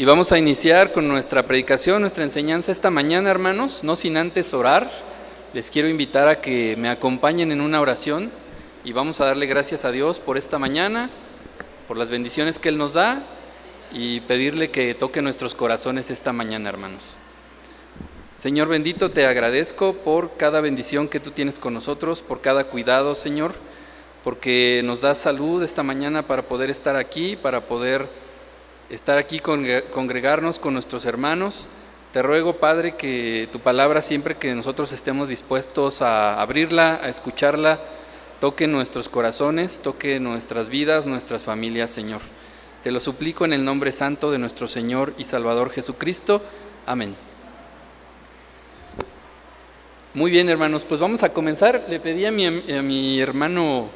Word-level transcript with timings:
Y 0.00 0.06
vamos 0.06 0.32
a 0.32 0.38
iniciar 0.38 0.92
con 0.92 1.08
nuestra 1.08 1.42
predicación, 1.42 2.00
nuestra 2.00 2.24
enseñanza 2.24 2.72
esta 2.72 2.88
mañana, 2.88 3.30
hermanos, 3.30 3.84
no 3.84 3.96
sin 3.96 4.16
antes 4.16 4.54
orar. 4.54 4.90
Les 5.52 5.70
quiero 5.70 5.90
invitar 5.90 6.26
a 6.26 6.40
que 6.40 6.74
me 6.78 6.88
acompañen 6.88 7.52
en 7.52 7.60
una 7.60 7.82
oración 7.82 8.30
y 8.82 8.92
vamos 8.92 9.20
a 9.20 9.26
darle 9.26 9.44
gracias 9.44 9.84
a 9.84 9.92
Dios 9.92 10.18
por 10.18 10.38
esta 10.38 10.58
mañana, 10.58 11.10
por 11.86 11.98
las 11.98 12.08
bendiciones 12.08 12.58
que 12.58 12.70
Él 12.70 12.78
nos 12.78 12.94
da 12.94 13.26
y 13.92 14.20
pedirle 14.20 14.70
que 14.70 14.94
toque 14.94 15.20
nuestros 15.20 15.54
corazones 15.54 16.08
esta 16.08 16.32
mañana, 16.32 16.70
hermanos. 16.70 17.16
Señor 18.38 18.68
bendito, 18.68 19.10
te 19.10 19.26
agradezco 19.26 19.92
por 19.92 20.34
cada 20.38 20.62
bendición 20.62 21.08
que 21.08 21.20
tú 21.20 21.30
tienes 21.30 21.58
con 21.58 21.74
nosotros, 21.74 22.22
por 22.22 22.40
cada 22.40 22.64
cuidado, 22.64 23.14
Señor, 23.14 23.52
porque 24.24 24.80
nos 24.82 25.02
das 25.02 25.18
salud 25.18 25.62
esta 25.62 25.82
mañana 25.82 26.26
para 26.26 26.48
poder 26.48 26.70
estar 26.70 26.96
aquí, 26.96 27.36
para 27.36 27.66
poder 27.66 28.29
estar 28.90 29.18
aquí, 29.18 29.40
congregarnos 29.40 30.58
con 30.58 30.74
nuestros 30.74 31.04
hermanos. 31.04 31.68
Te 32.12 32.22
ruego, 32.22 32.56
Padre, 32.56 32.96
que 32.96 33.48
tu 33.52 33.60
palabra, 33.60 34.02
siempre 34.02 34.36
que 34.36 34.54
nosotros 34.54 34.92
estemos 34.92 35.28
dispuestos 35.28 36.02
a 36.02 36.40
abrirla, 36.40 37.00
a 37.02 37.08
escucharla, 37.08 37.80
toque 38.40 38.66
nuestros 38.66 39.08
corazones, 39.08 39.80
toque 39.80 40.18
nuestras 40.18 40.68
vidas, 40.68 41.06
nuestras 41.06 41.44
familias, 41.44 41.90
Señor. 41.90 42.20
Te 42.82 42.90
lo 42.90 42.98
suplico 42.98 43.44
en 43.44 43.52
el 43.52 43.64
nombre 43.64 43.92
santo 43.92 44.30
de 44.30 44.38
nuestro 44.38 44.66
Señor 44.66 45.14
y 45.18 45.24
Salvador 45.24 45.70
Jesucristo. 45.70 46.42
Amén. 46.86 47.14
Muy 50.14 50.32
bien, 50.32 50.48
hermanos, 50.48 50.82
pues 50.82 50.98
vamos 50.98 51.22
a 51.22 51.32
comenzar. 51.32 51.84
Le 51.88 52.00
pedí 52.00 52.24
a 52.24 52.32
mi, 52.32 52.46
a 52.46 52.82
mi 52.82 53.20
hermano 53.20 53.88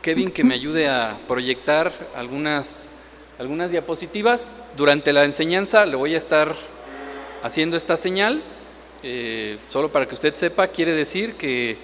Kevin 0.00 0.30
que 0.30 0.44
me 0.44 0.54
ayude 0.54 0.88
a 0.88 1.18
proyectar 1.28 1.92
algunas, 2.16 2.88
algunas 3.38 3.70
diapositivas. 3.70 4.48
Durante 4.76 5.12
la 5.12 5.24
enseñanza 5.24 5.86
le 5.86 5.96
voy 5.96 6.14
a 6.14 6.18
estar 6.18 6.54
haciendo 7.42 7.76
esta 7.76 7.96
señal. 7.96 8.42
Eh, 9.02 9.58
solo 9.68 9.92
para 9.92 10.06
que 10.06 10.14
usted 10.14 10.34
sepa, 10.34 10.68
quiere 10.68 10.92
decir 10.92 11.34
que 11.34 11.78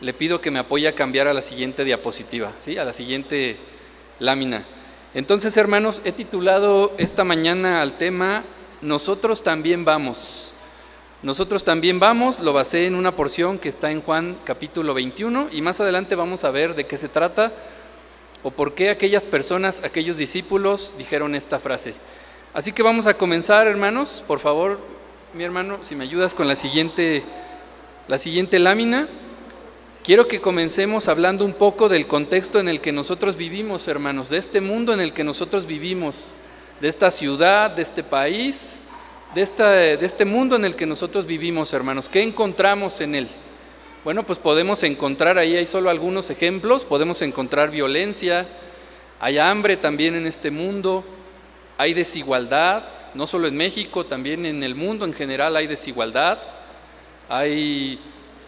le 0.00 0.12
pido 0.12 0.40
que 0.40 0.50
me 0.50 0.58
apoye 0.58 0.86
a 0.86 0.94
cambiar 0.94 1.26
a 1.26 1.32
la 1.32 1.42
siguiente 1.42 1.84
diapositiva, 1.84 2.52
¿sí? 2.58 2.76
a 2.76 2.84
la 2.84 2.92
siguiente 2.92 3.56
lámina. 4.18 4.64
Entonces, 5.14 5.56
hermanos, 5.56 6.02
he 6.04 6.12
titulado 6.12 6.92
esta 6.98 7.24
mañana 7.24 7.80
al 7.80 7.96
tema 7.96 8.44
Nosotros 8.82 9.42
también 9.42 9.84
vamos. 9.84 10.52
Nosotros 11.22 11.64
también 11.64 11.98
vamos, 11.98 12.38
lo 12.38 12.52
basé 12.52 12.86
en 12.86 12.94
una 12.94 13.16
porción 13.16 13.58
que 13.58 13.68
está 13.68 13.90
en 13.90 14.02
Juan 14.02 14.38
capítulo 14.44 14.94
21 14.94 15.48
y 15.50 15.62
más 15.62 15.80
adelante 15.80 16.14
vamos 16.14 16.44
a 16.44 16.52
ver 16.52 16.76
de 16.76 16.86
qué 16.86 16.96
se 16.96 17.08
trata 17.08 17.52
o 18.42 18.50
por 18.50 18.74
qué 18.74 18.90
aquellas 18.90 19.26
personas, 19.26 19.82
aquellos 19.84 20.16
discípulos 20.16 20.94
dijeron 20.98 21.34
esta 21.34 21.58
frase. 21.58 21.94
Así 22.54 22.72
que 22.72 22.82
vamos 22.82 23.06
a 23.06 23.14
comenzar, 23.14 23.66
hermanos. 23.66 24.22
Por 24.26 24.38
favor, 24.38 24.80
mi 25.34 25.44
hermano, 25.44 25.78
si 25.82 25.94
me 25.94 26.04
ayudas 26.04 26.34
con 26.34 26.48
la 26.48 26.56
siguiente, 26.56 27.24
la 28.06 28.18
siguiente 28.18 28.58
lámina. 28.58 29.08
Quiero 30.04 30.28
que 30.28 30.40
comencemos 30.40 31.08
hablando 31.08 31.44
un 31.44 31.52
poco 31.52 31.88
del 31.88 32.06
contexto 32.06 32.60
en 32.60 32.68
el 32.68 32.80
que 32.80 32.92
nosotros 32.92 33.36
vivimos, 33.36 33.88
hermanos, 33.88 34.28
de 34.28 34.38
este 34.38 34.60
mundo 34.60 34.94
en 34.94 35.00
el 35.00 35.12
que 35.12 35.24
nosotros 35.24 35.66
vivimos, 35.66 36.34
de 36.80 36.88
esta 36.88 37.10
ciudad, 37.10 37.70
de 37.70 37.82
este 37.82 38.02
país 38.02 38.80
de, 39.34 39.42
esta, 39.42 39.70
de 39.70 40.04
este 40.06 40.24
mundo 40.24 40.56
en 40.56 40.64
el 40.64 40.76
que 40.76 40.86
nosotros 40.86 41.26
vivimos, 41.26 41.72
hermanos. 41.72 42.08
¿Qué 42.08 42.22
encontramos 42.22 43.00
en 43.00 43.14
él? 43.14 43.28
Bueno, 44.04 44.22
pues 44.22 44.38
podemos 44.38 44.84
encontrar 44.84 45.38
ahí, 45.38 45.56
hay 45.56 45.66
solo 45.66 45.90
algunos 45.90 46.30
ejemplos, 46.30 46.84
podemos 46.84 47.20
encontrar 47.20 47.72
violencia, 47.72 48.46
hay 49.18 49.38
hambre 49.38 49.76
también 49.76 50.14
en 50.14 50.26
este 50.26 50.52
mundo, 50.52 51.04
hay 51.76 51.94
desigualdad, 51.94 52.84
no 53.14 53.26
solo 53.26 53.48
en 53.48 53.56
México, 53.56 54.06
también 54.06 54.46
en 54.46 54.62
el 54.62 54.76
mundo 54.76 55.04
en 55.04 55.12
general 55.12 55.56
hay 55.56 55.66
desigualdad, 55.66 56.38
hay, 57.28 57.98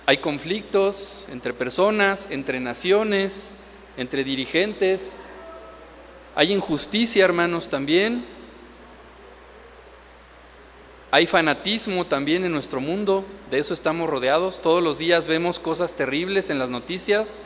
hay 0.06 0.18
conflictos 0.18 1.26
entre 1.32 1.52
personas, 1.52 2.28
entre 2.30 2.60
naciones, 2.60 3.56
entre 3.96 4.22
dirigentes, 4.22 5.14
hay 6.36 6.52
injusticia, 6.52 7.24
hermanos, 7.24 7.68
también, 7.68 8.24
hay 11.10 11.26
fanatismo 11.26 12.04
también 12.04 12.44
en 12.44 12.52
nuestro 12.52 12.80
mundo, 12.80 13.24
de 13.50 13.58
eso 13.58 13.74
estamos 13.74 14.08
rodeados. 14.08 14.60
Todos 14.60 14.82
los 14.82 14.96
días 14.96 15.26
vemos 15.26 15.58
cosas 15.58 15.94
terribles 15.94 16.50
en 16.50 16.58
las 16.58 16.70
noticias, 16.70 17.40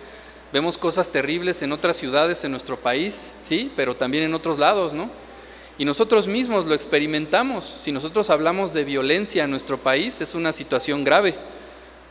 vemos 0.53 0.77
cosas 0.77 1.09
terribles 1.09 1.63
en 1.63 1.73
otras 1.73 1.97
ciudades 1.97 2.45
en 2.45 2.51
nuestro 2.51 2.79
país, 2.79 3.35
sí, 3.43 3.73
pero 3.75 3.97
también 3.97 4.25
en 4.25 4.35
otros 4.35 4.59
lados, 4.59 4.93
¿no? 4.93 5.11
Y 5.79 5.85
nosotros 5.85 6.29
mismos 6.29 6.67
lo 6.67 6.75
experimentamos. 6.75 7.65
Si 7.83 7.91
nosotros 7.91 8.31
hablamos 8.31 8.73
de 8.73 8.85
violencia 8.85 9.45
en 9.45 9.51
nuestro 9.51 9.79
país, 9.79 10.21
es 10.21 10.35
una 10.35 10.53
situación 10.53 11.03
grave. 11.03 11.35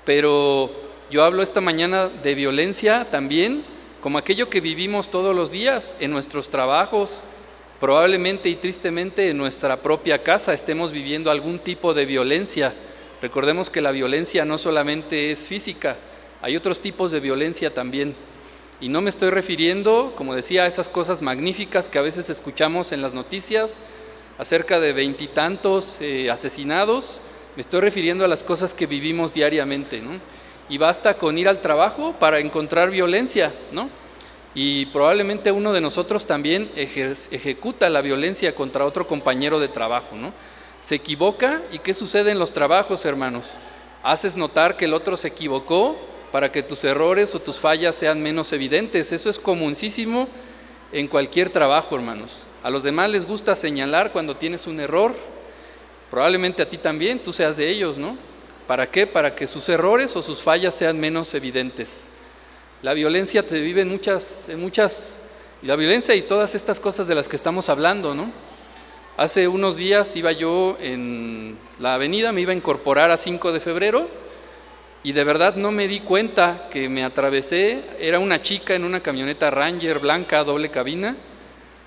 Pero 0.04 0.70
yo 1.10 1.24
hablo 1.24 1.42
esta 1.44 1.62
mañana 1.62 2.10
de 2.10 2.36
violencia 2.36 3.08
también 3.10 3.64
como 4.02 4.18
aquello 4.18 4.50
que 4.50 4.60
vivimos 4.60 5.10
todos 5.10 5.34
los 5.34 5.50
días 5.50 5.96
en 6.02 6.12
nuestros 6.12 6.50
trabajos, 6.50 7.24
Probablemente 7.84 8.48
y 8.48 8.56
tristemente 8.56 9.28
en 9.28 9.38
nuestra 9.38 9.76
propia 9.76 10.24
casa 10.24 10.54
estemos 10.54 10.94
viviendo 10.94 11.30
algún 11.30 11.60
tipo 11.60 11.94
de 11.94 12.06
violencia. 12.06 12.74
Recordemos 13.22 13.70
que 13.70 13.82
la 13.82 13.92
violencia 13.92 14.46
no 14.46 14.58
solamente 14.58 15.32
es 15.32 15.50
física, 15.50 15.98
hay 16.42 16.56
otros 16.56 16.80
tipos 16.80 17.12
de 17.12 17.20
violencia 17.20 17.74
también. 17.74 18.16
Y 18.80 18.88
no 18.88 19.02
me 19.02 19.10
estoy 19.10 19.32
refiriendo, 19.32 20.14
como 20.16 20.34
decía, 20.34 20.64
a 20.64 20.68
esas 20.68 20.88
cosas 20.88 21.22
magníficas 21.22 21.90
que 21.90 22.00
a 22.00 22.04
veces 22.04 22.30
escuchamos 22.30 22.94
en 22.94 23.02
las 23.02 23.14
noticias 23.14 23.80
acerca 24.38 24.80
de 24.80 24.94
veintitantos 24.94 25.98
eh, 26.00 26.32
asesinados, 26.32 27.20
me 27.58 27.62
estoy 27.64 27.82
refiriendo 27.82 28.24
a 28.24 28.30
las 28.30 28.44
cosas 28.44 28.74
que 28.74 28.88
vivimos 28.88 29.34
diariamente. 29.34 30.02
Y 30.70 30.78
basta 30.78 31.16
con 31.16 31.38
ir 31.38 31.50
al 31.50 31.60
trabajo 31.60 32.16
para 32.18 32.40
encontrar 32.40 32.92
violencia, 32.92 33.52
¿no? 33.74 33.90
Y 34.56 34.86
probablemente 34.88 35.52
uno 35.52 35.74
de 35.74 35.82
nosotros 35.82 36.28
también 36.28 36.72
ejecuta 36.76 37.90
la 37.90 38.02
violencia 38.02 38.54
contra 38.54 38.86
otro 38.86 39.08
compañero 39.08 39.60
de 39.60 39.68
trabajo, 39.68 40.16
¿no? 40.16 40.32
Se 40.80 40.96
equivoca 40.96 41.62
y 41.72 41.80
¿qué 41.80 41.94
sucede 41.94 42.32
en 42.32 42.40
los 42.40 42.54
trabajos, 42.54 43.06
hermanos? 43.06 43.58
Haces 44.04 44.36
notar 44.36 44.78
que 44.78 44.86
el 44.86 44.94
otro 44.94 45.18
se 45.18 45.30
equivocó 45.30 45.96
para 46.32 46.52
que 46.52 46.62
tus 46.62 46.84
errores 46.84 47.34
o 47.34 47.40
tus 47.40 47.58
fallas 47.58 47.96
sean 47.96 48.22
menos 48.22 48.52
evidentes. 48.54 49.12
Eso 49.12 49.30
es 49.30 49.40
comunísimo 49.40 50.28
en 50.92 51.08
cualquier 51.08 51.50
trabajo, 51.50 51.96
hermanos. 51.96 52.46
A 52.62 52.70
los 52.70 52.84
demás 52.84 53.10
les 53.10 53.26
gusta 53.26 53.56
señalar 53.56 54.12
cuando 54.12 54.36
tienes 54.36 54.68
un 54.68 54.80
error. 54.80 55.16
Probablemente 56.12 56.62
a 56.62 56.70
ti 56.70 56.78
también, 56.78 57.20
tú 57.20 57.34
seas 57.34 57.58
de 57.58 57.70
ellos, 57.70 57.98
¿no? 57.98 58.18
¿Para 58.68 58.90
qué? 58.90 59.08
Para 59.08 59.36
que 59.36 59.48
sus 59.48 59.68
errores 59.70 60.16
o 60.16 60.22
sus 60.22 60.42
fallas 60.42 60.76
sean 60.76 61.00
menos 61.00 61.34
evidentes. 61.34 62.10
La 62.84 62.94
violencia 62.94 63.48
te 63.48 63.62
vive 63.62 63.80
en 63.80 63.88
muchas, 63.88 64.50
en 64.50 64.60
muchas, 64.60 65.18
la 65.62 65.78
violencia 65.78 66.14
y 66.16 66.24
todas 66.24 66.54
estas 66.54 66.82
cosas 66.82 67.08
de 67.08 67.16
las 67.16 67.30
que 67.30 67.38
estamos 67.38 67.70
hablando, 67.70 68.14
¿no? 68.14 68.30
Hace 69.16 69.48
unos 69.48 69.78
días 69.78 70.14
iba 70.18 70.34
yo 70.34 70.76
en 70.82 71.58
la 71.80 71.94
avenida, 71.94 72.34
me 72.34 72.42
iba 72.42 72.52
a 72.52 72.56
incorporar 72.56 73.10
a 73.10 73.16
5 73.16 73.54
de 73.54 73.62
febrero 73.62 74.10
y 75.02 75.14
de 75.14 75.24
verdad 75.24 75.56
no 75.56 75.72
me 75.72 75.88
di 75.88 76.02
cuenta 76.02 76.68
que 76.70 76.90
me 76.90 77.06
atravesé, 77.06 77.86
era 78.02 78.20
una 78.20 78.42
chica 78.42 78.76
en 78.76 78.84
una 78.84 79.00
camioneta 79.00 79.50
Ranger 79.50 80.00
blanca, 80.00 80.44
doble 80.44 80.70
cabina, 80.70 81.16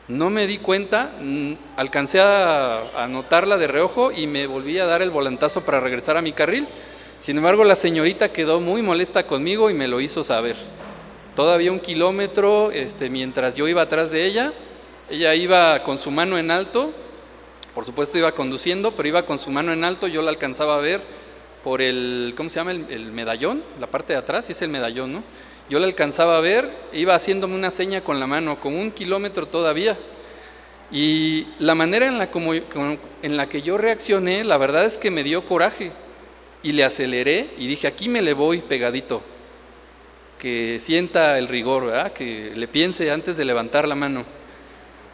no 0.09 0.31
me 0.31 0.47
di 0.47 0.57
cuenta, 0.57 1.13
mm, 1.21 1.53
alcancé 1.77 2.21
a, 2.21 3.03
a 3.03 3.07
notarla 3.07 3.59
de 3.59 3.67
reojo 3.67 4.13
y 4.13 4.27
me 4.27 4.47
volví 4.47 4.79
a 4.79 4.87
dar 4.87 5.03
el 5.03 5.11
volantazo 5.11 5.63
para 5.63 5.79
regresar 5.79 6.17
a 6.17 6.23
mi 6.23 6.33
carril. 6.33 6.67
Sin 7.21 7.37
embargo, 7.37 7.65
la 7.65 7.77
señorita 7.77 8.33
quedó 8.33 8.61
muy 8.61 8.81
molesta 8.81 9.27
conmigo 9.27 9.69
y 9.69 9.75
me 9.75 9.89
lo 9.89 10.01
hizo 10.01 10.25
saber 10.25 10.57
todavía 11.37 11.71
un 11.71 11.79
kilómetro, 11.79 12.73
este, 12.73 13.11
mientras 13.11 13.55
yo 13.55 13.69
iba 13.69 13.83
atrás 13.83 14.11
de 14.11 14.25
ella, 14.25 14.53
ella 15.11 15.35
iba 15.35 15.83
con 15.85 15.99
su 15.99 16.11
mano 16.11 16.39
en 16.39 16.51
alto, 16.51 16.93
por 17.75 17.85
supuesto 17.85 18.17
iba 18.19 18.33
conduciendo, 18.33 18.93
pero 18.93 19.09
iba 19.09 19.27
con 19.27 19.39
su 19.39 19.51
mano 19.51 19.73
en 19.73 19.85
alto, 19.85 20.09
yo 20.09 20.23
la 20.23 20.31
alcanzaba 20.31 20.77
a 20.77 20.81
ver 20.81 21.03
por 21.63 21.83
el, 21.83 22.33
¿cómo 22.37 22.49
se 22.49 22.57
llama? 22.57 22.73
El, 22.73 23.13
medallón, 23.13 23.63
la 23.79 23.87
parte 23.87 24.15
de 24.15 24.19
atrás, 24.19 24.49
y 24.49 24.53
es 24.53 24.63
el 24.63 24.71
medallón, 24.71 25.13
¿no? 25.13 25.23
Yo 25.69 25.79
la 25.79 25.87
alcanzaba 25.87 26.39
a 26.39 26.41
ver, 26.41 26.71
iba 26.93 27.15
haciéndome 27.15 27.55
una 27.55 27.71
seña 27.71 28.01
con 28.01 28.19
la 28.19 28.27
mano, 28.27 28.59
con 28.59 28.75
un 28.75 28.91
kilómetro 28.91 29.47
todavía. 29.47 29.99
Y 30.91 31.49
la 31.59 31.75
manera 31.75 32.07
en 32.07 32.19
la, 32.19 32.31
como, 32.31 32.55
en 32.55 33.37
la 33.37 33.49
que 33.49 33.61
yo 33.61 33.77
reaccioné, 33.77 34.45
la 34.45 34.57
verdad 34.57 34.87
es 34.87 34.97
que 34.97 35.11
me 35.11 35.25
dio 35.25 35.45
coraje. 35.45 35.91
Y 36.63 36.73
le 36.73 36.85
aceleré 36.85 37.51
y 37.59 37.67
dije, 37.67 37.89
aquí 37.89 38.09
me 38.09 38.23
le 38.23 38.33
voy 38.33 38.61
pegadito 38.61 39.23
que 40.39 40.79
sienta 40.81 41.39
el 41.39 41.49
rigor, 41.49 42.13
que 42.13 42.53
le 42.55 42.69
piense 42.69 43.11
antes 43.11 43.37
de 43.37 43.45
levantar 43.45 43.89
la 43.89 43.95
mano. 43.95 44.25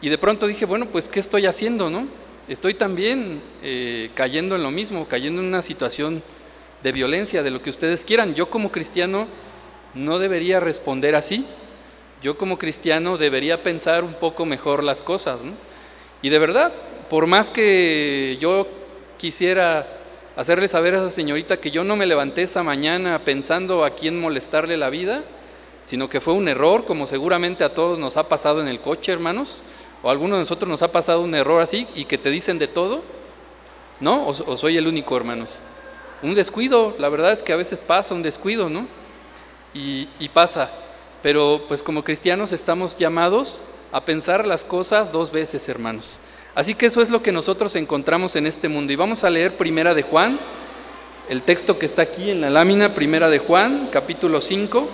Y 0.01 0.09
de 0.09 0.17
pronto 0.17 0.47
dije, 0.47 0.65
bueno, 0.65 0.87
pues 0.87 1.07
¿qué 1.07 1.19
estoy 1.19 1.45
haciendo? 1.45 1.89
no? 1.89 2.07
Estoy 2.47 2.73
también 2.73 3.41
eh, 3.63 4.11
cayendo 4.15 4.55
en 4.55 4.63
lo 4.63 4.71
mismo, 4.71 5.07
cayendo 5.07 5.41
en 5.41 5.47
una 5.47 5.61
situación 5.61 6.21
de 6.83 6.91
violencia, 6.91 7.41
de 7.41 7.51
lo 7.51 7.61
que 7.61 7.69
ustedes 7.69 8.03
quieran. 8.03 8.33
Yo 8.33 8.49
como 8.49 8.71
cristiano 8.71 9.27
no 9.93 10.19
debería 10.19 10.59
responder 10.59 11.15
así. 11.15 11.45
Yo 12.21 12.37
como 12.37 12.57
cristiano 12.57 13.17
debería 13.17 13.63
pensar 13.63 14.03
un 14.03 14.13
poco 14.13 14.45
mejor 14.45 14.83
las 14.83 15.01
cosas. 15.01 15.39
Y 16.21 16.29
de 16.29 16.39
verdad, 16.39 16.73
por 17.09 17.27
más 17.27 17.49
que 17.49 18.37
yo 18.41 18.67
quisiera 19.17 19.87
hacerle 20.35 20.67
saber 20.67 20.95
a 20.95 20.97
esa 20.97 21.11
señorita 21.11 21.57
que 21.57 21.71
yo 21.71 21.83
no 21.83 21.95
me 21.95 22.05
levanté 22.05 22.43
esa 22.43 22.63
mañana 22.63 23.23
pensando 23.23 23.83
a 23.83 23.91
quién 23.91 24.19
molestarle 24.19 24.77
la 24.77 24.89
vida, 24.89 25.23
sino 25.83 26.09
que 26.09 26.21
fue 26.21 26.33
un 26.33 26.47
error, 26.47 26.85
como 26.85 27.05
seguramente 27.05 27.63
a 27.63 27.73
todos 27.73 27.99
nos 27.99 28.17
ha 28.17 28.29
pasado 28.29 28.61
en 28.61 28.67
el 28.67 28.79
coche, 28.79 29.11
hermanos, 29.11 29.63
o 30.01 30.09
alguno 30.09 30.35
de 30.35 30.41
nosotros 30.41 30.69
nos 30.69 30.81
ha 30.81 30.91
pasado 30.91 31.21
un 31.21 31.35
error 31.35 31.61
así 31.61 31.87
y 31.95 32.05
que 32.05 32.17
te 32.17 32.29
dicen 32.29 32.57
de 32.57 32.67
todo, 32.67 33.03
¿no? 33.99 34.27
O, 34.27 34.57
soy 34.57 34.77
el 34.77 34.87
único, 34.87 35.15
hermanos. 35.15 35.63
Un 36.21 36.35
descuido, 36.35 36.95
la 36.99 37.09
verdad 37.09 37.33
es 37.33 37.43
que 37.43 37.53
a 37.53 37.57
veces 37.57 37.81
pasa 37.81 38.13
un 38.13 38.21
descuido, 38.21 38.69
¿no? 38.69 38.87
Y 39.73 40.29
pasa, 40.33 40.69
pero 41.21 41.63
pues 41.67 41.81
como 41.81 42.03
cristianos 42.03 42.51
estamos 42.51 42.97
llamados 42.97 43.63
a 43.91 44.03
pensar 44.03 44.45
las 44.45 44.63
cosas 44.63 45.11
dos 45.11 45.31
veces, 45.31 45.67
hermanos. 45.69 46.19
Así 46.55 46.75
que 46.75 46.85
eso 46.85 47.01
es 47.01 47.09
lo 47.09 47.23
que 47.23 47.31
nosotros 47.31 47.75
encontramos 47.75 48.35
en 48.35 48.45
este 48.45 48.69
mundo. 48.69 48.93
Y 48.93 48.95
vamos 48.95 49.23
a 49.23 49.29
leer 49.29 49.57
Primera 49.57 49.93
de 49.95 50.03
Juan, 50.03 50.39
el 51.27 51.41
texto 51.41 51.79
que 51.79 51.87
está 51.87 52.03
aquí 52.03 52.29
en 52.29 52.41
la 52.41 52.51
lámina, 52.51 52.93
Primera 52.93 53.29
de 53.29 53.39
Juan, 53.39 53.89
capítulo 53.91 54.39
5. 54.39 54.89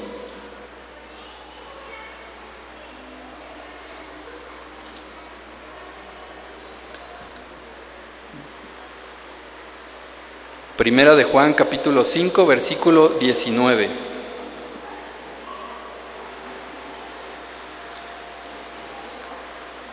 Primera 10.78 11.14
de 11.14 11.26
Juan 11.26 11.54
capítulo 11.56 12.06
5 12.06 12.46
versículo 12.46 13.10
19. 13.20 14.09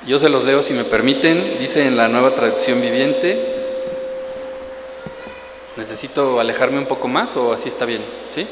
Yo 0.06 0.20
se 0.20 0.28
los 0.28 0.44
leo 0.44 0.62
si 0.62 0.72
me 0.72 0.84
permiten. 0.84 1.58
Dice 1.58 1.84
en 1.84 1.96
la 1.96 2.06
nueva 2.06 2.32
traducción 2.32 2.80
viviente. 2.80 3.54
¿Necesito 5.76 6.38
alejarme 6.38 6.78
un 6.78 6.86
poco 6.86 7.08
más 7.08 7.36
o 7.36 7.52
así 7.52 7.68
está 7.68 7.86
bien? 7.86 8.02
¿Sí? 8.28 8.46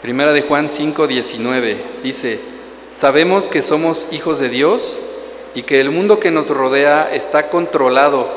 Primera 0.00 0.30
de 0.30 0.42
Juan 0.42 0.70
5, 0.70 1.08
19. 1.08 1.78
Dice, 2.00 2.38
sabemos 2.92 3.48
que 3.48 3.64
somos 3.64 4.06
hijos 4.12 4.38
de 4.38 4.50
Dios 4.50 5.00
y 5.56 5.64
que 5.64 5.80
el 5.80 5.90
mundo 5.90 6.20
que 6.20 6.30
nos 6.30 6.48
rodea 6.48 7.12
está 7.12 7.48
controlado 7.48 8.28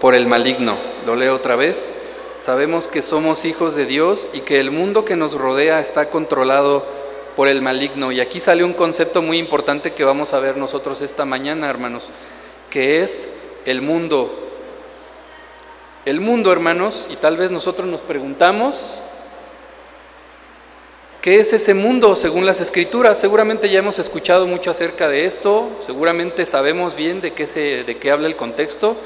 por 0.00 0.14
el 0.14 0.28
maligno. 0.28 0.76
Lo 1.04 1.16
leo 1.16 1.34
otra 1.34 1.56
vez. 1.56 1.94
Sabemos 2.36 2.86
que 2.86 3.02
somos 3.02 3.44
hijos 3.44 3.74
de 3.74 3.86
Dios 3.86 4.28
y 4.32 4.42
que 4.42 4.60
el 4.60 4.70
mundo 4.70 5.04
que 5.04 5.16
nos 5.16 5.34
rodea 5.34 5.80
está 5.80 6.10
controlado 6.10 6.86
por 7.36 7.46
el 7.46 7.60
maligno. 7.60 8.10
Y 8.10 8.20
aquí 8.20 8.40
sale 8.40 8.64
un 8.64 8.72
concepto 8.72 9.22
muy 9.22 9.38
importante 9.38 9.92
que 9.92 10.02
vamos 10.02 10.32
a 10.32 10.40
ver 10.40 10.56
nosotros 10.56 11.02
esta 11.02 11.24
mañana, 11.26 11.68
hermanos, 11.68 12.10
que 12.70 13.02
es 13.02 13.28
el 13.66 13.82
mundo. 13.82 14.42
El 16.06 16.20
mundo, 16.20 16.50
hermanos, 16.50 17.06
y 17.10 17.16
tal 17.16 17.36
vez 17.36 17.50
nosotros 17.50 17.86
nos 17.86 18.00
preguntamos, 18.02 19.02
¿qué 21.20 21.40
es 21.40 21.52
ese 21.52 21.74
mundo 21.74 22.16
según 22.16 22.46
las 22.46 22.60
escrituras? 22.60 23.18
Seguramente 23.18 23.68
ya 23.68 23.80
hemos 23.80 23.98
escuchado 23.98 24.46
mucho 24.46 24.70
acerca 24.70 25.08
de 25.08 25.26
esto, 25.26 25.68
seguramente 25.80 26.46
sabemos 26.46 26.94
bien 26.94 27.20
de 27.20 27.32
qué, 27.34 27.46
se, 27.46 27.84
de 27.84 27.98
qué 27.98 28.12
habla 28.12 28.28
el 28.28 28.36
contexto. 28.36 28.96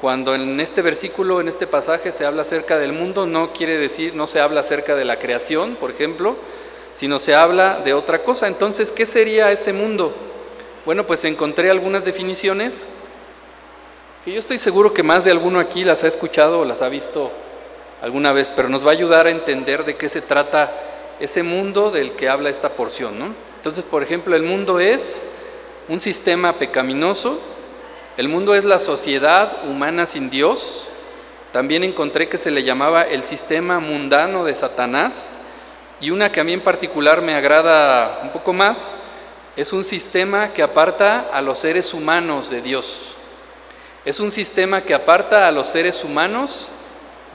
Cuando 0.00 0.34
en 0.34 0.60
este 0.60 0.82
versículo, 0.82 1.40
en 1.40 1.48
este 1.48 1.66
pasaje 1.66 2.10
se 2.10 2.26
habla 2.26 2.42
acerca 2.42 2.78
del 2.78 2.92
mundo, 2.92 3.26
no 3.26 3.52
quiere 3.52 3.78
decir, 3.78 4.14
no 4.14 4.26
se 4.26 4.40
habla 4.40 4.60
acerca 4.60 4.94
de 4.94 5.04
la 5.04 5.18
creación, 5.18 5.76
por 5.76 5.90
ejemplo, 5.90 6.36
sino 6.96 7.18
se 7.18 7.34
habla 7.34 7.82
de 7.84 7.92
otra 7.92 8.22
cosa. 8.22 8.46
Entonces, 8.46 8.90
¿qué 8.90 9.04
sería 9.04 9.52
ese 9.52 9.74
mundo? 9.74 10.14
Bueno, 10.86 11.06
pues 11.06 11.24
encontré 11.24 11.70
algunas 11.70 12.06
definiciones 12.06 12.88
que 14.24 14.32
yo 14.32 14.38
estoy 14.38 14.56
seguro 14.56 14.94
que 14.94 15.02
más 15.02 15.22
de 15.22 15.30
alguno 15.30 15.60
aquí 15.60 15.84
las 15.84 16.04
ha 16.04 16.08
escuchado 16.08 16.60
o 16.60 16.64
las 16.64 16.80
ha 16.80 16.88
visto 16.88 17.30
alguna 18.00 18.32
vez, 18.32 18.50
pero 18.50 18.70
nos 18.70 18.82
va 18.82 18.90
a 18.90 18.94
ayudar 18.94 19.26
a 19.26 19.30
entender 19.30 19.84
de 19.84 19.96
qué 19.96 20.08
se 20.08 20.22
trata 20.22 20.72
ese 21.20 21.42
mundo 21.42 21.90
del 21.90 22.12
que 22.12 22.30
habla 22.30 22.48
esta 22.48 22.70
porción. 22.70 23.18
¿no? 23.18 23.34
Entonces, 23.56 23.84
por 23.84 24.02
ejemplo, 24.02 24.34
el 24.34 24.42
mundo 24.42 24.80
es 24.80 25.28
un 25.90 26.00
sistema 26.00 26.54
pecaminoso, 26.54 27.38
el 28.16 28.30
mundo 28.30 28.54
es 28.54 28.64
la 28.64 28.78
sociedad 28.78 29.68
humana 29.68 30.06
sin 30.06 30.30
Dios, 30.30 30.88
también 31.52 31.84
encontré 31.84 32.30
que 32.30 32.38
se 32.38 32.50
le 32.50 32.64
llamaba 32.64 33.02
el 33.02 33.22
sistema 33.22 33.80
mundano 33.80 34.44
de 34.44 34.54
Satanás, 34.54 35.40
y 36.00 36.10
una 36.10 36.30
que 36.30 36.40
a 36.40 36.44
mí 36.44 36.52
en 36.52 36.60
particular 36.60 37.22
me 37.22 37.34
agrada 37.34 38.20
un 38.22 38.30
poco 38.30 38.52
más, 38.52 38.94
es 39.56 39.72
un 39.72 39.84
sistema 39.84 40.52
que 40.52 40.62
aparta 40.62 41.28
a 41.32 41.40
los 41.40 41.58
seres 41.58 41.94
humanos 41.94 42.50
de 42.50 42.60
Dios. 42.60 43.16
Es 44.04 44.20
un 44.20 44.30
sistema 44.30 44.82
que 44.82 44.94
aparta 44.94 45.48
a 45.48 45.52
los 45.52 45.66
seres 45.68 46.04
humanos 46.04 46.68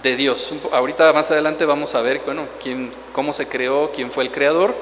de 0.04 0.16
Dios. 0.16 0.54
Ahorita 0.72 1.12
más 1.14 1.32
adelante 1.32 1.66
vamos 1.66 1.96
a 1.96 2.02
ver, 2.02 2.22
bueno, 2.26 2.48
quién, 2.62 2.92
cómo 3.12 3.34
se 3.34 3.48
creó, 3.48 3.92
quién 3.92 4.12
fue 4.12 4.24
el 4.24 4.32
creador, 4.32 4.76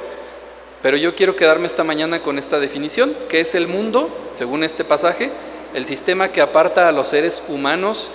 pero 0.81 0.97
yo 0.97 1.15
quiero 1.15 1.35
quedarme 1.35 1.67
esta 1.67 1.83
mañana 1.83 2.21
con 2.21 2.37
esta 2.37 2.59
definición, 2.59 3.15
que 3.29 3.41
es 3.41 3.55
el 3.55 3.67
mundo, 3.67 4.09
según 4.35 4.63
este 4.63 4.83
pasaje, 4.83 5.31
el 5.73 5.85
sistema 5.85 6.29
que 6.29 6.41
aparta 6.41 6.87
a 6.87 6.91
los 6.91 7.07
seres 7.07 7.41
humanos 7.47 8.11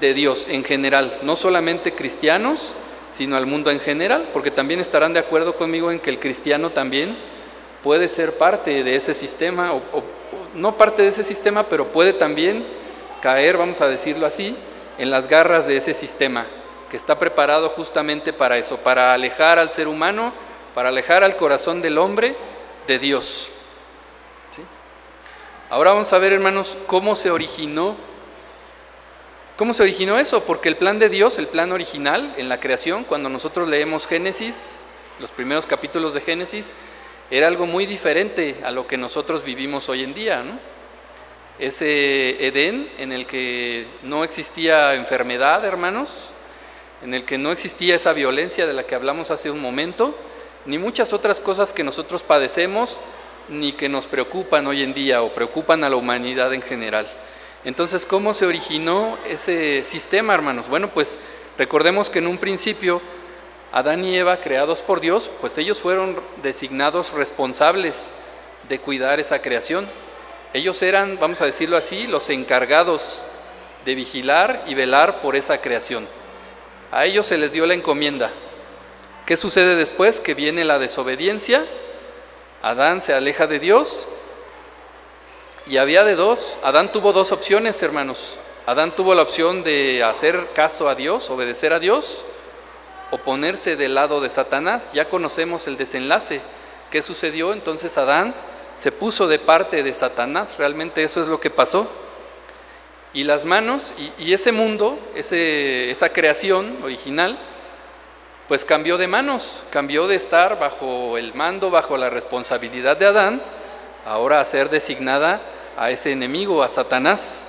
de 0.00 0.14
Dios 0.14 0.46
en 0.48 0.64
general, 0.64 1.12
no 1.22 1.36
solamente 1.36 1.94
cristianos, 1.94 2.74
sino 3.08 3.36
al 3.36 3.46
mundo 3.46 3.70
en 3.70 3.80
general, 3.80 4.28
porque 4.32 4.50
también 4.50 4.80
estarán 4.80 5.12
de 5.12 5.20
acuerdo 5.20 5.54
conmigo 5.54 5.90
en 5.90 6.00
que 6.00 6.10
el 6.10 6.18
cristiano 6.18 6.70
también 6.70 7.16
puede 7.82 8.08
ser 8.08 8.36
parte 8.36 8.82
de 8.84 8.96
ese 8.96 9.14
sistema, 9.14 9.72
o, 9.72 9.82
no 10.54 10.76
parte 10.76 11.02
de 11.02 11.08
ese 11.08 11.24
sistema, 11.24 11.64
pero 11.64 11.88
puede 11.88 12.12
también 12.12 12.66
caer, 13.22 13.56
vamos 13.56 13.80
a 13.80 13.88
decirlo 13.88 14.26
así, 14.26 14.56
en 14.98 15.10
las 15.10 15.28
garras 15.28 15.66
de 15.66 15.76
ese 15.76 15.94
sistema, 15.94 16.46
que 16.90 16.96
está 16.96 17.18
preparado 17.18 17.68
justamente 17.68 18.32
para 18.32 18.58
eso, 18.58 18.76
para 18.78 19.12
alejar 19.12 19.58
al 19.58 19.70
ser 19.70 19.88
humano, 19.88 20.32
para 20.74 20.88
alejar 20.88 21.22
al 21.22 21.36
corazón 21.36 21.82
del 21.82 21.98
hombre 21.98 22.36
de 22.86 22.98
Dios. 22.98 23.52
Ahora 25.70 25.92
vamos 25.92 26.10
a 26.14 26.18
ver, 26.18 26.32
hermanos, 26.32 26.78
cómo 26.86 27.14
se 27.14 27.30
originó 27.30 27.94
¿Cómo 29.58 29.74
se 29.74 29.82
originó 29.82 30.20
eso? 30.20 30.44
Porque 30.44 30.68
el 30.68 30.76
plan 30.76 31.00
de 31.00 31.08
Dios, 31.08 31.36
el 31.36 31.48
plan 31.48 31.72
original 31.72 32.32
en 32.36 32.48
la 32.48 32.60
creación, 32.60 33.02
cuando 33.02 33.28
nosotros 33.28 33.66
leemos 33.66 34.06
Génesis, 34.06 34.84
los 35.18 35.32
primeros 35.32 35.66
capítulos 35.66 36.14
de 36.14 36.20
Génesis, 36.20 36.76
era 37.28 37.48
algo 37.48 37.66
muy 37.66 37.84
diferente 37.84 38.54
a 38.62 38.70
lo 38.70 38.86
que 38.86 38.96
nosotros 38.96 39.42
vivimos 39.42 39.88
hoy 39.88 40.04
en 40.04 40.14
día. 40.14 40.44
Ese 41.58 42.46
Edén 42.46 42.88
en 42.98 43.10
el 43.10 43.26
que 43.26 43.88
no 44.04 44.22
existía 44.22 44.94
enfermedad, 44.94 45.64
hermanos, 45.64 46.30
en 47.02 47.12
el 47.12 47.24
que 47.24 47.36
no 47.36 47.50
existía 47.50 47.96
esa 47.96 48.12
violencia 48.12 48.64
de 48.64 48.74
la 48.74 48.84
que 48.84 48.94
hablamos 48.94 49.32
hace 49.32 49.50
un 49.50 49.60
momento, 49.60 50.16
ni 50.66 50.78
muchas 50.78 51.12
otras 51.12 51.40
cosas 51.40 51.72
que 51.72 51.82
nosotros 51.82 52.22
padecemos, 52.22 53.00
ni 53.48 53.72
que 53.72 53.88
nos 53.88 54.06
preocupan 54.06 54.68
hoy 54.68 54.84
en 54.84 54.94
día 54.94 55.22
o 55.22 55.34
preocupan 55.34 55.82
a 55.82 55.88
la 55.88 55.96
humanidad 55.96 56.54
en 56.54 56.62
general. 56.62 57.08
Entonces, 57.64 58.06
¿cómo 58.06 58.34
se 58.34 58.46
originó 58.46 59.18
ese 59.26 59.82
sistema, 59.84 60.34
hermanos? 60.34 60.68
Bueno, 60.68 60.90
pues 60.94 61.18
recordemos 61.56 62.08
que 62.08 62.20
en 62.20 62.28
un 62.28 62.38
principio 62.38 63.02
Adán 63.72 64.04
y 64.04 64.16
Eva, 64.16 64.38
creados 64.38 64.80
por 64.80 65.00
Dios, 65.00 65.30
pues 65.40 65.58
ellos 65.58 65.80
fueron 65.80 66.20
designados 66.42 67.12
responsables 67.12 68.14
de 68.68 68.78
cuidar 68.78 69.20
esa 69.20 69.42
creación. 69.42 69.88
Ellos 70.54 70.80
eran, 70.82 71.18
vamos 71.20 71.40
a 71.40 71.44
decirlo 71.44 71.76
así, 71.76 72.06
los 72.06 72.30
encargados 72.30 73.24
de 73.84 73.94
vigilar 73.94 74.64
y 74.66 74.74
velar 74.74 75.20
por 75.20 75.36
esa 75.36 75.60
creación. 75.60 76.08
A 76.90 77.04
ellos 77.04 77.26
se 77.26 77.36
les 77.36 77.52
dio 77.52 77.66
la 77.66 77.74
encomienda. 77.74 78.30
¿Qué 79.26 79.36
sucede 79.36 79.76
después? 79.76 80.20
Que 80.20 80.32
viene 80.32 80.64
la 80.64 80.78
desobediencia, 80.78 81.66
Adán 82.62 83.00
se 83.00 83.12
aleja 83.12 83.46
de 83.46 83.58
Dios 83.58 84.08
y 85.68 85.76
había 85.76 86.02
de 86.02 86.14
dos, 86.14 86.58
Adán 86.62 86.90
tuvo 86.90 87.12
dos 87.12 87.30
opciones, 87.30 87.82
hermanos. 87.82 88.40
Adán 88.64 88.96
tuvo 88.96 89.14
la 89.14 89.22
opción 89.22 89.62
de 89.62 90.02
hacer 90.02 90.48
caso 90.54 90.88
a 90.88 90.94
Dios, 90.94 91.28
obedecer 91.28 91.74
a 91.74 91.78
Dios, 91.78 92.24
o 93.10 93.18
ponerse 93.18 93.76
del 93.76 93.94
lado 93.94 94.20
de 94.20 94.30
Satanás. 94.30 94.92
Ya 94.94 95.10
conocemos 95.10 95.66
el 95.66 95.76
desenlace. 95.76 96.40
¿Qué 96.90 97.02
sucedió? 97.02 97.52
Entonces 97.52 97.98
Adán 97.98 98.34
se 98.72 98.92
puso 98.92 99.28
de 99.28 99.38
parte 99.38 99.82
de 99.82 99.92
Satanás, 99.92 100.56
realmente 100.56 101.02
eso 101.02 101.20
es 101.20 101.28
lo 101.28 101.38
que 101.38 101.50
pasó. 101.50 101.86
Y 103.12 103.24
las 103.24 103.44
manos, 103.44 103.94
y, 104.18 104.32
ese 104.32 104.52
mundo, 104.52 104.98
ese, 105.14 105.90
esa 105.90 106.10
creación 106.10 106.78
original, 106.82 107.38
pues 108.48 108.64
cambió 108.64 108.96
de 108.96 109.06
manos, 109.06 109.62
cambió 109.70 110.06
de 110.06 110.14
estar 110.14 110.58
bajo 110.58 111.18
el 111.18 111.34
mando, 111.34 111.70
bajo 111.70 111.96
la 111.98 112.08
responsabilidad 112.08 112.96
de 112.96 113.06
Adán, 113.06 113.42
ahora 114.06 114.40
a 114.40 114.44
ser 114.44 114.70
designada 114.70 115.42
a 115.78 115.90
ese 115.90 116.10
enemigo, 116.10 116.62
a 116.62 116.68
Satanás. 116.68 117.44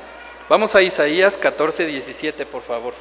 Vamos 0.48 0.76
a 0.76 0.82
Isaías 0.82 1.36
14, 1.36 1.86
17, 1.88 2.46
por 2.46 2.62
favor. 2.62 2.94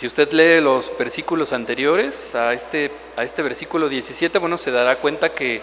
Si 0.00 0.06
usted 0.06 0.32
lee 0.32 0.62
los 0.62 0.90
versículos 0.98 1.52
anteriores 1.52 2.34
a 2.34 2.54
este, 2.54 2.90
a 3.16 3.22
este 3.22 3.42
versículo 3.42 3.86
17, 3.86 4.38
bueno, 4.38 4.56
se 4.56 4.70
dará 4.70 4.96
cuenta 4.96 5.34
que 5.34 5.60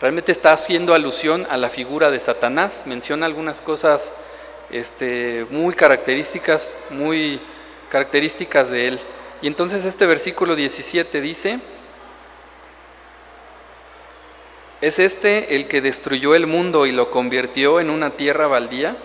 realmente 0.00 0.32
está 0.32 0.50
haciendo 0.50 0.92
alusión 0.92 1.46
a 1.48 1.56
la 1.56 1.70
figura 1.70 2.10
de 2.10 2.18
Satanás. 2.18 2.82
Menciona 2.86 3.26
algunas 3.26 3.60
cosas 3.60 4.12
este, 4.70 5.46
muy 5.50 5.76
características, 5.76 6.74
muy 6.90 7.40
características 7.90 8.70
de 8.70 8.88
él. 8.88 9.00
Y 9.40 9.46
entonces 9.46 9.84
este 9.84 10.04
versículo 10.06 10.56
17 10.56 11.20
dice, 11.20 11.60
¿es 14.80 14.98
este 14.98 15.54
el 15.54 15.68
que 15.68 15.80
destruyó 15.80 16.34
el 16.34 16.48
mundo 16.48 16.86
y 16.86 16.90
lo 16.90 17.12
convirtió 17.12 17.78
en 17.78 17.90
una 17.90 18.10
tierra 18.10 18.48
baldía? 18.48 18.96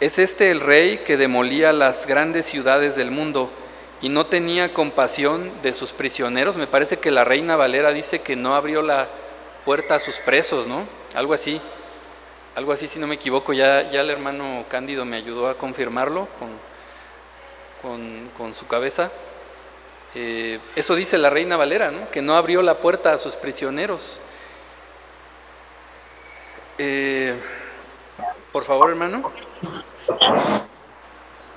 ¿Es 0.00 0.18
este 0.18 0.50
el 0.50 0.60
rey 0.60 0.98
que 1.04 1.18
demolía 1.18 1.74
las 1.74 2.06
grandes 2.06 2.46
ciudades 2.46 2.96
del 2.96 3.10
mundo 3.10 3.50
y 4.00 4.08
no 4.08 4.24
tenía 4.24 4.72
compasión 4.72 5.52
de 5.62 5.74
sus 5.74 5.92
prisioneros? 5.92 6.56
Me 6.56 6.66
parece 6.66 6.98
que 6.98 7.10
la 7.10 7.22
reina 7.22 7.54
Valera 7.54 7.92
dice 7.92 8.22
que 8.22 8.34
no 8.34 8.54
abrió 8.54 8.80
la 8.80 9.10
puerta 9.66 9.96
a 9.96 10.00
sus 10.00 10.16
presos, 10.16 10.66
¿no? 10.66 10.86
Algo 11.14 11.34
así, 11.34 11.60
algo 12.54 12.72
así 12.72 12.88
si 12.88 12.98
no 12.98 13.06
me 13.06 13.16
equivoco, 13.16 13.52
ya, 13.52 13.90
ya 13.90 14.00
el 14.00 14.08
hermano 14.08 14.64
Cándido 14.70 15.04
me 15.04 15.18
ayudó 15.18 15.48
a 15.48 15.58
confirmarlo 15.58 16.28
con, 17.82 18.30
con, 18.38 18.54
su 18.54 18.66
cabeza. 18.66 19.10
Eh, 20.14 20.60
eso 20.76 20.94
dice 20.94 21.18
la 21.18 21.28
reina 21.28 21.58
Valera, 21.58 21.90
¿no? 21.90 22.10
que 22.10 22.22
no 22.22 22.38
abrió 22.38 22.62
la 22.62 22.78
puerta 22.78 23.12
a 23.12 23.18
sus 23.18 23.36
prisioneros. 23.36 24.18
Eh, 26.78 27.34
por 28.50 28.64
favor, 28.64 28.88
hermano. 28.88 29.30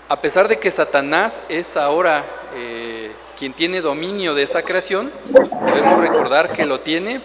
A 0.10 0.22
pesar 0.22 0.48
de 0.48 0.58
que 0.58 0.70
Satanás 0.70 1.42
es 1.50 1.76
ahora 1.78 2.24
eh, 2.54 3.12
quien 3.38 3.54
tiene 3.54 3.82
dominio 3.82 4.36
de 4.36 4.44
esa 4.44 4.62
creación, 4.62 5.12
debemos 5.26 6.00
recordar 6.00 6.52
que 6.52 6.66
lo 6.66 6.82
tiene, 6.82 7.22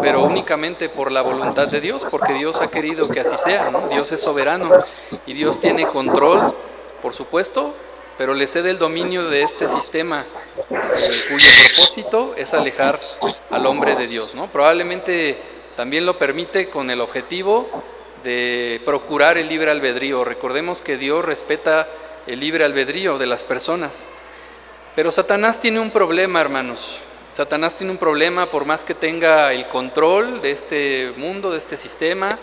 pero 0.00 0.22
únicamente 0.22 0.88
por 0.88 1.12
la 1.12 1.22
voluntad 1.22 1.68
de 1.68 1.80
Dios, 1.80 2.06
porque 2.10 2.32
Dios 2.34 2.60
ha 2.60 2.68
querido 2.68 3.08
que 3.08 3.20
así 3.20 3.36
sea. 3.36 3.70
Dios 3.90 4.10
es 4.12 4.22
soberano 4.22 4.66
y 5.26 5.34
Dios 5.34 5.60
tiene 5.60 5.86
control, 5.86 6.54
por 7.02 7.12
supuesto, 7.12 7.74
pero 8.16 8.32
le 8.32 8.46
cede 8.46 8.70
el 8.70 8.78
dominio 8.78 9.28
de 9.28 9.42
este 9.42 9.68
sistema 9.68 10.18
eh, 10.18 10.74
cuyo 11.30 11.48
propósito 11.74 12.34
es 12.36 12.54
alejar 12.54 12.98
al 13.50 13.66
hombre 13.66 13.96
de 13.96 14.06
Dios. 14.06 14.34
¿no? 14.34 14.50
Probablemente 14.50 15.38
también 15.76 16.06
lo 16.06 16.16
permite 16.16 16.70
con 16.70 16.90
el 16.90 17.00
objetivo 17.00 17.68
de 18.26 18.82
procurar 18.84 19.38
el 19.38 19.48
libre 19.48 19.70
albedrío. 19.70 20.24
Recordemos 20.24 20.82
que 20.82 20.96
Dios 20.96 21.24
respeta 21.24 21.88
el 22.26 22.40
libre 22.40 22.64
albedrío 22.64 23.18
de 23.18 23.26
las 23.26 23.44
personas. 23.44 24.08
Pero 24.96 25.12
Satanás 25.12 25.60
tiene 25.60 25.78
un 25.78 25.92
problema, 25.92 26.40
hermanos. 26.40 27.02
Satanás 27.34 27.76
tiene 27.76 27.92
un 27.92 27.98
problema 27.98 28.50
por 28.50 28.64
más 28.64 28.82
que 28.82 28.94
tenga 28.94 29.52
el 29.52 29.68
control 29.68 30.42
de 30.42 30.50
este 30.50 31.12
mundo, 31.16 31.52
de 31.52 31.58
este 31.58 31.76
sistema, 31.76 32.36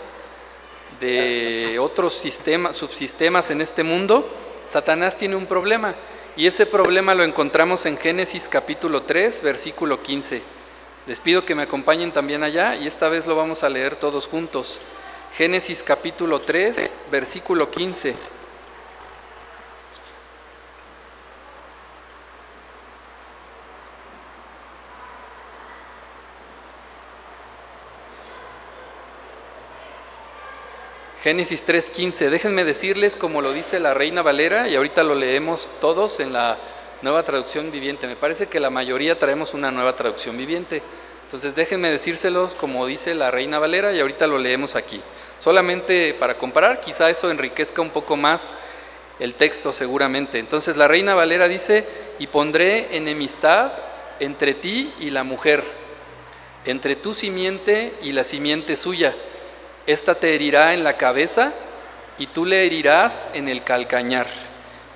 de 1.00 1.78
otros 1.78 2.14
sistemas, 2.14 2.76
subsistemas 2.76 3.50
en 3.50 3.60
este 3.60 3.82
mundo. 3.82 4.26
Satanás 4.64 5.18
tiene 5.18 5.36
un 5.36 5.44
problema 5.44 5.94
y 6.34 6.46
ese 6.46 6.64
problema 6.64 7.14
lo 7.14 7.24
encontramos 7.24 7.84
en 7.84 7.98
Génesis 7.98 8.48
capítulo 8.48 9.02
3, 9.02 9.42
versículo 9.42 10.02
15. 10.02 10.40
Les 11.06 11.20
pido 11.20 11.44
que 11.44 11.54
me 11.54 11.64
acompañen 11.64 12.10
también 12.10 12.42
allá 12.42 12.74
y 12.74 12.86
esta 12.86 13.10
vez 13.10 13.26
lo 13.26 13.36
vamos 13.36 13.62
a 13.64 13.68
leer 13.68 13.96
todos 13.96 14.26
juntos. 14.26 14.80
Génesis 15.36 15.82
capítulo 15.82 16.38
3, 16.38 16.96
versículo 17.10 17.68
15. 17.68 18.14
Génesis 31.20 31.66
3:15. 31.66 32.30
Déjenme 32.30 32.64
decirles 32.64 33.16
como 33.16 33.42
lo 33.42 33.52
dice 33.52 33.80
la 33.80 33.92
Reina 33.92 34.22
Valera 34.22 34.68
y 34.68 34.76
ahorita 34.76 35.02
lo 35.02 35.16
leemos 35.16 35.68
todos 35.80 36.20
en 36.20 36.32
la 36.32 36.58
nueva 37.02 37.24
traducción 37.24 37.72
viviente. 37.72 38.06
Me 38.06 38.14
parece 38.14 38.46
que 38.46 38.60
la 38.60 38.70
mayoría 38.70 39.18
traemos 39.18 39.52
una 39.52 39.72
nueva 39.72 39.96
traducción 39.96 40.36
viviente. 40.36 40.80
Entonces 41.24 41.56
déjenme 41.56 41.90
decírselos 41.90 42.54
como 42.54 42.86
dice 42.86 43.12
la 43.16 43.32
Reina 43.32 43.58
Valera 43.58 43.92
y 43.92 43.98
ahorita 43.98 44.28
lo 44.28 44.38
leemos 44.38 44.76
aquí. 44.76 45.02
Solamente 45.44 46.14
para 46.14 46.38
comparar, 46.38 46.80
quizá 46.80 47.10
eso 47.10 47.30
enriquezca 47.30 47.82
un 47.82 47.90
poco 47.90 48.16
más 48.16 48.54
el 49.20 49.34
texto 49.34 49.74
seguramente. 49.74 50.38
Entonces 50.38 50.74
la 50.78 50.88
Reina 50.88 51.14
Valera 51.14 51.48
dice, 51.48 51.86
y 52.18 52.28
pondré 52.28 52.96
enemistad 52.96 53.72
entre 54.20 54.54
ti 54.54 54.94
y 54.98 55.10
la 55.10 55.22
mujer, 55.22 55.62
entre 56.64 56.96
tu 56.96 57.12
simiente 57.12 57.92
y 58.00 58.12
la 58.12 58.24
simiente 58.24 58.74
suya. 58.74 59.14
Esta 59.86 60.14
te 60.14 60.34
herirá 60.34 60.72
en 60.72 60.82
la 60.82 60.96
cabeza 60.96 61.52
y 62.16 62.28
tú 62.28 62.46
le 62.46 62.64
herirás 62.64 63.28
en 63.34 63.50
el 63.50 63.62
calcañar. 63.64 64.28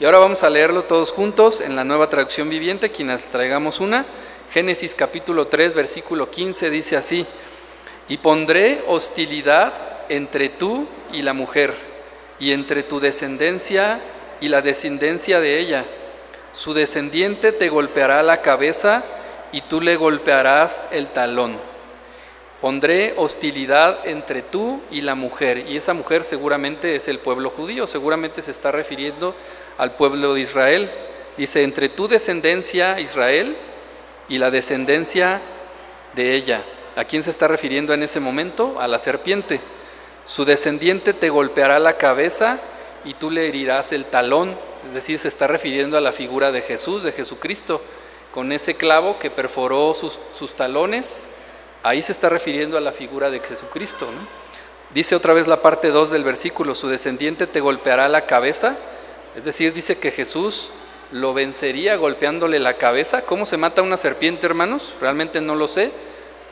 Y 0.01 0.07
ahora 0.07 0.17
vamos 0.17 0.43
a 0.45 0.49
leerlo 0.49 0.85
todos 0.85 1.13
juntos 1.13 1.61
en 1.61 1.77
la 1.77 1.85
nueva 1.85 2.09
traducción 2.09 2.49
viviente, 2.49 2.91
quienes 2.91 3.23
traigamos 3.25 3.81
una. 3.81 4.07
Génesis 4.51 4.95
capítulo 4.95 5.49
3, 5.49 5.75
versículo 5.75 6.31
15 6.31 6.71
dice 6.71 6.97
así, 6.97 7.27
y 8.09 8.17
pondré 8.17 8.83
hostilidad 8.87 9.98
entre 10.09 10.49
tú 10.49 10.87
y 11.13 11.23
la 11.23 11.33
mujer, 11.33 11.75
y 12.39 12.53
entre 12.53 12.83
tu 12.83 13.01
descendencia 13.01 14.01
y 14.41 14.49
la 14.49 14.63
descendencia 14.63 15.41
de 15.41 15.59
ella. 15.59 15.85
Su 16.53 16.75
descendiente 16.75 17.53
te 17.53 17.69
golpeará 17.69 18.23
la 18.23 18.43
cabeza 18.43 19.05
y 19.53 19.63
tú 19.63 19.81
le 19.81 19.97
golpearás 19.97 20.89
el 20.93 21.09
talón. 21.09 21.59
Pondré 22.61 23.15
hostilidad 23.17 24.07
entre 24.07 24.43
tú 24.43 24.81
y 24.91 25.01
la 25.01 25.15
mujer, 25.15 25.65
y 25.69 25.77
esa 25.77 25.95
mujer 25.95 26.25
seguramente 26.25 26.97
es 26.97 27.07
el 27.07 27.21
pueblo 27.21 27.51
judío, 27.51 27.87
seguramente 27.87 28.43
se 28.43 28.51
está 28.51 28.73
refiriendo 28.73 29.37
al 29.77 29.93
pueblo 29.95 30.35
de 30.35 30.41
Israel. 30.41 30.91
Dice, 31.37 31.63
entre 31.63 31.89
tu 31.89 32.09
descendencia, 32.09 32.99
Israel, 32.99 33.57
y 34.29 34.39
la 34.39 34.51
descendencia 34.51 35.41
de 36.17 36.35
ella. 36.35 36.65
¿A 36.97 37.05
quién 37.05 37.23
se 37.23 37.31
está 37.31 37.47
refiriendo 37.47 37.95
en 37.95 38.03
ese 38.03 38.19
momento? 38.19 38.81
A 38.81 38.89
la 38.89 38.99
serpiente. 38.99 39.61
Su 40.29 40.45
descendiente 40.45 41.15
te 41.15 41.31
golpeará 41.31 41.79
la 41.79 41.97
cabeza 41.97 42.59
y 43.07 43.15
tú 43.15 43.31
le 43.31 43.49
herirás 43.49 43.93
el 43.93 44.05
talón. 44.05 44.55
Es 44.87 44.93
decir, 44.93 45.19
se 45.19 45.27
está 45.27 45.47
refiriendo 45.47 45.97
a 45.97 46.03
la 46.03 46.13
figura 46.13 46.53
de 46.53 46.61
Jesús, 46.61 47.03
de 47.03 47.13
Jesucristo, 47.13 47.81
con 48.35 48.53
ese 48.53 48.75
clavo 48.75 49.19
que 49.19 49.31
perforó 49.31 49.95
sus, 49.95 50.53
talones. 50.55 51.29
Ahí 51.83 52.03
se 52.03 52.13
está 52.13 52.29
refiriendo 52.29 52.77
a 52.77 52.83
la 52.83 52.93
figura 52.93 53.31
de 53.31 53.41
Jesucristo. 53.41 54.07
Dice 54.93 55.15
otra 55.15 55.33
vez 55.33 55.47
la 55.47 55.63
parte 55.63 55.89
2 55.89 56.11
del 56.11 56.25
versículo, 56.25 56.75
su 56.75 56.89
descendiente 56.89 57.47
te 57.47 57.61
golpeará 57.61 58.07
la 58.07 58.27
cabeza. 58.27 58.77
Es 59.35 59.47
decir, 59.47 59.73
dice 59.73 59.97
que 59.97 60.11
Jesús 60.11 60.71
lo 61.11 61.33
vencería 61.33 61.97
golpeándole 61.97 62.61
la 62.61 62.75
cabeza. 62.75 63.23
¿Cómo 63.23 63.47
se 63.47 63.57
mata 63.57 63.81
una 63.81 63.97
serpiente, 63.97 64.45
hermanos? 64.45 64.95
Realmente 65.01 65.41
no 65.41 65.55
lo 65.55 65.69
sé, 65.69 65.91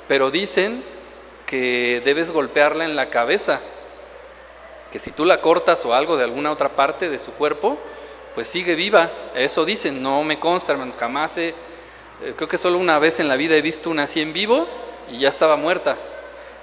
pero 0.08 0.30
dicen 0.30 0.82
que 1.46 2.02
debes 2.04 2.30
golpearla 2.30 2.84
en 2.84 2.96
la 2.96 3.08
cabeza, 3.08 3.60
que 4.90 4.98
si 4.98 5.10
tú 5.12 5.24
la 5.24 5.40
cortas 5.40 5.84
o 5.84 5.94
algo 5.94 6.16
de 6.16 6.24
alguna 6.24 6.50
otra 6.50 6.70
parte 6.70 7.08
de 7.08 7.18
su 7.18 7.32
cuerpo, 7.32 7.78
pues 8.34 8.48
sigue 8.48 8.74
viva. 8.74 9.10
Eso 9.34 9.64
dicen, 9.64 10.02
no 10.02 10.22
me 10.24 10.38
consta, 10.38 10.76
jamás 10.98 11.38
he, 11.38 11.48
eh, 11.48 12.34
creo 12.36 12.48
que 12.48 12.58
solo 12.58 12.78
una 12.78 12.98
vez 12.98 13.20
en 13.20 13.28
la 13.28 13.36
vida 13.36 13.56
he 13.56 13.62
visto 13.62 13.90
una 13.90 14.04
así 14.04 14.20
en 14.20 14.32
vivo 14.32 14.66
y 15.10 15.20
ya 15.20 15.28
estaba 15.28 15.56
muerta. 15.56 15.96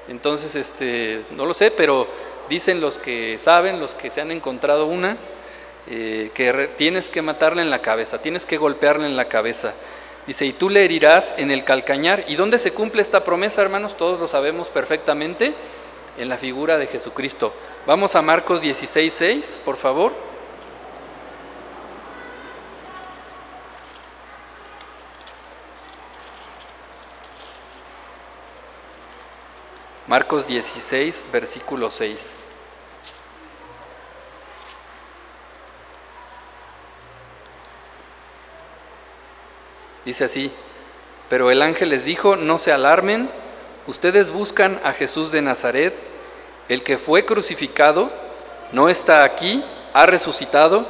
Entonces, 0.08 0.56
este, 0.56 1.24
no 1.32 1.46
lo 1.46 1.54
sé, 1.54 1.72
pero 1.72 2.08
dicen 2.50 2.82
los 2.82 2.98
que 2.98 3.38
saben, 3.40 3.80
los 3.80 3.96
que 3.96 4.12
se 4.12 4.22
han 4.22 4.32
encontrado 4.32 4.86
una, 4.86 5.18
eh, 5.88 6.32
que 6.34 6.70
tienes 6.78 7.10
que 7.10 7.22
matarla 7.22 7.62
en 7.62 7.70
la 7.70 7.82
cabeza, 7.82 8.22
tienes 8.22 8.46
que 8.46 8.58
golpearla 8.58 9.06
en 9.06 9.16
la 9.16 9.26
cabeza. 9.26 9.74
Dice, 10.26 10.46
y 10.46 10.54
tú 10.54 10.70
le 10.70 10.86
herirás 10.86 11.34
en 11.38 11.52
el 11.52 11.64
calcañar. 11.64 12.26
¿Y 12.28 12.36
dónde 12.36 12.60
se 12.60 12.72
cumple 12.72 13.02
esta 13.02 13.24
promesa, 13.24 13.62
hermanos? 13.62 13.98
Todos 13.98 14.20
lo 14.20 14.28
sabemos 14.28 14.70
perfectamente, 14.70 15.54
en 16.18 16.30
la 16.30 16.38
figura 16.38 16.78
de 16.78 16.88
Jesucristo. 16.88 17.54
Vamos 17.86 18.16
a 18.16 18.22
Marcos 18.22 18.62
16, 18.62 19.12
6, 19.12 19.62
por 19.66 19.78
favor. 19.78 20.14
Marcos 30.08 30.48
16, 30.48 31.24
versículo 31.32 31.90
6. 31.90 32.44
Dice 40.06 40.26
así, 40.26 40.52
pero 41.30 41.50
el 41.52 41.62
ángel 41.62 41.90
les 41.90 42.06
dijo, 42.06 42.36
no 42.36 42.60
se 42.60 42.72
alarmen, 42.72 43.30
ustedes 43.88 44.30
buscan 44.30 44.80
a 44.84 44.94
Jesús 44.94 45.32
de 45.32 45.42
Nazaret, 45.42 45.94
el 46.70 46.84
que 46.84 46.98
fue 46.98 47.26
crucificado, 47.26 48.12
no 48.72 48.90
está 48.90 49.24
aquí, 49.24 49.64
ha 49.94 50.06
resucitado, 50.06 50.88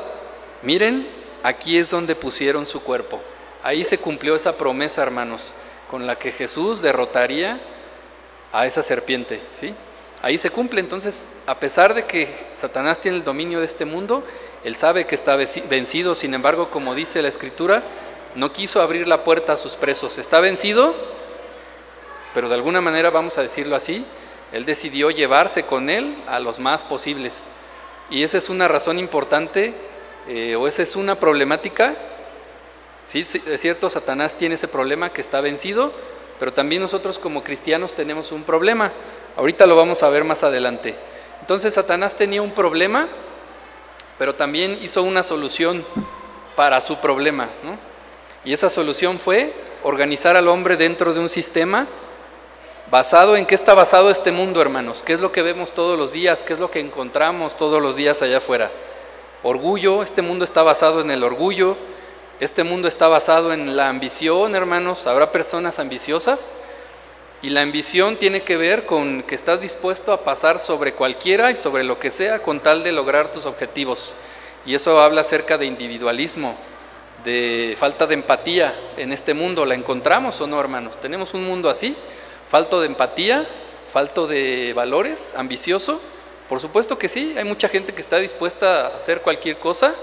miren, 0.61 1.07
aquí 1.43 1.77
es 1.77 1.89
donde 1.91 2.15
pusieron 2.15 2.65
su 2.65 2.81
cuerpo. 2.81 3.21
Ahí 3.63 3.85
se 3.85 3.97
cumplió 3.97 4.35
esa 4.35 4.57
promesa, 4.57 5.03
hermanos, 5.03 5.53
con 5.89 6.07
la 6.07 6.17
que 6.17 6.31
Jesús 6.31 6.81
derrotaría 6.81 7.59
a 8.51 8.65
esa 8.65 8.83
serpiente, 8.83 9.41
¿sí? 9.59 9.73
Ahí 10.21 10.37
se 10.37 10.49
cumple, 10.49 10.79
entonces, 10.79 11.25
a 11.45 11.59
pesar 11.59 11.93
de 11.93 12.05
que 12.05 12.29
Satanás 12.55 13.01
tiene 13.01 13.17
el 13.17 13.23
dominio 13.25 13.59
de 13.59 13.65
este 13.65 13.83
mundo, 13.83 14.23
él 14.63 14.77
sabe 14.77 15.05
que 15.05 15.15
está 15.15 15.35
vencido, 15.35 16.15
sin 16.15 16.33
embargo, 16.33 16.69
como 16.69 16.95
dice 16.95 17.21
la 17.21 17.27
Escritura, 17.27 17.83
no 18.35 18.51
quiso 18.51 18.81
abrir 18.81 19.07
la 19.07 19.23
puerta 19.23 19.53
a 19.53 19.57
sus 19.57 19.75
presos. 19.75 20.17
Está 20.17 20.39
vencido, 20.39 20.95
pero 22.33 22.49
de 22.49 22.55
alguna 22.55 22.81
manera, 22.81 23.09
vamos 23.09 23.37
a 23.37 23.41
decirlo 23.41 23.75
así, 23.75 24.05
él 24.51 24.65
decidió 24.65 25.11
llevarse 25.11 25.63
con 25.63 25.89
él 25.89 26.15
a 26.27 26.39
los 26.39 26.59
más 26.59 26.83
posibles. 26.83 27.47
Y 28.09 28.23
esa 28.23 28.37
es 28.37 28.49
una 28.49 28.67
razón 28.67 28.99
importante, 28.99 29.73
eh, 30.27 30.55
o 30.55 30.67
esa 30.67 30.83
es 30.83 30.95
una 30.95 31.15
problemática. 31.15 31.95
Sí, 33.05 33.19
es 33.19 33.61
cierto, 33.61 33.89
Satanás 33.89 34.37
tiene 34.37 34.55
ese 34.55 34.67
problema 34.67 35.11
que 35.11 35.21
está 35.21 35.41
vencido, 35.41 35.91
pero 36.39 36.53
también 36.53 36.81
nosotros 36.81 37.19
como 37.19 37.43
cristianos 37.43 37.93
tenemos 37.93 38.31
un 38.31 38.43
problema. 38.43 38.91
Ahorita 39.35 39.65
lo 39.65 39.75
vamos 39.75 40.03
a 40.03 40.09
ver 40.09 40.23
más 40.23 40.43
adelante. 40.43 40.95
Entonces 41.41 41.73
Satanás 41.73 42.15
tenía 42.15 42.41
un 42.41 42.51
problema, 42.51 43.07
pero 44.17 44.35
también 44.35 44.79
hizo 44.81 45.03
una 45.03 45.23
solución 45.23 45.85
para 46.55 46.79
su 46.81 46.97
problema. 46.97 47.49
Y 48.45 48.53
esa 48.53 48.69
solución 48.69 49.19
fue 49.19 49.53
organizar 49.83 50.35
al 50.35 50.47
hombre 50.47 50.75
dentro 50.77 51.13
de 51.13 51.19
un 51.19 51.29
sistema 51.29 51.87
basado 52.91 53.35
en 53.35 53.45
qué 53.45 53.55
está 53.55 53.73
basado 53.73 54.09
este 54.09 54.31
mundo, 54.31 54.61
hermanos, 54.61 55.01
qué 55.03 55.13
es 55.13 55.19
lo 55.19 55.31
que 55.31 55.41
vemos 55.41 55.73
todos 55.73 55.97
los 55.97 56.11
días, 56.11 56.43
qué 56.43 56.53
es 56.53 56.59
lo 56.59 56.69
que 56.69 56.79
encontramos 56.79 57.55
todos 57.55 57.81
los 57.81 57.95
días 57.95 58.21
allá 58.21 58.37
afuera. 58.37 58.71
Orgullo, 59.41 60.03
este 60.03 60.21
mundo 60.21 60.45
está 60.45 60.61
basado 60.63 61.01
en 61.01 61.09
el 61.09 61.23
orgullo, 61.23 61.77
este 62.39 62.63
mundo 62.63 62.87
está 62.87 63.07
basado 63.07 63.53
en 63.53 63.75
la 63.75 63.89
ambición, 63.89 64.55
hermanos. 64.55 65.07
Habrá 65.07 65.31
personas 65.31 65.79
ambiciosas 65.79 66.55
y 67.41 67.49
la 67.49 67.61
ambición 67.61 68.15
tiene 68.17 68.43
que 68.43 68.57
ver 68.57 68.85
con 68.85 69.23
que 69.23 69.35
estás 69.35 69.61
dispuesto 69.61 70.11
a 70.11 70.23
pasar 70.23 70.59
sobre 70.59 70.93
cualquiera 70.93 71.51
y 71.51 71.55
sobre 71.55 71.83
lo 71.83 71.99
que 71.99 72.11
sea 72.11 72.39
con 72.39 72.59
tal 72.59 72.83
de 72.83 72.91
lograr 72.91 73.31
tus 73.31 73.45
objetivos. 73.45 74.15
Y 74.65 74.75
eso 74.75 75.01
habla 75.01 75.21
acerca 75.21 75.57
de 75.57 75.65
individualismo, 75.65 76.55
de 77.23 77.75
falta 77.77 78.07
de 78.07 78.15
empatía 78.15 78.73
en 78.97 79.11
este 79.13 79.33
mundo. 79.33 79.65
¿La 79.65 79.75
encontramos 79.75 80.39
o 80.41 80.47
no, 80.47 80.59
hermanos? 80.59 80.99
¿Tenemos 80.99 81.33
un 81.33 81.45
mundo 81.45 81.69
así? 81.69 81.95
¿Falto 82.49 82.81
de 82.81 82.87
empatía? 82.87 83.47
¿Falto 83.91 84.27
de 84.27 84.73
valores? 84.73 85.33
¿Ambicioso? 85.37 86.01
Por 86.49 86.59
supuesto 86.59 86.97
que 86.97 87.09
sí, 87.09 87.35
hay 87.37 87.43
mucha 87.43 87.67
gente 87.67 87.93
que 87.93 88.01
está 88.01 88.17
dispuesta 88.17 88.87
a 88.87 88.97
hacer 88.97 89.21
cualquier 89.21 89.57
cosa 89.57 89.95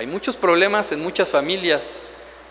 hay 0.00 0.06
muchos 0.06 0.36
problemas 0.36 0.92
en 0.92 1.02
muchas 1.02 1.30
familias. 1.30 2.02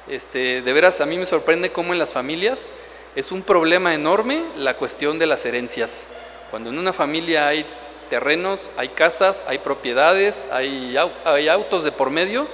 Este, 0.07 0.61
de 0.61 0.73
veras, 0.73 1.01
a 1.01 1.07
mí 1.07 1.17
me 1.17 1.25
sorprende 1.25 1.71
cómo 1.71 1.93
en 1.93 1.99
las 1.99 2.11
familias 2.11 2.69
es 3.15 3.31
un 3.31 3.41
problema 3.41 3.93
enorme 3.95 4.43
la 4.55 4.77
cuestión 4.77 5.17
de 5.17 5.25
las 5.25 5.45
herencias. 5.45 6.09
Cuando 6.51 6.69
en 6.69 6.77
una 6.77 6.93
familia 6.93 7.47
hay 7.47 7.65
terrenos, 8.09 8.71
hay 8.77 8.89
casas, 8.89 9.45
hay 9.47 9.57
propiedades, 9.59 10.47
hay, 10.51 10.95
hay 11.25 11.47
autos 11.47 11.83
de 11.83 11.91
por 11.91 12.09
medio, 12.09 12.47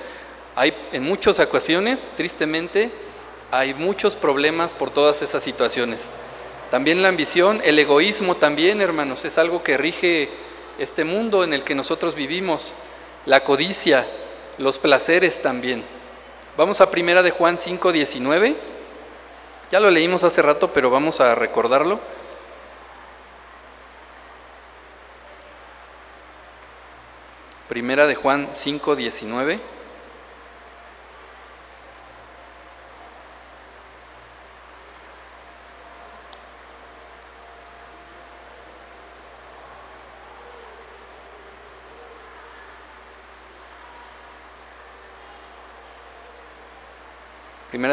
hay 0.55 0.73
en 0.93 1.03
muchas 1.03 1.39
ocasiones, 1.39 2.13
tristemente, 2.15 2.91
hay 3.51 3.73
muchos 3.73 4.15
problemas 4.15 4.73
por 4.73 4.89
todas 4.89 5.21
esas 5.21 5.43
situaciones. 5.43 6.13
También 6.71 7.01
la 7.01 7.09
ambición, 7.09 7.61
el 7.63 7.77
egoísmo 7.77 8.35
también, 8.35 8.81
hermanos, 8.81 9.25
es 9.25 9.37
algo 9.37 9.63
que 9.63 9.77
rige 9.77 10.29
este 10.79 11.03
mundo 11.03 11.43
en 11.43 11.53
el 11.53 11.63
que 11.63 11.75
nosotros 11.75 12.15
vivimos. 12.15 12.73
La 13.25 13.43
codicia, 13.43 14.05
los 14.57 14.79
placeres 14.79 15.41
también. 15.41 15.83
Vamos 16.57 16.79
a 16.79 16.89
primera 16.89 17.21
de 17.21 17.31
Juan 17.31 17.57
5, 17.57 17.91
19. 17.91 18.55
Ya 19.71 19.79
lo 19.79 19.91
leímos 19.91 20.23
hace 20.23 20.41
rato, 20.41 20.71
pero 20.73 20.89
vamos 20.89 21.19
a 21.19 21.35
recordarlo. 21.35 21.99
Primera 27.67 28.07
de 28.07 28.15
Juan 28.15 28.49
5, 28.53 28.95
19. 28.95 29.74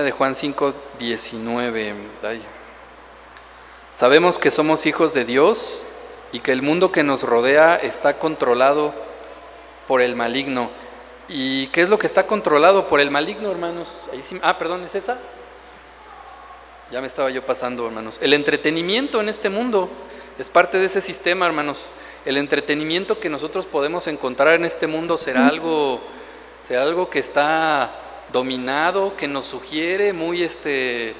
De 0.03 0.11
Juan 0.11 0.35
5, 0.35 0.75
19. 0.99 1.95
Sabemos 3.93 4.38
que 4.38 4.51
somos 4.51 4.87
hijos 4.87 5.15
de 5.15 5.25
Dios 5.25 5.87
y 6.33 6.41
que 6.41 6.53
el 6.53 6.62
mundo 6.62 6.91
que 6.91 7.03
nos 7.03 7.23
rodea 7.23 7.77
está 7.77 8.19
controlado 8.19 8.95
por 9.87 10.01
el 10.01 10.17
maligno. 10.17 10.71
¿Y 11.29 11.69
qué 11.69 11.83
es 11.83 11.88
lo 11.88 11.99
que 11.99 12.07
está 12.07 12.27
controlado 12.27 12.88
por 12.88 13.01
el 13.01 13.11
maligno, 13.11 13.51
hermanos? 13.51 13.88
ah, 14.43 14.59
perdón, 14.59 14.83
¿es 14.85 14.95
esa? 14.95 15.19
Ya 16.91 17.01
me 17.01 17.07
estaba 17.07 17.31
yo 17.31 17.45
pasando, 17.47 17.87
hermanos. 17.87 18.19
El 18.21 18.35
entretenimiento 18.35 19.21
en 19.21 19.29
este 19.29 19.51
mundo 19.51 19.88
es 20.38 20.49
parte 20.49 20.79
de 20.79 20.87
ese 20.87 21.01
sistema, 21.01 21.47
hermanos. 21.47 21.88
El 22.25 22.37
entretenimiento 22.37 23.21
que 23.21 23.29
nosotros 23.29 23.67
podemos 23.67 24.07
encontrar 24.07 24.55
en 24.55 24.65
este 24.65 24.87
mundo 24.87 25.17
será 25.17 25.47
algo, 25.47 26.01
será 26.61 26.83
algo 26.83 27.09
que 27.09 27.19
está 27.19 27.93
dominado, 28.33 29.16
que 29.16 29.29
nos 29.29 29.47
sugiere 29.47 30.12
muy 30.12 30.42
este, 30.42 31.14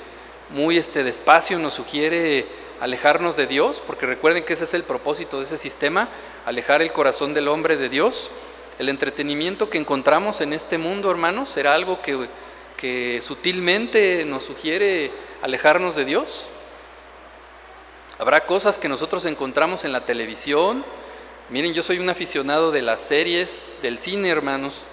muy 0.51 0.79
este 0.79 1.05
despacio, 1.05 1.59
nos 1.59 1.75
sugiere 1.75 2.47
alejarnos 2.81 3.37
de 3.37 3.47
Dios, 3.47 3.81
porque 3.87 4.07
recuerden 4.07 4.45
que 4.45 4.55
ese 4.55 4.65
es 4.65 4.75
el 4.75 4.83
propósito 4.83 5.39
de 5.39 5.45
ese 5.45 5.59
sistema, 5.59 6.09
alejar 6.45 6.83
el 6.83 6.93
corazón 6.93 7.35
del 7.35 7.49
hombre 7.49 7.77
de 7.77 7.89
Dios. 7.89 8.31
El 8.79 8.89
entretenimiento 8.89 9.71
que 9.71 9.79
encontramos 9.79 10.41
en 10.41 10.53
este 10.53 10.79
mundo, 10.79 11.11
hermanos, 11.11 11.49
será 11.49 11.75
algo 11.75 12.03
que, 12.03 12.27
que 12.77 13.21
sutilmente 13.23 14.25
nos 14.25 14.45
sugiere 14.45 15.13
alejarnos 15.43 15.95
de 15.95 16.05
Dios. 16.05 16.49
Habrá 18.19 18.47
cosas 18.47 18.79
que 18.79 18.89
nosotros 18.89 19.25
encontramos 19.27 19.85
en 19.85 19.93
la 19.93 20.05
televisión. 20.05 20.85
Miren, 21.51 21.75
yo 21.75 21.83
soy 21.83 21.99
un 21.99 22.11
aficionado 22.11 22.73
de 22.73 22.83
las 22.83 23.01
series, 23.01 23.69
del 23.83 23.99
cine, 23.99 24.29
hermanos. 24.31 24.89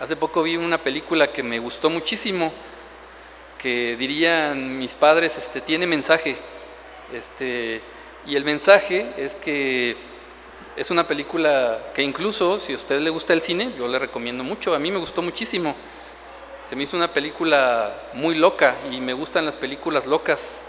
Hace 0.00 0.16
poco 0.16 0.42
vi 0.42 0.56
una 0.56 0.78
película 0.78 1.30
que 1.30 1.44
me 1.44 1.60
gustó 1.60 1.88
muchísimo, 1.88 2.52
que 3.58 3.96
dirían 3.96 4.76
mis 4.76 4.92
padres, 4.94 5.38
este, 5.38 5.60
tiene 5.60 5.86
mensaje. 5.86 6.36
Este, 7.12 7.80
y 8.26 8.34
el 8.34 8.44
mensaje 8.44 9.12
es 9.16 9.36
que 9.36 9.96
es 10.76 10.90
una 10.90 11.06
película 11.06 11.92
que 11.94 12.02
incluso, 12.02 12.58
si 12.58 12.72
a 12.72 12.76
usted 12.76 13.00
le 13.00 13.10
gusta 13.10 13.34
el 13.34 13.40
cine, 13.40 13.70
yo 13.78 13.86
le 13.86 14.00
recomiendo 14.00 14.42
mucho, 14.42 14.74
a 14.74 14.80
mí 14.80 14.90
me 14.90 14.98
gustó 14.98 15.22
muchísimo. 15.22 15.76
Se 16.64 16.74
me 16.74 16.82
hizo 16.82 16.96
una 16.96 17.12
película 17.12 17.94
muy 18.14 18.34
loca 18.34 18.74
y 18.90 19.00
me 19.00 19.12
gustan 19.12 19.46
las 19.46 19.54
películas 19.54 20.06
locas. 20.06 20.64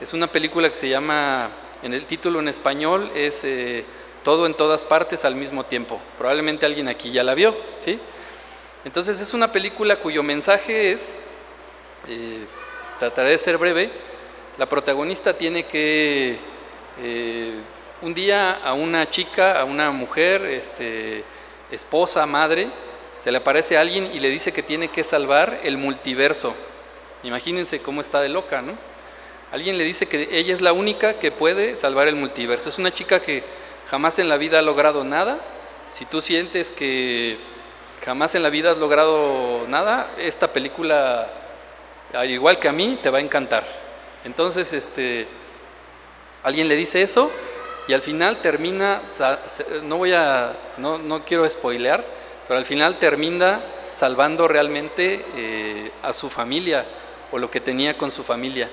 Es 0.00 0.14
una 0.14 0.28
película 0.28 0.70
que 0.70 0.76
se 0.76 0.88
llama, 0.88 1.50
en 1.82 1.92
el 1.92 2.06
título 2.06 2.40
en 2.40 2.48
español 2.48 3.10
es 3.14 3.44
eh, 3.44 3.84
Todo 4.24 4.46
en 4.46 4.54
todas 4.54 4.82
partes 4.82 5.26
al 5.26 5.34
mismo 5.34 5.66
tiempo. 5.66 6.00
Probablemente 6.16 6.64
alguien 6.64 6.88
aquí 6.88 7.10
ya 7.10 7.22
la 7.22 7.34
vio, 7.34 7.54
¿sí? 7.76 8.00
Entonces 8.84 9.20
es 9.20 9.32
una 9.32 9.52
película 9.52 9.96
cuyo 9.96 10.22
mensaje 10.22 10.92
es, 10.92 11.20
eh, 12.08 12.44
trataré 12.98 13.30
de 13.30 13.38
ser 13.38 13.56
breve, 13.58 13.90
la 14.58 14.68
protagonista 14.68 15.32
tiene 15.32 15.66
que 15.66 16.36
eh, 17.00 17.54
un 18.02 18.12
día 18.12 18.52
a 18.52 18.74
una 18.74 19.08
chica, 19.08 19.60
a 19.60 19.64
una 19.64 19.90
mujer, 19.92 20.44
este, 20.46 21.24
esposa, 21.70 22.26
madre, 22.26 22.68
se 23.20 23.30
le 23.30 23.38
aparece 23.38 23.78
alguien 23.78 24.10
y 24.12 24.18
le 24.18 24.28
dice 24.28 24.52
que 24.52 24.64
tiene 24.64 24.88
que 24.88 25.04
salvar 25.04 25.60
el 25.62 25.78
multiverso. 25.78 26.54
Imagínense 27.22 27.80
cómo 27.80 28.00
está 28.00 28.20
de 28.20 28.28
loca, 28.28 28.62
¿no? 28.62 28.76
Alguien 29.52 29.78
le 29.78 29.84
dice 29.84 30.06
que 30.06 30.28
ella 30.32 30.52
es 30.52 30.60
la 30.60 30.72
única 30.72 31.20
que 31.20 31.30
puede 31.30 31.76
salvar 31.76 32.08
el 32.08 32.16
multiverso. 32.16 32.68
Es 32.68 32.78
una 32.78 32.92
chica 32.92 33.20
que 33.20 33.44
jamás 33.88 34.18
en 34.18 34.28
la 34.28 34.38
vida 34.38 34.58
ha 34.58 34.62
logrado 34.62 35.04
nada. 35.04 35.38
Si 35.90 36.04
tú 36.04 36.20
sientes 36.20 36.72
que 36.72 37.38
jamás 38.04 38.34
en 38.34 38.42
la 38.42 38.50
vida 38.50 38.72
has 38.72 38.78
logrado 38.78 39.66
nada, 39.68 40.10
esta 40.18 40.52
película, 40.52 41.28
al 42.12 42.30
igual 42.30 42.58
que 42.58 42.68
a 42.68 42.72
mí, 42.72 42.98
te 43.02 43.10
va 43.10 43.18
a 43.18 43.20
encantar. 43.20 43.64
Entonces, 44.24 44.72
este, 44.72 45.28
alguien 46.42 46.68
le 46.68 46.76
dice 46.76 47.02
eso 47.02 47.30
y 47.86 47.92
al 47.92 48.02
final 48.02 48.40
termina, 48.40 49.02
no 49.84 49.98
voy 49.98 50.12
a, 50.12 50.52
no, 50.78 50.98
no 50.98 51.24
quiero 51.24 51.48
spoilear, 51.48 52.04
pero 52.46 52.58
al 52.58 52.66
final 52.66 52.98
termina 52.98 53.60
salvando 53.90 54.48
realmente 54.48 55.24
eh, 55.36 55.92
a 56.02 56.12
su 56.12 56.28
familia 56.28 56.84
o 57.30 57.38
lo 57.38 57.50
que 57.50 57.60
tenía 57.60 57.96
con 57.96 58.10
su 58.10 58.24
familia. 58.24 58.70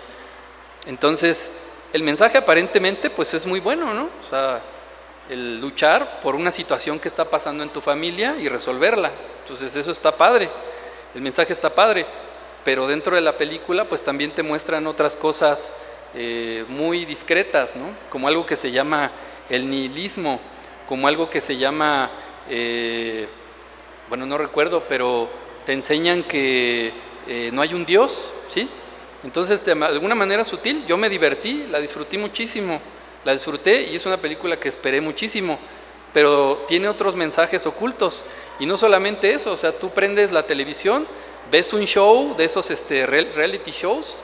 Entonces, 0.86 1.52
el 1.94 2.04
mensaje 2.04 2.38
aparentemente 2.38 3.10
pues 3.10 3.34
es 3.34 3.46
muy 3.46 3.60
bueno, 3.60 3.94
¿no? 3.94 4.04
O 4.04 4.30
sea, 4.30 4.62
el 5.30 5.62
luchar 5.62 6.22
por 6.22 6.36
una 6.36 6.52
situación 6.52 7.00
que 7.00 7.08
está 7.08 7.26
pasando 7.26 7.64
en 7.64 7.70
tu 7.70 7.82
familia 7.82 8.36
y 8.40 8.50
resolverla. 8.50 9.12
Entonces 9.44 9.76
eso 9.76 9.92
está 9.92 10.16
padre. 10.16 10.50
El 11.14 11.22
mensaje 11.22 11.54
está 11.54 11.70
padre, 11.70 12.06
pero 12.66 12.88
dentro 12.88 13.16
de 13.16 13.22
la 13.22 13.38
película 13.38 13.86
pues 13.86 14.04
también 14.04 14.32
te 14.32 14.44
muestran 14.44 14.88
otras 14.88 15.16
cosas 15.16 15.74
eh, 16.16 16.66
muy 16.68 17.06
discretas, 17.06 17.76
¿no? 17.76 17.92
Como 18.10 18.28
algo 18.28 18.46
que 18.46 18.56
se 18.56 18.72
llama 18.72 19.12
el 19.50 19.70
nihilismo, 19.70 20.40
como 20.88 21.08
algo 21.08 21.30
que 21.30 21.42
se 21.42 21.58
llama, 21.58 22.10
eh, 22.50 23.28
bueno, 24.08 24.26
no 24.26 24.38
recuerdo, 24.38 24.84
pero 24.90 25.30
te 25.66 25.74
enseñan 25.74 26.24
que 26.24 26.92
eh, 27.28 27.52
no 27.54 27.62
hay 27.62 27.76
un 27.76 27.86
Dios, 27.86 28.34
¿sí? 28.48 28.68
Entonces, 29.24 29.64
de 29.66 29.74
alguna 29.74 30.16
manera 30.16 30.44
sutil, 30.46 30.86
yo 30.88 30.98
me 30.98 31.10
divertí, 31.10 31.68
la 31.70 31.80
disfruté 31.80 32.18
muchísimo, 32.18 32.80
la 33.30 33.34
disfruté 33.34 33.84
y 33.84 33.96
es 33.96 34.08
una 34.08 34.18
película 34.18 34.60
que 34.60 34.70
esperé 34.70 35.02
muchísimo, 35.02 35.60
pero 36.14 36.66
tiene 36.68 36.88
otros 36.90 37.16
mensajes 37.16 37.68
ocultos. 37.68 38.26
Y 38.60 38.66
no 38.66 38.76
solamente 38.76 39.32
eso, 39.32 39.52
o 39.52 39.58
sea, 39.58 39.72
tú 39.72 39.92
prendes 39.92 40.32
la 40.32 40.48
televisión, 40.48 41.06
ves 41.52 41.72
un 41.72 41.86
show 41.86 42.36
de 42.36 42.46
esos 42.46 42.72
este, 42.72 43.06
reality 43.06 43.70
shows 43.70 44.24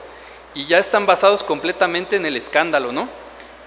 y 0.56 0.66
ya 0.66 0.80
están 0.80 1.06
basados 1.06 1.44
completamente 1.44 2.16
en 2.16 2.26
el 2.26 2.36
escándalo, 2.36 2.92
¿no? 2.92 3.08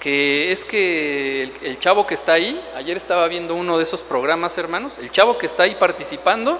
Que 0.00 0.50
es 0.50 0.64
que 0.64 1.44
el, 1.44 1.52
el 1.62 1.78
chavo 1.78 2.04
que 2.04 2.14
está 2.14 2.32
ahí, 2.32 2.60
ayer 2.74 2.96
estaba 2.96 3.28
viendo 3.28 3.54
uno 3.54 3.78
de 3.78 3.84
esos 3.84 4.02
programas, 4.02 4.58
hermanos, 4.58 4.98
el 4.98 5.12
chavo 5.12 5.38
que 5.38 5.46
está 5.46 5.62
ahí 5.62 5.76
participando 5.76 6.58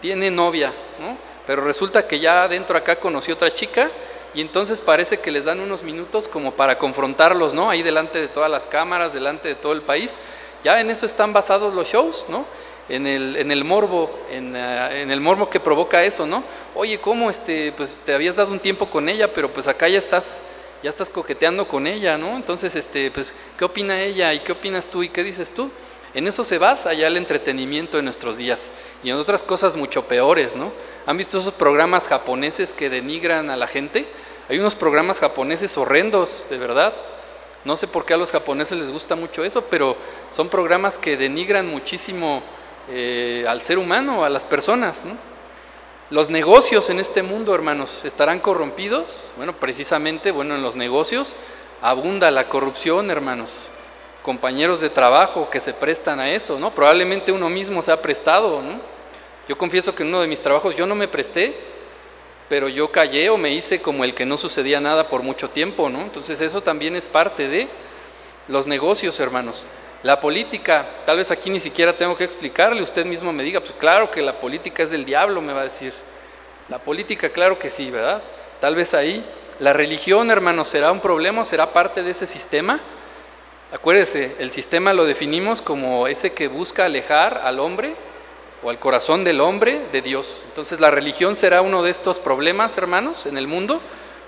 tiene 0.00 0.30
novia, 0.30 0.72
¿no? 0.98 1.18
Pero 1.46 1.62
resulta 1.62 2.08
que 2.08 2.20
ya 2.20 2.44
adentro 2.44 2.78
acá 2.78 2.96
conoció 2.96 3.34
otra 3.34 3.52
chica 3.52 3.90
y 4.34 4.40
entonces 4.40 4.80
parece 4.80 5.18
que 5.18 5.30
les 5.30 5.44
dan 5.44 5.60
unos 5.60 5.82
minutos 5.82 6.28
como 6.28 6.52
para 6.52 6.76
confrontarlos, 6.76 7.54
¿no? 7.54 7.70
Ahí 7.70 7.82
delante 7.82 8.20
de 8.20 8.28
todas 8.28 8.50
las 8.50 8.66
cámaras, 8.66 9.12
delante 9.12 9.48
de 9.48 9.54
todo 9.54 9.72
el 9.72 9.82
país. 9.82 10.20
Ya 10.64 10.80
en 10.80 10.90
eso 10.90 11.06
están 11.06 11.32
basados 11.32 11.72
los 11.72 11.88
shows, 11.88 12.26
¿no? 12.28 12.44
En 12.88 13.06
el, 13.06 13.64
morbo, 13.64 14.10
en, 14.30 14.54
eh, 14.56 15.02
en, 15.02 15.10
el 15.10 15.20
morbo 15.20 15.48
que 15.48 15.60
provoca 15.60 16.02
eso, 16.02 16.26
¿no? 16.26 16.42
Oye, 16.74 17.00
¿cómo 17.00 17.30
este, 17.30 17.72
pues 17.72 18.00
te 18.04 18.12
habías 18.12 18.36
dado 18.36 18.52
un 18.52 18.60
tiempo 18.60 18.90
con 18.90 19.08
ella, 19.08 19.32
pero 19.32 19.50
pues 19.50 19.68
acá 19.68 19.88
ya 19.88 19.98
estás, 19.98 20.42
ya 20.82 20.90
estás 20.90 21.08
coqueteando 21.08 21.66
con 21.66 21.86
ella, 21.86 22.18
¿no? 22.18 22.36
Entonces, 22.36 22.74
este, 22.76 23.10
pues, 23.10 23.34
¿qué 23.56 23.64
opina 23.64 24.02
ella 24.02 24.34
y 24.34 24.40
qué 24.40 24.52
opinas 24.52 24.86
tú 24.88 25.02
y 25.02 25.08
qué 25.08 25.22
dices 25.22 25.54
tú? 25.54 25.70
En 26.14 26.28
eso 26.28 26.44
se 26.44 26.58
basa 26.58 26.94
ya 26.94 27.08
el 27.08 27.16
entretenimiento 27.16 27.96
de 27.96 28.04
nuestros 28.04 28.36
días 28.36 28.70
y 29.02 29.10
en 29.10 29.16
otras 29.16 29.42
cosas 29.42 29.74
mucho 29.74 30.06
peores, 30.06 30.54
¿no? 30.54 30.72
¿Han 31.06 31.16
visto 31.16 31.38
esos 31.38 31.52
programas 31.52 32.06
japoneses 32.06 32.72
que 32.72 32.88
denigran 32.88 33.50
a 33.50 33.56
la 33.56 33.66
gente? 33.66 34.06
Hay 34.48 34.60
unos 34.60 34.76
programas 34.76 35.18
japoneses 35.18 35.76
horrendos, 35.76 36.46
de 36.48 36.58
verdad. 36.58 36.94
No 37.64 37.76
sé 37.76 37.88
por 37.88 38.04
qué 38.04 38.14
a 38.14 38.16
los 38.16 38.30
japoneses 38.30 38.78
les 38.78 38.92
gusta 38.92 39.16
mucho 39.16 39.42
eso, 39.42 39.62
pero 39.62 39.96
son 40.30 40.48
programas 40.48 40.98
que 40.98 41.16
denigran 41.16 41.66
muchísimo 41.66 42.42
eh, 42.88 43.44
al 43.48 43.62
ser 43.62 43.78
humano, 43.78 44.24
a 44.24 44.28
las 44.28 44.46
personas. 44.46 45.02
Los 46.10 46.30
negocios 46.30 46.90
en 46.90 47.00
este 47.00 47.24
mundo, 47.24 47.56
hermanos, 47.56 48.04
estarán 48.04 48.38
corrompidos. 48.38 49.32
Bueno, 49.36 49.54
precisamente, 49.54 50.30
bueno, 50.30 50.54
en 50.54 50.62
los 50.62 50.76
negocios 50.76 51.34
abunda 51.82 52.30
la 52.30 52.48
corrupción, 52.48 53.10
hermanos 53.10 53.70
compañeros 54.24 54.80
de 54.80 54.88
trabajo 54.88 55.50
que 55.50 55.60
se 55.60 55.74
prestan 55.74 56.18
a 56.18 56.30
eso, 56.30 56.58
¿no? 56.58 56.70
Probablemente 56.70 57.30
uno 57.30 57.50
mismo 57.50 57.82
se 57.82 57.92
ha 57.92 58.00
prestado, 58.00 58.62
¿no? 58.62 58.80
Yo 59.46 59.58
confieso 59.58 59.94
que 59.94 60.02
en 60.02 60.08
uno 60.08 60.22
de 60.22 60.26
mis 60.26 60.40
trabajos 60.40 60.74
yo 60.74 60.86
no 60.86 60.94
me 60.94 61.06
presté, 61.06 61.54
pero 62.48 62.70
yo 62.70 62.90
callé 62.90 63.28
o 63.28 63.36
me 63.36 63.50
hice 63.50 63.82
como 63.82 64.02
el 64.02 64.14
que 64.14 64.24
no 64.24 64.38
sucedía 64.38 64.80
nada 64.80 65.10
por 65.10 65.22
mucho 65.22 65.50
tiempo, 65.50 65.90
¿no? 65.90 66.00
Entonces 66.00 66.40
eso 66.40 66.62
también 66.62 66.96
es 66.96 67.06
parte 67.06 67.48
de 67.48 67.68
los 68.48 68.66
negocios, 68.66 69.20
hermanos. 69.20 69.66
La 70.02 70.18
política, 70.20 70.86
tal 71.04 71.18
vez 71.18 71.30
aquí 71.30 71.50
ni 71.50 71.60
siquiera 71.60 71.94
tengo 71.94 72.16
que 72.16 72.24
explicarle, 72.24 72.80
usted 72.80 73.04
mismo 73.04 73.30
me 73.30 73.42
diga, 73.42 73.60
pues 73.60 73.74
claro 73.78 74.10
que 74.10 74.22
la 74.22 74.40
política 74.40 74.84
es 74.84 74.90
del 74.90 75.04
diablo, 75.04 75.42
me 75.42 75.52
va 75.52 75.60
a 75.60 75.64
decir. 75.64 75.92
La 76.70 76.78
política, 76.78 77.28
claro 77.28 77.58
que 77.58 77.70
sí, 77.70 77.90
¿verdad? 77.90 78.22
Tal 78.58 78.74
vez 78.74 78.94
ahí. 78.94 79.22
La 79.58 79.74
religión, 79.74 80.30
hermanos, 80.30 80.68
será 80.68 80.90
un 80.92 81.00
problema, 81.00 81.44
será 81.44 81.74
parte 81.74 82.02
de 82.02 82.12
ese 82.12 82.26
sistema. 82.26 82.80
Acuérdese, 83.74 84.36
el 84.38 84.52
sistema 84.52 84.92
lo 84.92 85.04
definimos 85.04 85.60
como 85.60 86.06
ese 86.06 86.32
que 86.32 86.46
busca 86.46 86.84
alejar 86.84 87.40
al 87.42 87.58
hombre 87.58 87.96
o 88.62 88.70
al 88.70 88.78
corazón 88.78 89.24
del 89.24 89.40
hombre 89.40 89.80
de 89.90 90.00
Dios. 90.00 90.44
Entonces, 90.44 90.78
¿la 90.78 90.92
religión 90.92 91.34
será 91.34 91.60
uno 91.60 91.82
de 91.82 91.90
estos 91.90 92.20
problemas, 92.20 92.78
hermanos, 92.78 93.26
en 93.26 93.36
el 93.36 93.48
mundo? 93.48 93.80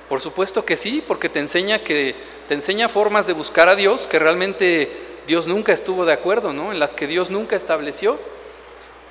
Por 0.09 0.21
supuesto 0.21 0.65
que 0.65 0.77
sí, 0.77 1.01
porque 1.07 1.29
te 1.29 1.39
enseña 1.39 1.79
que 1.79 2.17
te 2.49 2.55
enseña 2.55 2.89
formas 2.89 3.29
de 3.29 3.35
buscar 3.35 3.69
a 3.69 3.77
Dios 3.77 4.09
que 4.09 4.19
realmente 4.19 4.91
Dios 5.29 5.47
nunca 5.47 5.73
estuvo 5.73 6.05
de 6.05 6.15
acuerdo, 6.15 6.53
¿no? 6.53 6.73
En 6.73 6.81
las 6.81 6.93
que 6.93 7.07
Dios 7.07 7.31
nunca 7.31 7.55
estableció, 7.55 8.19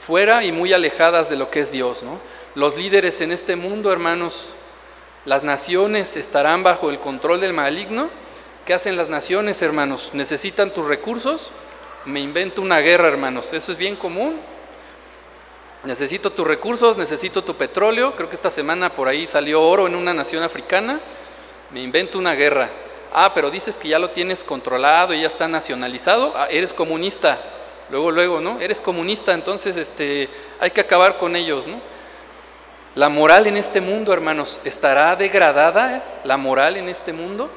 fuera 0.05 0.43
y 0.43 0.51
muy 0.51 0.73
alejadas 0.73 1.29
de 1.29 1.37
lo 1.37 1.49
que 1.49 1.61
es 1.61 1.71
Dios, 1.71 2.03
¿no? 2.03 2.19
Los 2.55 2.75
líderes 2.75 3.21
en 3.21 3.31
este 3.31 3.55
mundo, 3.55 3.89
hermanos, 3.89 4.49
las 5.23 5.45
naciones 5.45 6.17
estarán 6.17 6.61
bajo 6.61 6.89
el 6.89 6.99
control 6.99 7.39
del 7.39 7.53
maligno 7.53 8.09
¿Qué 8.65 8.73
hacen 8.73 8.95
las 8.95 9.09
naciones, 9.09 9.61
hermanos? 9.61 10.09
¿Necesitan 10.13 10.71
tus 10.71 10.87
recursos? 10.87 11.51
Me 12.03 12.19
invento 12.19 12.63
una 12.63 12.79
guerra, 12.79 13.07
hermanos. 13.07 13.53
Eso 13.53 13.71
es 13.71 13.77
bien 13.77 13.95
común. 13.95 14.39
Necesito 15.83 16.31
tus 16.31 16.47
recursos, 16.47 16.97
necesito 16.97 17.43
tu 17.43 17.55
petróleo. 17.55 18.15
Creo 18.15 18.27
que 18.27 18.35
esta 18.35 18.49
semana 18.49 18.91
por 18.91 19.07
ahí 19.07 19.27
salió 19.27 19.61
oro 19.61 19.85
en 19.85 19.93
una 19.93 20.15
nación 20.15 20.41
africana. 20.41 20.99
Me 21.69 21.79
invento 21.79 22.17
una 22.17 22.33
guerra. 22.33 22.71
Ah, 23.13 23.35
pero 23.35 23.51
dices 23.51 23.77
que 23.77 23.89
ya 23.89 23.99
lo 23.99 24.09
tienes 24.09 24.43
controlado 24.43 25.13
y 25.13 25.21
ya 25.21 25.27
está 25.27 25.47
nacionalizado. 25.47 26.33
Ah, 26.35 26.47
eres 26.49 26.73
comunista. 26.73 27.39
Luego, 27.91 28.09
luego, 28.09 28.41
¿no? 28.41 28.59
Eres 28.59 28.81
comunista, 28.81 29.33
entonces 29.33 29.77
este, 29.77 30.27
hay 30.59 30.71
que 30.71 30.81
acabar 30.81 31.19
con 31.19 31.35
ellos, 31.35 31.67
¿no? 31.67 31.79
La 32.95 33.09
moral 33.09 33.45
en 33.45 33.57
este 33.57 33.79
mundo, 33.79 34.11
hermanos, 34.11 34.59
¿estará 34.63 35.15
degradada 35.15 36.03
la 36.23 36.37
moral 36.37 36.77
en 36.77 36.89
este 36.89 37.13
mundo? 37.13 37.51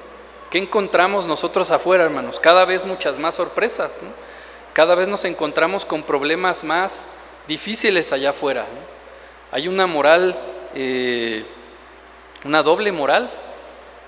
¿Qué 0.51 0.57
encontramos 0.57 1.27
nosotros 1.27 1.71
afuera, 1.71 2.05
hermanos? 2.05 2.41
Cada 2.41 2.65
vez 2.65 2.87
muchas 2.87 3.19
más 3.19 3.35
sorpresas. 3.35 4.01
Cada 4.73 4.95
vez 4.95 5.07
nos 5.07 5.27
encontramos 5.27 5.85
con 5.85 6.03
problemas 6.03 6.65
más 6.65 7.07
difíciles 7.47 8.13
allá 8.13 8.31
afuera. 8.31 8.65
Hay 9.53 9.69
una 9.69 9.87
moral, 9.87 10.39
eh, 10.75 11.45
una 12.47 12.63
doble 12.63 12.93
moral, 12.93 13.29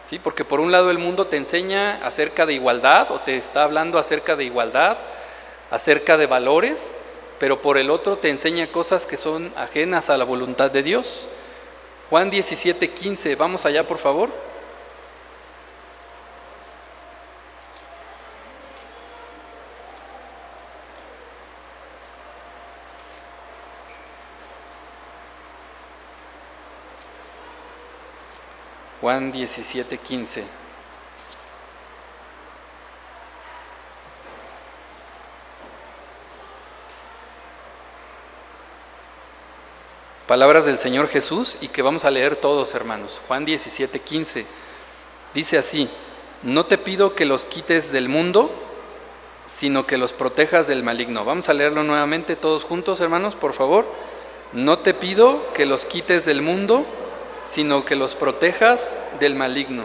¿sí? 0.06 0.18
Porque 0.18 0.46
por 0.46 0.60
un 0.60 0.72
lado 0.72 0.90
el 0.90 0.96
mundo 0.96 1.26
te 1.26 1.36
enseña 1.36 2.00
acerca 2.06 2.46
de 2.46 2.54
igualdad 2.54 3.10
o 3.10 3.20
te 3.20 3.36
está 3.36 3.64
hablando 3.64 3.98
acerca 3.98 4.34
de 4.34 4.44
igualdad, 4.44 4.96
acerca 5.70 6.16
de 6.16 6.26
valores, 6.26 6.96
pero 7.38 7.60
por 7.60 7.76
el 7.76 7.90
otro 7.90 8.16
te 8.16 8.30
enseña 8.30 8.68
cosas 8.68 9.06
que 9.06 9.18
son 9.18 9.52
ajenas 9.56 10.08
a 10.08 10.16
la 10.16 10.24
voluntad 10.24 10.70
de 10.70 10.82
Dios. 10.82 11.28
Juan 12.08 12.30
17, 12.30 12.90
15, 12.90 13.34
vamos 13.36 13.66
allá 13.66 13.86
por 13.86 13.98
favor. 13.98 14.49
Juan 29.10 29.32
17, 29.32 29.98
15. 29.98 30.44
Palabras 40.28 40.64
del 40.64 40.78
Señor 40.78 41.08
Jesús 41.08 41.58
y 41.60 41.66
que 41.66 41.82
vamos 41.82 42.04
a 42.04 42.12
leer 42.12 42.36
todos, 42.36 42.72
hermanos. 42.76 43.20
Juan 43.26 43.44
17, 43.44 43.98
15. 43.98 44.46
Dice 45.34 45.58
así, 45.58 45.90
no 46.44 46.66
te 46.66 46.78
pido 46.78 47.16
que 47.16 47.26
los 47.26 47.46
quites 47.46 47.90
del 47.90 48.08
mundo, 48.08 48.48
sino 49.44 49.88
que 49.88 49.98
los 49.98 50.12
protejas 50.12 50.68
del 50.68 50.84
maligno. 50.84 51.24
Vamos 51.24 51.48
a 51.48 51.54
leerlo 51.54 51.82
nuevamente 51.82 52.36
todos 52.36 52.62
juntos, 52.62 53.00
hermanos, 53.00 53.34
por 53.34 53.54
favor. 53.54 53.86
No 54.52 54.78
te 54.78 54.94
pido 54.94 55.52
que 55.52 55.66
los 55.66 55.84
quites 55.84 56.26
del 56.26 56.42
mundo, 56.42 56.86
sino 57.50 57.84
que 57.84 57.96
los 57.96 58.14
protejas 58.14 59.00
del 59.18 59.34
maligno. 59.34 59.82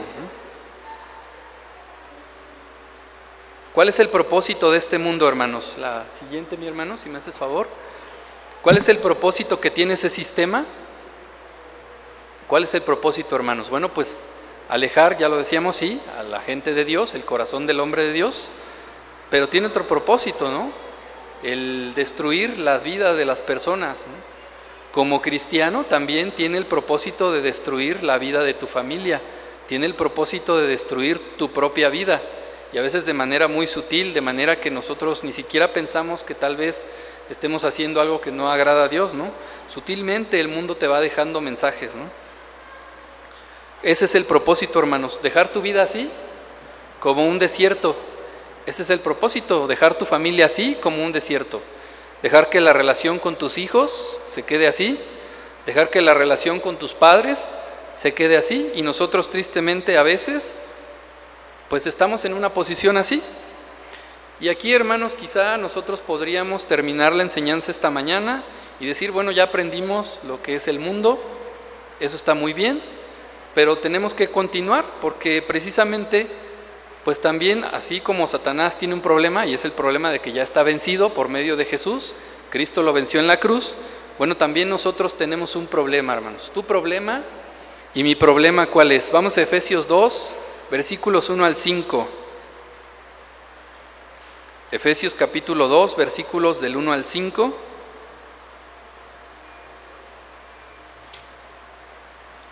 ¿Cuál 3.73 3.89
es 3.89 3.99
el 3.99 4.09
propósito 4.09 4.69
de 4.69 4.77
este 4.77 4.99
mundo, 4.99 5.27
hermanos? 5.27 5.73
La 5.79 6.05
siguiente, 6.13 6.57
mi 6.57 6.67
hermano, 6.67 6.95
si 6.95 7.09
me 7.09 7.17
haces 7.17 7.39
favor. 7.39 7.67
¿Cuál 8.61 8.77
es 8.77 8.87
el 8.87 8.99
propósito 8.99 9.59
que 9.59 9.71
tiene 9.71 9.95
ese 9.95 10.11
sistema? 10.11 10.63
¿Cuál 12.47 12.65
es 12.65 12.73
el 12.75 12.83
propósito, 12.83 13.35
hermanos? 13.35 13.71
Bueno, 13.71 13.91
pues 13.91 14.21
alejar, 14.69 15.17
ya 15.17 15.27
lo 15.27 15.37
decíamos, 15.37 15.75
sí, 15.75 15.99
a 16.19 16.21
la 16.21 16.41
gente 16.41 16.75
de 16.75 16.85
Dios, 16.85 17.15
el 17.15 17.25
corazón 17.25 17.65
del 17.65 17.79
hombre 17.79 18.03
de 18.03 18.13
Dios, 18.13 18.51
pero 19.31 19.49
tiene 19.49 19.65
otro 19.65 19.87
propósito, 19.87 20.51
¿no? 20.51 20.69
El 21.41 21.93
destruir 21.95 22.59
las 22.59 22.83
vidas 22.83 23.17
de 23.17 23.25
las 23.25 23.41
personas. 23.41 24.05
¿no? 24.05 24.34
Como 24.95 25.21
cristiano 25.21 25.83
también 25.83 26.31
tiene 26.31 26.57
el 26.57 26.67
propósito 26.67 27.33
de 27.33 27.41
destruir 27.41 28.01
la 28.01 28.17
vida 28.17 28.43
de 28.43 28.53
tu 28.53 28.65
familia, 28.65 29.21
tiene 29.67 29.87
el 29.87 29.93
propósito 29.93 30.57
de 30.57 30.67
destruir 30.67 31.35
tu 31.35 31.51
propia 31.51 31.89
vida. 31.89 32.21
y 32.71 32.77
a 32.77 32.81
veces 32.81 33.05
de 33.05 33.13
manera 33.13 33.47
muy 33.47 33.67
sutil, 33.67 34.13
de 34.13 34.21
manera 34.21 34.59
que 34.59 34.71
nosotros 34.71 35.23
ni 35.23 35.33
siquiera 35.33 35.71
pensamos 35.71 36.23
que 36.23 36.33
tal 36.33 36.55
vez 36.55 36.87
estemos 37.29 37.63
haciendo 37.65 37.99
algo 38.01 38.21
que 38.21 38.31
no 38.31 38.51
agrada 38.51 38.85
a 38.85 38.87
Dios, 38.87 39.13
¿no? 39.13 39.31
Sutilmente 39.69 40.39
el 40.39 40.47
mundo 40.47 40.75
te 40.75 40.87
va 40.87 40.99
dejando 41.01 41.41
mensajes, 41.41 41.93
¿no? 41.95 42.05
Ese 43.83 44.05
es 44.05 44.15
el 44.15 44.25
propósito, 44.25 44.79
hermanos, 44.79 45.21
dejar 45.21 45.49
tu 45.49 45.61
vida 45.61 45.83
así, 45.83 46.09
como 47.01 47.25
un 47.25 47.37
desierto. 47.37 47.95
Ese 48.65 48.83
es 48.83 48.89
el 48.89 48.99
propósito, 48.99 49.67
dejar 49.67 49.97
tu 49.97 50.05
familia 50.05 50.45
así, 50.45 50.77
como 50.81 51.03
un 51.03 51.11
desierto. 51.11 51.61
Dejar 52.21 52.49
que 52.49 52.61
la 52.61 52.73
relación 52.73 53.19
con 53.19 53.35
tus 53.35 53.57
hijos 53.57 54.19
se 54.27 54.43
quede 54.43 54.67
así, 54.67 54.99
dejar 55.65 55.89
que 55.89 56.01
la 56.01 56.13
relación 56.13 56.59
con 56.59 56.77
tus 56.77 56.93
padres 56.93 57.53
se 57.91 58.13
quede 58.13 58.37
así. 58.37 58.71
Y 58.75 58.81
nosotros 58.81 59.29
tristemente 59.29 59.97
a 59.97 60.03
veces 60.03 60.57
pues 61.69 61.87
estamos 61.87 62.25
en 62.25 62.33
una 62.33 62.53
posición 62.53 62.97
así. 62.97 63.21
Y 64.39 64.49
aquí, 64.49 64.73
hermanos, 64.73 65.15
quizá 65.15 65.57
nosotros 65.57 66.01
podríamos 66.01 66.67
terminar 66.67 67.13
la 67.13 67.23
enseñanza 67.23 67.71
esta 67.71 67.89
mañana 67.89 68.43
y 68.79 68.85
decir, 68.85 69.11
bueno, 69.11 69.31
ya 69.31 69.43
aprendimos 69.43 70.19
lo 70.27 70.41
que 70.41 70.55
es 70.55 70.67
el 70.67 70.79
mundo, 70.79 71.21
eso 72.01 72.17
está 72.17 72.33
muy 72.33 72.51
bien, 72.51 72.81
pero 73.53 73.77
tenemos 73.77 74.13
que 74.13 74.29
continuar 74.29 74.85
porque 74.99 75.41
precisamente, 75.41 76.27
pues 77.05 77.21
también, 77.21 77.63
así 77.63 78.01
como 78.01 78.25
Satanás 78.25 78.79
tiene 78.79 78.95
un 78.95 79.01
problema, 79.01 79.45
y 79.45 79.53
es 79.53 79.63
el 79.63 79.71
problema 79.71 80.09
de 80.09 80.19
que 80.19 80.31
ya 80.31 80.41
está 80.41 80.63
vencido 80.63 81.13
por 81.13 81.29
medio 81.29 81.55
de 81.55 81.63
Jesús, 81.63 82.15
Cristo 82.49 82.81
lo 82.81 82.93
venció 82.93 83.19
en 83.19 83.27
la 83.27 83.39
cruz, 83.39 83.77
bueno, 84.17 84.35
también 84.35 84.69
nosotros 84.69 85.15
tenemos 85.15 85.55
un 85.55 85.67
problema, 85.67 86.13
hermanos. 86.13 86.49
Tu 86.51 86.63
problema 86.63 87.21
y 87.93 88.01
mi 88.01 88.15
problema, 88.15 88.65
¿cuál 88.65 88.91
es? 88.91 89.11
Vamos 89.11 89.37
a 89.37 89.41
Efesios 89.43 89.87
2, 89.87 90.37
versículos 90.71 91.29
1 91.29 91.45
al 91.45 91.55
5. 91.55 92.07
Efesios 94.71 95.13
capítulo 95.13 95.67
2, 95.67 95.95
versículos 95.95 96.59
del 96.59 96.75
1 96.75 96.91
al 96.91 97.05
5. 97.05 97.53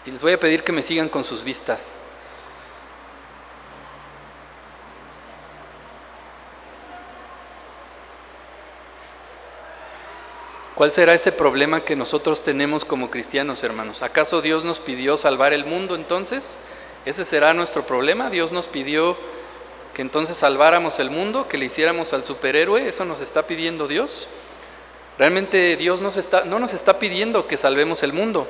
Y 0.05 0.11
les 0.11 0.21
voy 0.21 0.33
a 0.33 0.39
pedir 0.39 0.63
que 0.63 0.71
me 0.71 0.83
sigan 0.83 1.09
con 1.09 1.23
sus 1.23 1.43
vistas. 1.43 1.95
¿Cuál 10.83 10.91
será 10.91 11.13
ese 11.13 11.31
problema 11.31 11.85
que 11.85 11.95
nosotros 11.95 12.43
tenemos 12.43 12.83
como 12.83 13.09
cristianos, 13.09 13.63
hermanos? 13.63 14.01
¿Acaso 14.01 14.41
Dios 14.41 14.65
nos 14.65 14.81
pidió 14.81 15.15
salvar 15.15 15.53
el 15.53 15.63
mundo 15.63 15.95
entonces? 15.95 16.59
¿Ese 17.05 17.23
será 17.23 17.53
nuestro 17.53 17.85
problema? 17.85 18.29
¿Dios 18.29 18.51
nos 18.51 18.67
pidió 18.67 19.15
que 19.93 20.01
entonces 20.01 20.35
salváramos 20.35 20.99
el 20.99 21.09
mundo, 21.09 21.47
que 21.47 21.57
le 21.57 21.67
hiciéramos 21.67 22.11
al 22.11 22.25
superhéroe? 22.25 22.85
¿Eso 22.85 23.05
nos 23.05 23.21
está 23.21 23.47
pidiendo 23.47 23.87
Dios? 23.87 24.27
Realmente 25.17 25.77
Dios 25.77 26.01
nos 26.01 26.17
está, 26.17 26.43
no 26.43 26.59
nos 26.59 26.73
está 26.73 26.99
pidiendo 26.99 27.47
que 27.47 27.55
salvemos 27.55 28.03
el 28.03 28.11
mundo. 28.11 28.45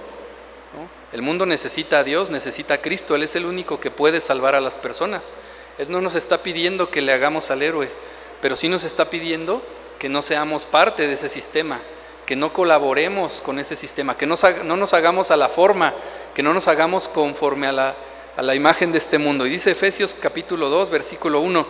El 1.12 1.22
mundo 1.22 1.46
necesita 1.46 2.00
a 2.00 2.04
Dios, 2.04 2.32
necesita 2.32 2.74
a 2.74 2.82
Cristo, 2.82 3.14
Él 3.14 3.22
es 3.22 3.36
el 3.36 3.46
único 3.46 3.80
que 3.80 3.92
puede 3.92 4.22
salvar 4.22 4.56
a 4.56 4.60
las 4.60 4.80
personas. 4.80 5.38
Él 5.78 5.92
no 5.92 6.02
nos 6.02 6.16
está 6.16 6.42
pidiendo 6.42 6.90
que 6.90 7.04
le 7.04 7.14
hagamos 7.14 7.52
al 7.52 7.62
héroe, 7.62 7.90
pero 8.42 8.56
sí 8.56 8.70
nos 8.70 8.86
está 8.86 9.12
pidiendo 9.12 9.62
que 10.00 10.10
no 10.10 10.24
seamos 10.24 10.66
parte 10.66 11.06
de 11.06 11.14
ese 11.14 11.30
sistema, 11.30 11.80
que 12.34 12.38
no 12.38 12.52
colaboremos 12.52 13.42
con 13.42 13.60
ese 13.60 13.76
sistema, 13.76 14.18
que 14.18 14.26
no, 14.26 14.36
nos 14.76 14.94
hagamos 14.96 15.30
a 15.30 15.38
la 15.38 15.50
forma, 15.50 15.94
que 16.34 16.42
no 16.42 16.52
nos 16.52 16.68
hagamos 16.68 17.08
conforme 17.08 17.68
a 17.68 17.72
la, 17.72 17.96
a 18.36 18.42
la 18.42 18.56
imagen 18.56 18.92
de 18.92 18.98
este 18.98 19.20
mundo. 19.20 19.46
Y 19.46 19.52
dice 19.52 19.70
Efesios 19.70 20.16
capítulo 20.20 20.70
2, 20.70 20.90
versículo 20.90 21.42
1, 21.42 21.68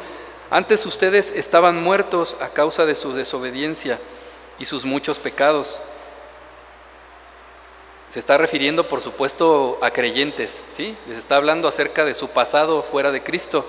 antes 0.50 0.86
ustedes 0.86 1.32
estaban 1.32 1.84
muertos 1.84 2.38
a 2.40 2.48
causa 2.48 2.86
de 2.86 2.96
su 2.96 3.12
desobediencia 3.12 4.00
y 4.58 4.64
sus 4.64 4.86
muchos 4.86 5.20
pecados. 5.20 5.82
Se 8.08 8.20
está 8.20 8.38
refiriendo, 8.38 8.88
por 8.88 9.02
supuesto, 9.02 9.80
a 9.82 9.92
creyentes, 9.92 10.64
¿sí? 10.72 10.96
Les 11.10 11.18
está 11.18 11.36
hablando 11.36 11.68
acerca 11.68 12.06
de 12.06 12.16
su 12.16 12.30
pasado 12.30 12.84
fuera 12.84 13.12
de 13.12 13.22
Cristo. 13.22 13.66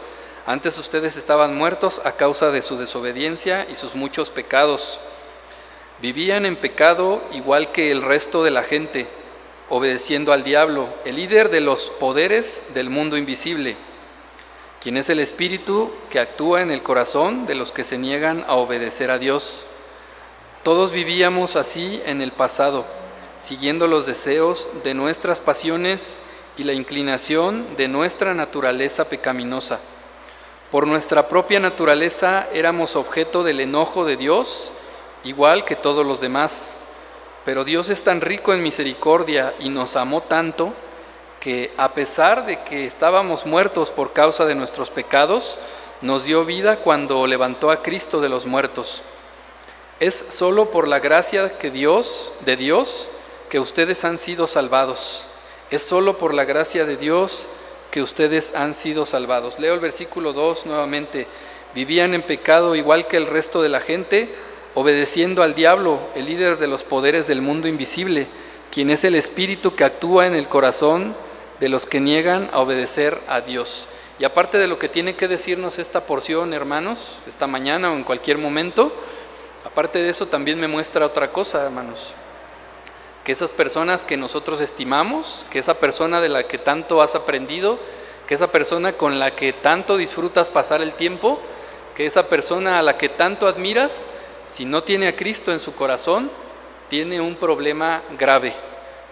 Antes 0.47 0.79
ustedes 0.79 1.17
estaban 1.17 1.57
muertos 1.57 2.01
a 2.05 2.13
causa 2.13 2.53
de 2.53 2.63
su 2.63 2.79
desobediencia 2.79 3.67
y 3.69 3.75
sus 3.75 3.97
muchos 3.97 4.31
pecados. 4.31 5.01
Vivían 6.01 6.45
en 6.45 6.57
pecado 6.57 7.23
igual 7.33 7.73
que 7.73 7.91
el 7.91 8.03
resto 8.03 8.43
de 8.43 8.51
la 8.51 8.63
gente, 8.63 9.07
obedeciendo 9.71 10.33
al 10.33 10.45
diablo, 10.45 10.89
el 11.05 11.17
líder 11.17 11.51
de 11.51 11.61
los 11.61 11.89
poderes 11.89 12.67
del 12.75 12.91
mundo 12.91 13.17
invisible, 13.17 13.77
quien 14.81 14.97
es 14.97 15.09
el 15.09 15.21
espíritu 15.21 15.93
que 16.11 16.21
actúa 16.21 16.61
en 16.61 16.71
el 16.71 16.83
corazón 16.83 17.47
de 17.47 17.55
los 17.55 17.73
que 17.73 17.85
se 17.85 17.97
niegan 17.97 18.45
a 18.49 18.55
obedecer 18.55 19.11
a 19.11 19.19
Dios. 19.19 19.65
Todos 20.63 20.93
vivíamos 20.93 21.57
así 21.57 22.03
en 22.05 22.21
el 22.21 22.33
pasado, 22.33 22.85
siguiendo 23.39 23.87
los 23.87 24.05
deseos 24.05 24.69
de 24.83 24.95
nuestras 24.95 25.41
pasiones 25.41 26.19
y 26.57 26.65
la 26.65 26.73
inclinación 26.73 27.77
de 27.77 27.89
nuestra 27.89 28.35
naturaleza 28.35 29.09
pecaminosa. 29.09 29.79
Por 30.71 30.87
nuestra 30.87 31.29
propia 31.29 31.61
naturaleza 31.61 32.49
éramos 32.53 32.97
objeto 32.97 33.43
del 33.43 33.61
enojo 33.61 34.05
de 34.05 34.17
Dios, 34.17 34.71
igual 35.25 35.65
que 35.65 35.77
todos 35.77 36.07
los 36.07 36.21
demás. 36.21 36.77
Pero 37.45 37.65
Dios 37.65 37.89
es 37.89 38.05
tan 38.05 38.21
rico 38.21 38.53
en 38.53 38.63
misericordia 38.63 39.55
y 39.59 39.69
nos 39.69 39.97
amó 39.97 40.23
tanto 40.23 40.73
que 41.41 41.73
a 41.77 41.93
pesar 41.93 42.47
de 42.47 42.63
que 42.63 42.87
estábamos 42.87 43.45
muertos 43.45 43.91
por 43.91 44.13
causa 44.13 44.47
de 44.47 44.55
nuestros 44.55 44.89
pecados, 44.89 45.59
nos 46.01 46.25
dio 46.25 46.45
vida 46.45 46.79
cuando 46.79 47.27
levantó 47.27 47.71
a 47.71 47.83
Cristo 47.83 48.21
de 48.21 48.29
los 48.29 48.47
muertos. 48.47 49.03
Es 50.01 50.25
solo 50.29 50.71
por 50.71 50.89
la 50.89 51.01
gracia 51.01 51.59
que 51.59 51.71
Dios, 51.71 52.33
de 52.41 52.57
Dios, 52.57 53.11
que 53.49 53.61
ustedes 53.61 54.05
han 54.05 54.19
sido 54.19 54.47
salvados. 54.47 55.27
Es 55.71 55.83
solo 55.83 56.19
por 56.19 56.35
la 56.35 56.45
gracia 56.45 56.85
de 56.85 56.97
Dios 56.97 57.47
que 57.91 58.03
ustedes 58.03 58.53
han 58.57 58.75
sido 58.75 59.07
salvados. 59.07 59.59
Leo 59.59 59.75
el 59.75 59.81
versículo 59.81 60.33
2 60.33 60.67
nuevamente. 60.67 61.27
Vivían 61.75 62.15
en 62.15 62.23
pecado 62.23 62.75
igual 62.75 63.07
que 63.07 63.17
el 63.17 63.27
resto 63.27 63.63
de 63.63 63.69
la 63.69 63.81
gente, 63.81 64.35
obedeciendo 64.75 65.43
al 65.43 65.55
diablo, 65.55 66.01
el 66.15 66.27
líder 66.27 66.59
de 66.59 66.67
los 66.67 66.85
poderes 66.85 67.27
del 67.27 67.43
mundo 67.43 67.69
invisible, 67.69 68.27
quien 68.71 68.91
es 68.91 69.05
el 69.05 69.15
espíritu 69.15 69.75
que 69.75 69.85
actúa 69.85 70.27
en 70.27 70.35
el 70.35 70.49
corazón 70.49 71.15
de 71.61 71.69
los 71.69 71.87
que 71.87 72.01
niegan 72.01 72.51
a 72.53 72.61
obedecer 72.61 73.21
a 73.29 73.41
Dios. 73.41 73.89
Y 74.19 74.25
aparte 74.25 74.59
de 74.59 74.67
lo 74.67 74.79
que 74.79 74.89
tiene 74.89 75.17
que 75.17 75.29
decirnos 75.29 75.79
esta 75.79 76.07
porción, 76.07 76.55
hermanos, 76.55 77.19
esta 77.27 77.47
mañana 77.47 77.91
o 77.91 77.95
en 77.95 78.05
cualquier 78.05 78.39
momento, 78.39 78.93
aparte 79.65 80.01
de 80.01 80.11
eso 80.11 80.27
también 80.27 80.59
me 80.59 80.69
muestra 80.69 81.07
otra 81.07 81.33
cosa, 81.33 81.65
hermanos, 81.65 82.15
que 83.25 83.33
esas 83.33 83.53
personas 83.53 84.05
que 84.05 84.17
nosotros 84.17 84.61
estimamos, 84.61 85.47
que 85.51 85.59
esa 85.59 85.75
persona 85.75 86.21
de 86.21 86.29
la 86.29 86.47
que 86.47 86.59
tanto 86.59 87.01
has 87.01 87.15
aprendido, 87.15 87.79
que 88.27 88.35
esa 88.35 88.51
persona 88.51 88.93
con 88.93 89.19
la 89.19 89.35
que 89.35 89.53
tanto 89.53 89.97
disfrutas 89.97 90.51
pasar 90.51 90.83
el 90.83 90.95
tiempo, 90.95 91.41
que 91.95 92.07
esa 92.07 92.29
persona 92.29 92.79
a 92.79 92.83
la 92.83 92.97
que 92.97 93.09
tanto 93.09 93.47
admiras, 93.47 94.09
si 94.45 94.65
no 94.65 94.83
tiene 94.83 95.09
a 95.09 95.17
Cristo 95.17 95.53
en 95.53 95.61
su 95.61 95.75
corazón, 95.75 96.31
tiene 96.89 97.21
un 97.21 97.35
problema 97.37 98.03
grave. 98.19 98.55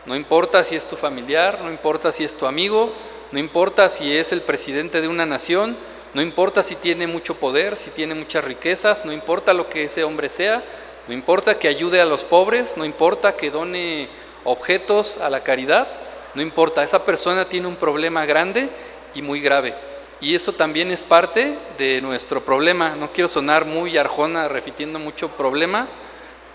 No 0.05 0.15
importa 0.15 0.63
si 0.65 0.77
es 0.77 0.87
tu 0.87 0.97
familiar, 0.97 1.61
no 1.63 1.71
importa 1.71 2.13
si 2.13 2.25
es 2.25 2.37
tu 2.37 2.47
amigo, 2.47 2.93
no 3.31 3.39
importa 3.39 3.89
si 3.89 4.17
es 4.17 4.33
el 4.33 4.43
presidente 4.43 5.01
de 5.01 5.09
una 5.09 5.27
nación, 5.27 5.77
no 6.13 6.21
importa 6.21 6.63
si 6.63 6.77
tiene 6.77 7.07
mucho 7.07 7.37
poder, 7.37 7.77
si 7.77 7.91
tiene 7.91 8.15
muchas 8.15 8.45
riquezas, 8.45 9.05
no 9.05 9.13
importa 9.13 9.55
lo 9.55 9.69
que 9.71 9.85
ese 9.85 10.05
hombre 10.05 10.29
sea, 10.29 10.63
no 11.09 11.15
importa 11.15 11.59
que 11.59 11.69
ayude 11.69 12.01
a 12.01 12.07
los 12.07 12.25
pobres, 12.25 12.77
no 12.77 12.85
importa 12.85 13.37
que 13.37 13.51
done 13.51 14.09
objetos 14.45 15.19
a 15.19 15.31
la 15.31 15.43
caridad, 15.43 15.89
no 16.35 16.43
importa, 16.43 16.83
esa 16.83 17.05
persona 17.05 17.47
tiene 17.47 17.67
un 17.67 17.77
problema 17.77 18.27
grande 18.27 18.71
y 19.15 19.23
muy 19.23 19.41
grave. 19.41 19.75
Y 20.23 20.37
eso 20.37 20.53
también 20.53 20.93
es 20.93 21.03
parte 21.03 21.59
de 21.77 22.01
nuestro 22.01 22.45
problema. 22.45 22.95
No 22.95 23.13
quiero 23.13 23.29
sonar 23.29 23.65
muy 23.65 23.99
arjona 23.99 24.47
repitiendo 24.47 25.01
mucho 25.01 25.29
problema, 25.31 25.89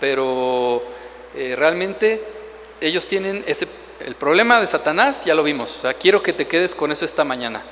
pero 0.00 0.82
eh, 1.36 1.54
realmente 1.54 2.24
ellos 2.80 3.06
tienen 3.06 3.44
ese, 3.46 3.68
el 4.00 4.14
problema 4.14 4.58
de 4.58 4.66
Satanás, 4.66 5.26
ya 5.26 5.34
lo 5.34 5.42
vimos. 5.42 5.82
Quiero 6.00 6.22
que 6.22 6.32
te 6.32 6.46
quedes 6.46 6.74
con 6.74 6.90
eso 6.92 7.04
esta 7.04 7.24
mañana. 7.24 7.62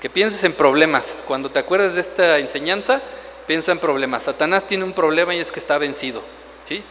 Que 0.00 0.08
pienses 0.08 0.42
en 0.44 0.54
problemas. 0.54 1.22
Cuando 1.28 1.50
te 1.50 1.58
acuerdes 1.58 1.96
de 1.96 2.00
esta 2.00 2.38
enseñanza, 2.38 3.02
piensa 3.46 3.72
en 3.72 3.78
problemas. 3.78 4.24
Satanás 4.24 4.66
tiene 4.66 4.84
un 4.84 4.94
problema 4.94 5.34
y 5.34 5.40
es 5.40 5.52
que 5.52 5.60
está 5.60 5.76
vencido. 5.76 6.22
¿sí? 6.64 6.82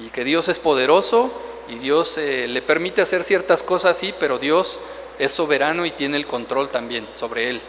Y 0.00 0.08
que 0.08 0.24
Dios 0.24 0.48
es 0.48 0.58
poderoso 0.58 1.32
y 1.68 1.76
Dios 1.76 2.18
eh, 2.18 2.48
le 2.48 2.60
permite 2.60 3.02
hacer 3.02 3.22
ciertas 3.22 3.62
cosas, 3.62 3.96
sí, 3.96 4.12
pero 4.18 4.40
Dios 4.40 4.80
es 5.18 5.32
soberano 5.32 5.84
y 5.84 5.90
tiene 5.90 6.16
el 6.16 6.26
control 6.26 6.68
también 6.68 7.08
sobre 7.14 7.50
él. 7.50 7.60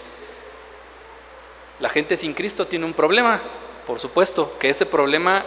La 1.79 1.89
gente 1.89 2.17
sin 2.17 2.33
Cristo 2.33 2.67
tiene 2.67 2.85
un 2.85 2.93
problema, 2.93 3.41
por 3.85 3.99
supuesto, 3.99 4.57
que 4.59 4.69
ese 4.69 4.85
problema, 4.85 5.45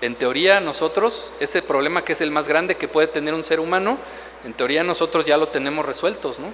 en 0.00 0.14
teoría 0.14 0.60
nosotros, 0.60 1.32
ese 1.40 1.62
problema 1.62 2.04
que 2.04 2.12
es 2.12 2.20
el 2.20 2.30
más 2.30 2.46
grande 2.46 2.76
que 2.76 2.86
puede 2.86 3.06
tener 3.06 3.32
un 3.32 3.42
ser 3.42 3.60
humano, 3.60 3.98
en 4.44 4.52
teoría 4.52 4.84
nosotros 4.84 5.24
ya 5.24 5.38
lo 5.38 5.48
tenemos 5.48 5.86
resueltos, 5.86 6.38
¿no? 6.38 6.48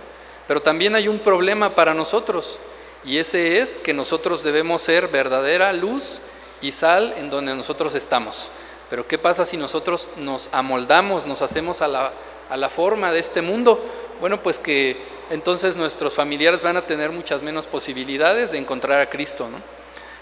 Pero 0.47 0.63
también 0.63 0.95
hay 0.95 1.09
un 1.09 1.21
problema 1.21 1.75
para 1.75 1.95
nosotros, 1.95 2.59
Y 3.03 3.17
ese 3.17 3.61
es 3.61 3.81
que 3.81 3.95
nosotros 3.95 4.43
debemos 4.43 4.83
ser 4.83 5.09
verdadera 5.09 5.73
luz 5.73 6.21
y 6.61 6.71
sal 6.73 7.15
en 7.17 7.31
donde 7.31 7.55
nosotros 7.55 7.95
estamos. 7.95 8.51
Pero 8.91 9.09
¿qué 9.09 9.17
pasa 9.17 9.47
si 9.47 9.57
nosotros 9.57 10.11
nos 10.17 10.51
amoldamos, 10.53 11.25
nos 11.25 11.41
hacemos 11.41 11.81
a 11.81 11.89
la, 11.89 12.13
a 12.51 12.57
la 12.59 12.69
forma 12.69 13.11
de 13.11 13.21
este 13.21 13.41
mundo? 13.41 13.83
Bueno, 14.21 14.43
pues 14.43 14.59
que 14.59 14.99
entonces 15.31 15.77
nuestros 15.77 16.13
familiares 16.13 16.61
van 16.61 16.77
a 16.77 16.87
tener 16.87 17.11
muchas 17.11 17.43
menos 17.43 17.67
posibilidades 17.67 18.51
de 18.51 18.59
encontrar 18.59 19.01
a 19.01 19.09
Cristo, 19.09 19.49
¿no? 19.51 19.59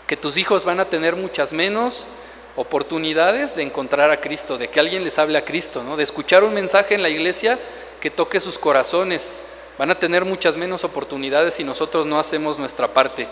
Que 0.07 0.17
tus 0.17 0.37
hijos 0.37 0.65
van 0.65 0.79
a 0.79 0.85
tener 0.85 1.17
muchas 1.17 1.53
menos 1.53 2.07
oportunidades 2.55 3.57
de 3.57 3.63
encontrar 3.63 4.11
a 4.11 4.21
Cristo, 4.21 4.57
de 4.57 4.69
que 4.69 4.79
alguien 4.79 5.03
les 5.03 5.19
hable 5.19 5.37
a 5.37 5.45
Cristo, 5.45 5.83
¿no? 5.83 5.97
De 5.97 6.05
escuchar 6.05 6.45
un 6.45 6.55
mensaje 6.55 6.95
en 6.95 7.03
la 7.03 7.09
iglesia 7.09 7.59
que 8.01 8.11
toque 8.11 8.41
sus 8.41 8.57
corazones. 8.57 9.43
Van 9.79 9.91
a 9.91 9.99
tener 9.99 10.25
muchas 10.25 10.57
menos 10.57 10.85
oportunidades 10.85 11.55
si 11.55 11.65
nosotros 11.65 12.07
no 12.07 12.21
hacemos 12.21 12.57
nuestra 12.57 12.87
parte. 12.87 13.27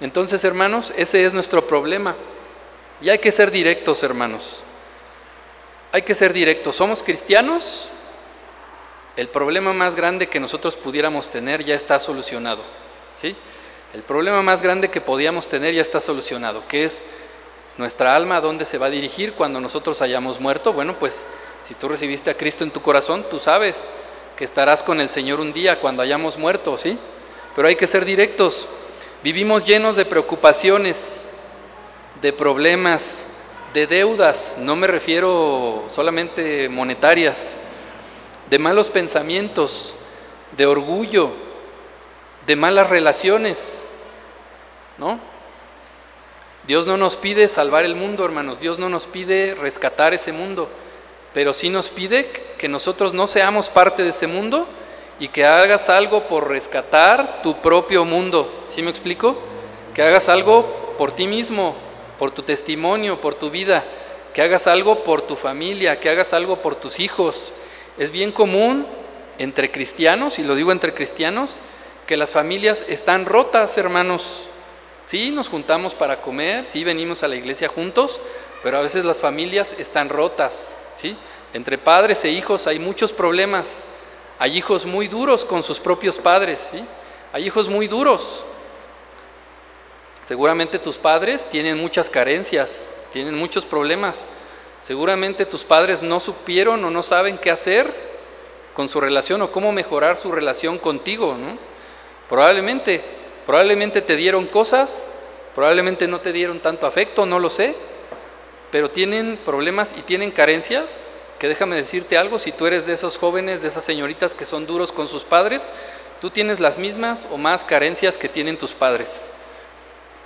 Entonces, 0.00 0.44
hermanos, 0.44 0.94
ese 0.96 1.26
es 1.26 1.34
nuestro 1.34 1.66
problema. 1.66 2.16
Y 3.02 3.10
hay 3.10 3.18
que 3.18 3.32
ser 3.32 3.50
directos, 3.50 4.02
hermanos. 4.02 4.62
Hay 5.92 6.02
que 6.02 6.14
ser 6.14 6.32
directos. 6.32 6.76
¿Somos 6.76 7.02
cristianos? 7.02 7.90
El 9.16 9.28
problema 9.28 9.72
más 9.72 9.96
grande 9.96 10.28
que 10.28 10.40
nosotros 10.40 10.76
pudiéramos 10.76 11.28
tener 11.28 11.64
ya 11.64 11.74
está 11.74 12.00
solucionado. 12.00 12.62
¿sí? 13.16 13.36
El 13.92 14.02
problema 14.02 14.42
más 14.42 14.62
grande 14.62 14.90
que 14.90 15.00
podíamos 15.00 15.48
tener 15.48 15.74
ya 15.74 15.82
está 15.82 16.00
solucionado, 16.00 16.66
que 16.68 16.84
es 16.84 17.04
nuestra 17.76 18.14
alma 18.14 18.36
a 18.36 18.40
dónde 18.40 18.64
se 18.64 18.78
va 18.78 18.86
a 18.86 18.90
dirigir 18.90 19.32
cuando 19.32 19.60
nosotros 19.60 20.00
hayamos 20.02 20.38
muerto. 20.40 20.72
Bueno, 20.72 20.98
pues 20.98 21.26
si 21.64 21.74
tú 21.74 21.88
recibiste 21.88 22.30
a 22.30 22.36
Cristo 22.36 22.62
en 22.62 22.70
tu 22.70 22.82
corazón, 22.82 23.24
tú 23.30 23.40
sabes 23.40 23.90
que 24.36 24.44
estarás 24.44 24.82
con 24.82 25.00
el 25.00 25.08
Señor 25.08 25.40
un 25.40 25.52
día 25.52 25.80
cuando 25.80 26.02
hayamos 26.02 26.38
muerto, 26.38 26.78
¿sí? 26.78 26.98
Pero 27.56 27.68
hay 27.68 27.76
que 27.76 27.86
ser 27.86 28.04
directos. 28.04 28.68
Vivimos 29.22 29.66
llenos 29.66 29.96
de 29.96 30.04
preocupaciones, 30.04 31.30
de 32.22 32.32
problemas, 32.32 33.26
de 33.74 33.86
deudas, 33.86 34.56
no 34.58 34.76
me 34.76 34.86
refiero 34.86 35.84
solamente 35.92 36.68
monetarias, 36.68 37.58
de 38.50 38.58
malos 38.58 38.90
pensamientos, 38.90 39.94
de 40.56 40.66
orgullo, 40.66 41.30
de 42.46 42.56
malas 42.56 42.90
relaciones, 42.90 43.88
¿no? 44.98 45.18
Dios 46.66 46.86
no 46.86 46.96
nos 46.96 47.16
pide 47.16 47.48
salvar 47.48 47.84
el 47.84 47.96
mundo, 47.96 48.24
hermanos, 48.24 48.60
Dios 48.60 48.78
no 48.78 48.88
nos 48.88 49.06
pide 49.06 49.54
rescatar 49.54 50.12
ese 50.14 50.32
mundo, 50.32 50.68
pero 51.32 51.54
sí 51.54 51.70
nos 51.70 51.88
pide 51.88 52.30
que 52.58 52.68
nosotros 52.68 53.14
no 53.14 53.26
seamos 53.26 53.68
parte 53.68 54.02
de 54.02 54.10
ese 54.10 54.26
mundo 54.26 54.66
y 55.18 55.28
que 55.28 55.44
hagas 55.44 55.88
algo 55.88 56.26
por 56.26 56.48
rescatar 56.48 57.42
tu 57.42 57.60
propio 57.60 58.04
mundo. 58.04 58.64
¿Sí 58.66 58.82
me 58.82 58.90
explico? 58.90 59.38
Que 59.94 60.02
hagas 60.02 60.28
algo 60.28 60.94
por 60.98 61.12
ti 61.12 61.26
mismo, 61.26 61.76
por 62.18 62.30
tu 62.30 62.42
testimonio, 62.42 63.20
por 63.20 63.34
tu 63.34 63.50
vida, 63.50 63.84
que 64.34 64.42
hagas 64.42 64.66
algo 64.66 65.04
por 65.04 65.22
tu 65.22 65.36
familia, 65.36 66.00
que 66.00 66.10
hagas 66.10 66.32
algo 66.34 66.56
por 66.56 66.74
tus 66.74 67.00
hijos. 67.00 67.52
Es 67.98 68.10
bien 68.10 68.32
común 68.32 68.86
entre 69.38 69.70
cristianos, 69.70 70.38
y 70.38 70.42
lo 70.42 70.54
digo 70.54 70.72
entre 70.72 70.94
cristianos, 70.94 71.60
que 72.06 72.16
las 72.16 72.32
familias 72.32 72.84
están 72.88 73.26
rotas, 73.26 73.78
hermanos. 73.78 74.48
Sí, 75.04 75.30
nos 75.30 75.48
juntamos 75.48 75.94
para 75.94 76.20
comer, 76.20 76.66
sí, 76.66 76.84
venimos 76.84 77.22
a 77.22 77.28
la 77.28 77.36
iglesia 77.36 77.68
juntos, 77.68 78.20
pero 78.62 78.78
a 78.78 78.82
veces 78.82 79.04
las 79.04 79.18
familias 79.18 79.74
están 79.78 80.08
rotas, 80.08 80.76
¿sí? 80.94 81.16
Entre 81.52 81.78
padres 81.78 82.24
e 82.24 82.30
hijos 82.30 82.66
hay 82.66 82.78
muchos 82.78 83.12
problemas. 83.12 83.84
Hay 84.38 84.56
hijos 84.56 84.86
muy 84.86 85.08
duros 85.08 85.44
con 85.44 85.62
sus 85.62 85.80
propios 85.80 86.16
padres, 86.16 86.70
¿sí? 86.72 86.82
Hay 87.32 87.46
hijos 87.46 87.68
muy 87.68 87.88
duros. 87.88 88.44
Seguramente 90.24 90.78
tus 90.78 90.96
padres 90.96 91.48
tienen 91.48 91.78
muchas 91.78 92.08
carencias, 92.08 92.88
tienen 93.12 93.34
muchos 93.34 93.64
problemas. 93.64 94.30
Seguramente 94.80 95.46
tus 95.46 95.64
padres 95.64 96.02
no 96.02 96.20
supieron 96.20 96.84
o 96.84 96.90
no 96.90 97.02
saben 97.02 97.38
qué 97.38 97.50
hacer 97.50 97.92
con 98.74 98.88
su 98.88 99.00
relación 99.00 99.42
o 99.42 99.52
cómo 99.52 99.72
mejorar 99.72 100.16
su 100.16 100.32
relación 100.32 100.78
contigo, 100.78 101.36
¿no? 101.38 101.58
Probablemente, 102.28 103.04
probablemente 103.46 104.00
te 104.00 104.16
dieron 104.16 104.46
cosas, 104.46 105.06
probablemente 105.54 106.08
no 106.08 106.20
te 106.20 106.32
dieron 106.32 106.60
tanto 106.60 106.86
afecto, 106.86 107.26
no 107.26 107.38
lo 107.38 107.50
sé, 107.50 107.74
pero 108.70 108.90
tienen 108.90 109.38
problemas 109.44 109.94
y 109.98 110.02
tienen 110.02 110.30
carencias 110.30 111.00
que 111.38 111.48
déjame 111.48 111.76
decirte 111.76 112.18
algo, 112.18 112.38
si 112.38 112.52
tú 112.52 112.66
eres 112.66 112.86
de 112.86 112.92
esos 112.92 113.16
jóvenes, 113.18 113.62
de 113.62 113.68
esas 113.68 113.84
señoritas 113.84 114.34
que 114.34 114.44
son 114.44 114.66
duros 114.66 114.92
con 114.92 115.08
sus 115.08 115.24
padres, 115.24 115.72
tú 116.20 116.30
tienes 116.30 116.60
las 116.60 116.78
mismas 116.78 117.26
o 117.30 117.38
más 117.38 117.64
carencias 117.64 118.18
que 118.18 118.28
tienen 118.28 118.58
tus 118.58 118.72
padres 118.72 119.30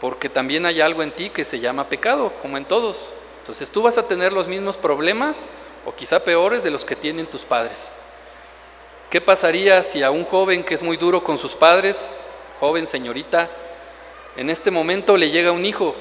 porque 0.04 0.28
también 0.28 0.66
hay 0.66 0.82
algo 0.82 1.02
en 1.02 1.12
ti 1.12 1.30
que 1.30 1.46
se 1.46 1.60
llama 1.60 1.88
pecado, 1.88 2.30
como 2.42 2.58
en 2.58 2.66
todos. 2.66 3.14
Entonces 3.44 3.70
tú 3.70 3.82
vas 3.82 3.98
a 3.98 4.08
tener 4.08 4.32
los 4.32 4.48
mismos 4.48 4.78
problemas 4.78 5.46
o 5.84 5.94
quizá 5.94 6.18
peores 6.18 6.62
de 6.62 6.70
los 6.70 6.82
que 6.86 6.96
tienen 6.96 7.26
tus 7.26 7.44
padres. 7.44 7.98
¿Qué 9.10 9.20
pasaría 9.20 9.82
si 9.82 10.02
a 10.02 10.10
un 10.10 10.24
joven 10.24 10.64
que 10.64 10.72
es 10.72 10.82
muy 10.82 10.96
duro 10.96 11.22
con 11.22 11.36
sus 11.36 11.54
padres, 11.54 12.16
joven 12.58 12.86
señorita, 12.86 13.50
en 14.38 14.48
este 14.48 14.70
momento 14.70 15.18
le 15.18 15.28
llega 15.28 15.52
un 15.52 15.66
hijo? 15.66 15.94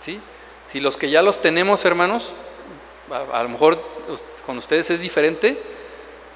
¿Sí? 0.00 0.18
Si 0.64 0.80
los 0.80 0.96
que 0.96 1.10
ya 1.10 1.20
los 1.20 1.38
tenemos, 1.42 1.84
hermanos, 1.84 2.32
a, 3.30 3.42
lo 3.42 3.50
mejor 3.50 3.78
con 4.46 4.56
ustedes 4.56 4.88
es 4.88 5.00
diferente, 5.00 5.62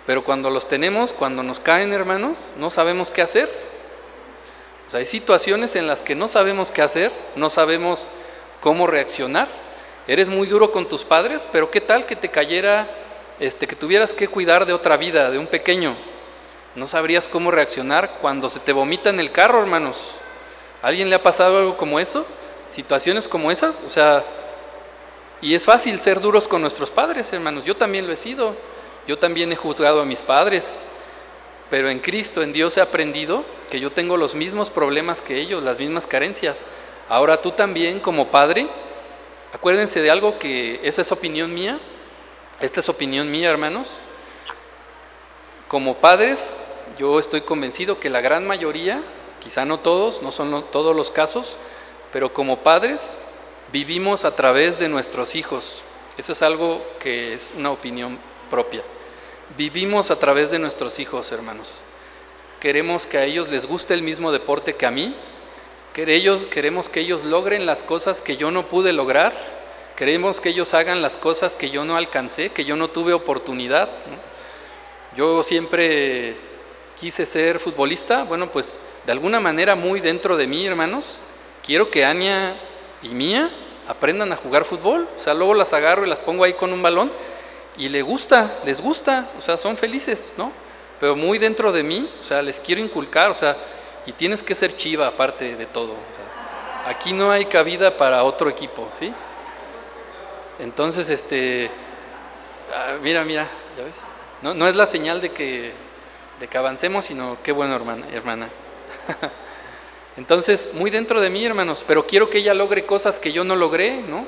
pero 0.07 0.23
cuando 0.23 0.51
los 0.51 0.69
tenemos, 0.69 1.15
cuando 1.15 1.43
nos 1.43 1.59
caen, 1.59 1.95
hermanos, 1.95 2.49
no 2.59 2.69
sabemos 2.69 3.11
qué 3.11 3.23
hacer 3.23 3.49
hay 4.97 5.05
situaciones 5.05 5.77
en 5.77 5.87
las 5.87 6.03
que 6.03 6.15
no 6.15 6.29
sabemos 6.29 6.71
qué 6.71 6.83
hacer, 6.83 7.13
no 7.37 7.51
sabemos 7.51 8.09
cómo 8.61 8.87
reaccionar. 8.87 9.49
Eres 10.07 10.29
muy 10.29 10.47
duro 10.47 10.73
con 10.73 10.89
tus 10.89 11.05
padres, 11.05 11.49
pero 11.53 11.71
¿qué 11.71 11.81
tal 11.81 12.07
que 12.07 12.17
te 12.17 12.31
cayera, 12.31 12.89
este, 13.39 13.67
que 13.67 13.77
tuvieras 13.77 14.15
que 14.15 14.29
cuidar 14.29 14.65
de 14.67 14.73
otra 14.73 14.97
vida, 14.97 15.31
de 15.31 15.39
un 15.39 15.47
pequeño? 15.47 15.97
No 16.75 16.87
sabrías 16.87 17.29
cómo 17.29 17.51
reaccionar 17.51 18.19
cuando 18.21 18.49
se 18.49 18.61
te 18.61 18.73
vomita 18.73 19.11
en 19.11 19.21
el 19.21 19.33
carro, 19.33 19.61
hermanos. 19.61 20.13
alguien 20.81 21.11
le 21.11 21.17
ha 21.17 21.23
pasado 21.23 21.59
algo 21.59 21.77
como 21.77 22.01
eso? 22.01 22.27
¿Situaciones 22.69 23.29
como 23.29 23.51
esas? 23.51 23.83
O 23.83 23.91
sea, 23.91 24.25
y 25.41 25.55
es 25.55 25.65
fácil 25.65 26.01
ser 26.01 26.21
duros 26.21 26.49
con 26.49 26.61
nuestros 26.61 26.91
padres, 26.91 27.33
hermanos. 27.33 27.65
Yo 27.65 27.77
también 27.77 28.07
lo 28.07 28.13
he 28.13 28.17
sido. 28.17 28.57
Yo 29.07 29.19
también 29.19 29.53
he 29.53 29.57
juzgado 29.57 30.01
a 30.03 30.05
mis 30.05 30.23
padres. 30.23 30.85
Pero 31.71 31.89
en 31.91 32.01
Cristo, 32.01 32.43
en 32.43 32.53
Dios 32.53 32.77
he 32.77 32.81
aprendido 32.81 33.45
que 33.71 33.79
yo 33.79 33.93
tengo 33.93 34.17
los 34.17 34.35
mismos 34.35 34.71
problemas 34.71 35.23
que 35.23 35.39
ellos, 35.39 35.63
las 35.63 35.79
mismas 35.79 36.07
carencias. 36.07 36.67
Ahora 37.09 37.41
tú 37.41 37.53
también 37.53 38.01
como 38.01 38.31
padre, 38.31 38.67
acuérdense 39.53 40.03
de 40.03 40.11
algo 40.11 40.39
que 40.39 40.81
esa 40.83 41.03
es 41.03 41.11
opinión 41.11 41.55
mía, 41.55 41.79
esta 42.61 42.81
es 42.81 42.89
opinión 42.89 43.31
mía, 43.31 43.51
hermanos. 43.51 43.91
Como 45.69 45.97
padres, 45.97 46.61
yo 46.99 47.19
estoy 47.19 47.43
convencido 47.43 48.01
que 48.01 48.11
la 48.11 48.21
gran 48.21 48.47
mayoría, 48.47 49.03
quizá 49.41 49.65
no 49.65 49.81
todos, 49.81 50.23
no 50.23 50.33
son 50.33 50.65
todos 50.71 50.95
los 50.95 51.11
casos, 51.11 51.57
pero 52.13 52.33
como 52.33 52.59
padres 52.59 53.17
vivimos 53.73 54.25
a 54.25 54.35
través 54.35 54.79
de 54.79 54.89
nuestros 54.89 55.35
hijos. 55.35 55.83
Eso 56.17 56.33
es 56.33 56.43
algo 56.43 56.83
que 56.99 57.35
es 57.35 57.53
una 57.57 57.71
opinión 57.71 58.19
propia. 58.51 58.83
Vivimos 59.57 60.11
a 60.11 60.19
través 60.19 60.51
de 60.51 60.59
nuestros 60.59 60.99
hijos, 60.99 61.33
hermanos. 61.33 61.83
Queremos 62.61 63.07
que 63.07 63.19
a 63.19 63.25
ellos 63.25 63.49
les 63.49 63.67
guste 63.67 63.95
el 63.95 64.03
mismo 64.03 64.33
deporte 64.33 64.75
que 64.75 64.85
a 64.85 64.91
mí. 64.91 65.15
Queremos 65.99 66.89
que 66.89 67.01
ellos 67.01 67.25
logren 67.25 67.67
las 67.67 67.83
cosas 67.83 68.23
que 68.23 68.37
yo 68.37 68.53
no 68.53 68.69
pude 68.69 68.93
lograr. 68.93 69.33
Queremos 69.97 70.41
que 70.41 70.51
ellos 70.51 70.73
hagan 70.73 71.03
las 71.03 71.17
cosas 71.17 71.57
que 71.57 71.71
yo 71.71 71.85
no 71.85 71.97
alcancé, 71.97 72.51
que 72.51 72.65
yo 72.65 72.77
no 72.77 72.87
tuve 72.87 73.13
oportunidad. 73.13 73.89
Yo 75.17 75.43
siempre 75.43 76.37
quise 76.97 77.27
ser 77.27 77.59
futbolista. 77.59 78.23
Bueno, 78.23 78.49
pues 78.53 78.79
de 79.07 79.11
alguna 79.11 79.41
manera 79.41 79.75
muy 79.75 79.99
dentro 79.99 80.37
de 80.37 80.47
mí, 80.47 80.65
hermanos, 80.65 81.19
quiero 81.67 81.91
que 81.91 82.05
Ania 82.05 82.57
y 83.03 83.09
Mía 83.09 83.51
aprendan 83.89 84.33
a 84.33 84.37
jugar 84.37 84.65
fútbol. 84.65 85.09
O 85.17 85.19
sea, 85.19 85.35
luego 85.35 85.53
las 85.53 85.73
agarro 85.73 86.07
y 86.07 86.09
las 86.09 86.21
pongo 86.21 86.45
ahí 86.45 86.53
con 86.53 86.73
un 86.73 86.81
balón 86.81 87.11
y 87.77 87.89
le 87.89 88.03
gusta, 88.03 88.61
les 88.65 88.81
gusta, 88.81 89.33
o 89.37 89.41
sea, 89.41 89.57
son 89.57 89.77
felices, 89.77 90.33
¿no? 90.37 90.53
Pero 91.01 91.17
muy 91.17 91.39
dentro 91.39 91.73
de 91.73 91.83
mí, 91.83 92.09
o 92.21 92.23
sea, 92.23 92.41
les 92.41 92.61
quiero 92.61 92.81
inculcar, 92.81 93.33
o 93.33 93.35
sea, 93.35 93.57
y 94.09 94.13
tienes 94.13 94.43
que 94.43 94.55
ser 94.55 94.75
chiva 94.75 95.07
aparte 95.07 95.55
de 95.55 95.67
todo, 95.67 95.95
aquí 96.87 97.13
no 97.13 97.31
hay 97.31 97.45
cabida 97.45 97.97
para 97.97 98.25
otro 98.25 98.49
equipo, 98.49 98.89
¿sí? 98.99 99.13
Entonces, 100.59 101.11
este, 101.11 101.71
ah, 102.75 102.97
mira, 103.03 103.23
mira, 103.25 103.47
¿ya 103.77 103.85
ves? 103.85 104.05
No, 104.41 104.55
no 104.55 104.67
es 104.67 104.75
la 104.77 104.87
señal 104.87 105.21
de 105.21 105.31
que, 105.31 105.73
de 106.41 106.49
que 106.49 106.57
avancemos, 106.57 107.05
sino 107.05 107.37
qué 107.43 107.53
bueno, 107.53 107.77
hermana, 107.77 108.07
hermana. 108.11 108.49
Entonces, 110.17 110.71
muy 110.73 110.91
dentro 110.91 111.21
de 111.21 111.29
mí, 111.29 111.45
hermanos, 111.45 111.85
pero 111.87 112.07
quiero 112.07 112.31
que 112.31 112.39
ella 112.39 112.55
logre 112.55 112.87
cosas 112.87 113.19
que 113.19 113.33
yo 113.33 113.45
no 113.45 113.57
logré, 113.57 113.99
¿no? 114.01 114.25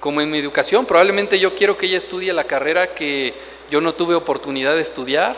como 0.00 0.20
en 0.20 0.30
mi 0.30 0.38
educación. 0.38 0.86
Probablemente 0.86 1.38
yo 1.38 1.54
quiero 1.54 1.76
que 1.76 1.86
ella 1.86 1.98
estudie 1.98 2.32
la 2.32 2.44
carrera 2.44 2.94
que 2.94 3.34
yo 3.70 3.82
no 3.82 3.94
tuve 3.94 4.14
oportunidad 4.14 4.74
de 4.74 4.80
estudiar. 4.80 5.36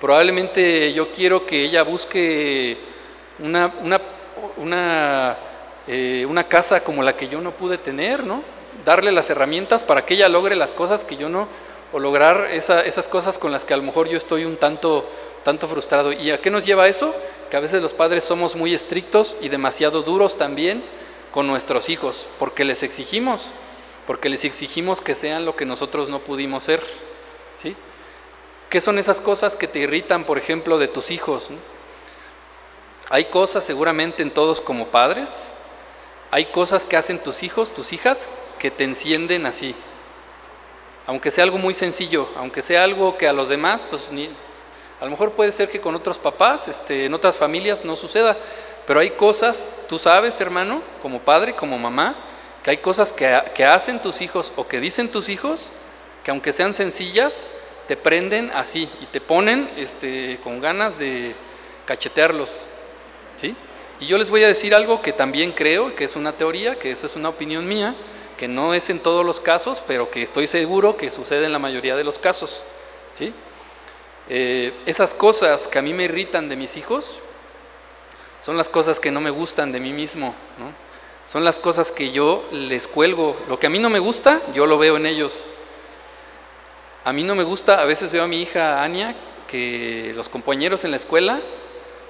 Probablemente 0.00 0.92
yo 0.92 1.10
quiero 1.10 1.46
que 1.46 1.62
ella 1.64 1.82
busque 1.82 2.76
una, 3.38 3.72
una, 3.82 4.00
una, 4.56 5.36
eh, 5.86 6.26
una 6.28 6.44
casa 6.48 6.82
como 6.82 7.02
la 7.02 7.16
que 7.16 7.28
yo 7.28 7.40
no 7.40 7.52
pude 7.52 7.78
tener, 7.78 8.24
¿no? 8.24 8.42
Darle 8.84 9.12
las 9.12 9.30
herramientas 9.30 9.84
para 9.84 10.04
que 10.04 10.14
ella 10.14 10.28
logre 10.28 10.56
las 10.56 10.72
cosas 10.72 11.04
que 11.04 11.16
yo 11.16 11.28
no, 11.28 11.48
o 11.92 12.00
lograr 12.00 12.48
esas 12.50 13.08
cosas 13.08 13.38
con 13.38 13.52
las 13.52 13.64
que 13.64 13.72
a 13.72 13.76
lo 13.76 13.84
mejor 13.84 14.08
yo 14.08 14.18
estoy 14.18 14.44
un 14.44 14.56
tanto, 14.56 15.08
tanto 15.44 15.68
frustrado. 15.68 16.12
¿Y 16.12 16.32
a 16.32 16.40
qué 16.40 16.50
nos 16.50 16.66
lleva 16.66 16.88
eso? 16.88 17.14
Que 17.50 17.56
a 17.56 17.60
veces 17.60 17.80
los 17.80 17.92
padres 17.92 18.24
somos 18.24 18.56
muy 18.56 18.74
estrictos 18.74 19.36
y 19.40 19.48
demasiado 19.48 20.02
duros 20.02 20.36
también 20.36 20.82
con 21.30 21.46
nuestros 21.46 21.88
hijos, 21.88 22.26
porque 22.38 22.64
les 22.64 22.82
exigimos, 22.82 23.52
porque 24.08 24.28
les 24.28 24.44
exigimos 24.44 25.00
que 25.00 25.14
sean 25.14 25.44
lo 25.44 25.54
que 25.54 25.66
nosotros 25.66 26.08
no 26.08 26.18
pudimos 26.18 26.64
ser. 26.64 26.84
¿sí? 27.56 27.76
¿Qué 28.74 28.80
son 28.80 28.98
esas 28.98 29.20
cosas 29.20 29.54
que 29.54 29.68
te 29.68 29.78
irritan, 29.78 30.24
por 30.24 30.36
ejemplo, 30.36 30.78
de 30.78 30.88
tus 30.88 31.12
hijos? 31.12 31.48
Hay 33.08 33.26
cosas 33.26 33.62
seguramente 33.62 34.24
en 34.24 34.32
todos 34.32 34.60
como 34.60 34.88
padres, 34.88 35.50
hay 36.32 36.46
cosas 36.46 36.84
que 36.84 36.96
hacen 36.96 37.20
tus 37.20 37.44
hijos, 37.44 37.72
tus 37.72 37.92
hijas, 37.92 38.28
que 38.58 38.72
te 38.72 38.82
encienden 38.82 39.46
así. 39.46 39.76
Aunque 41.06 41.30
sea 41.30 41.44
algo 41.44 41.56
muy 41.56 41.72
sencillo, 41.72 42.28
aunque 42.36 42.62
sea 42.62 42.82
algo 42.82 43.16
que 43.16 43.28
a 43.28 43.32
los 43.32 43.48
demás, 43.48 43.86
pues 43.88 44.08
a 45.00 45.04
lo 45.04 45.10
mejor 45.12 45.30
puede 45.34 45.52
ser 45.52 45.68
que 45.70 45.80
con 45.80 45.94
otros 45.94 46.18
papás, 46.18 46.66
este, 46.66 47.04
en 47.04 47.14
otras 47.14 47.36
familias 47.36 47.84
no 47.84 47.94
suceda, 47.94 48.36
pero 48.88 48.98
hay 48.98 49.10
cosas, 49.10 49.68
tú 49.88 50.00
sabes, 50.00 50.40
hermano, 50.40 50.82
como 51.00 51.20
padre, 51.20 51.54
como 51.54 51.78
mamá, 51.78 52.16
que 52.64 52.70
hay 52.70 52.78
cosas 52.78 53.12
que 53.12 53.64
hacen 53.64 54.02
tus 54.02 54.20
hijos 54.20 54.50
o 54.56 54.66
que 54.66 54.80
dicen 54.80 55.12
tus 55.12 55.28
hijos, 55.28 55.72
que 56.24 56.32
aunque 56.32 56.52
sean 56.52 56.74
sencillas, 56.74 57.50
te 57.86 57.96
prenden 57.96 58.50
así 58.54 58.88
y 59.00 59.06
te 59.06 59.20
ponen 59.20 59.70
este, 59.76 60.38
con 60.42 60.60
ganas 60.60 60.98
de 60.98 61.34
cachetearlos. 61.86 62.50
¿sí? 63.36 63.54
Y 64.00 64.06
yo 64.06 64.18
les 64.18 64.30
voy 64.30 64.42
a 64.44 64.48
decir 64.48 64.74
algo 64.74 65.02
que 65.02 65.12
también 65.12 65.52
creo, 65.52 65.94
que 65.94 66.04
es 66.04 66.16
una 66.16 66.32
teoría, 66.32 66.78
que 66.78 66.90
eso 66.90 67.06
es 67.06 67.16
una 67.16 67.28
opinión 67.28 67.66
mía, 67.66 67.94
que 68.36 68.48
no 68.48 68.74
es 68.74 68.90
en 68.90 68.98
todos 68.98 69.24
los 69.24 69.40
casos, 69.40 69.82
pero 69.86 70.10
que 70.10 70.22
estoy 70.22 70.46
seguro 70.46 70.96
que 70.96 71.10
sucede 71.10 71.46
en 71.46 71.52
la 71.52 71.58
mayoría 71.58 71.94
de 71.94 72.04
los 72.04 72.18
casos. 72.18 72.62
¿sí? 73.12 73.32
Eh, 74.28 74.72
esas 74.86 75.14
cosas 75.14 75.68
que 75.68 75.78
a 75.78 75.82
mí 75.82 75.92
me 75.92 76.04
irritan 76.04 76.48
de 76.48 76.56
mis 76.56 76.76
hijos 76.76 77.20
son 78.40 78.56
las 78.56 78.68
cosas 78.68 78.98
que 79.00 79.10
no 79.10 79.20
me 79.20 79.30
gustan 79.30 79.72
de 79.72 79.80
mí 79.80 79.92
mismo. 79.92 80.34
¿no? 80.58 80.72
Son 81.26 81.44
las 81.44 81.58
cosas 81.58 81.92
que 81.92 82.10
yo 82.10 82.44
les 82.50 82.88
cuelgo. 82.88 83.36
Lo 83.48 83.58
que 83.58 83.68
a 83.68 83.70
mí 83.70 83.78
no 83.78 83.88
me 83.88 83.98
gusta, 83.98 84.42
yo 84.52 84.66
lo 84.66 84.76
veo 84.76 84.96
en 84.96 85.06
ellos. 85.06 85.54
A 87.04 87.12
mí 87.12 87.22
no 87.22 87.34
me 87.34 87.42
gusta, 87.42 87.82
a 87.82 87.84
veces 87.84 88.10
veo 88.10 88.24
a 88.24 88.28
mi 88.28 88.40
hija 88.40 88.82
Ania 88.82 89.14
que 89.46 90.12
los 90.16 90.30
compañeros 90.30 90.84
en 90.84 90.90
la 90.90 90.96
escuela 90.96 91.38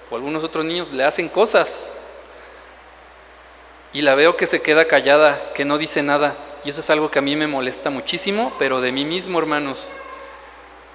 o 0.09 0.15
algunos 0.15 0.45
otros 0.45 0.65
niños 0.65 0.93
le 0.93 1.03
hacen 1.03 1.29
cosas 1.29 1.99
y 3.93 4.03
la 4.03 4.15
veo 4.15 4.37
que 4.37 4.47
se 4.47 4.63
queda 4.63 4.87
callada, 4.87 5.53
que 5.53 5.65
no 5.65 5.79
dice 5.79 6.03
nada. 6.03 6.37
Y 6.65 6.71
eso 6.71 6.81
es 6.81 6.91
algo 6.91 7.11
que 7.11 7.19
a 7.19 7.23
mí 7.23 7.35
me 7.35 7.49
molesta 7.49 7.91
muchísimo, 7.91 8.53
pero 8.59 8.81
de 8.81 8.93
mí 8.93 9.05
mismo, 9.05 9.39
hermanos, 9.39 10.01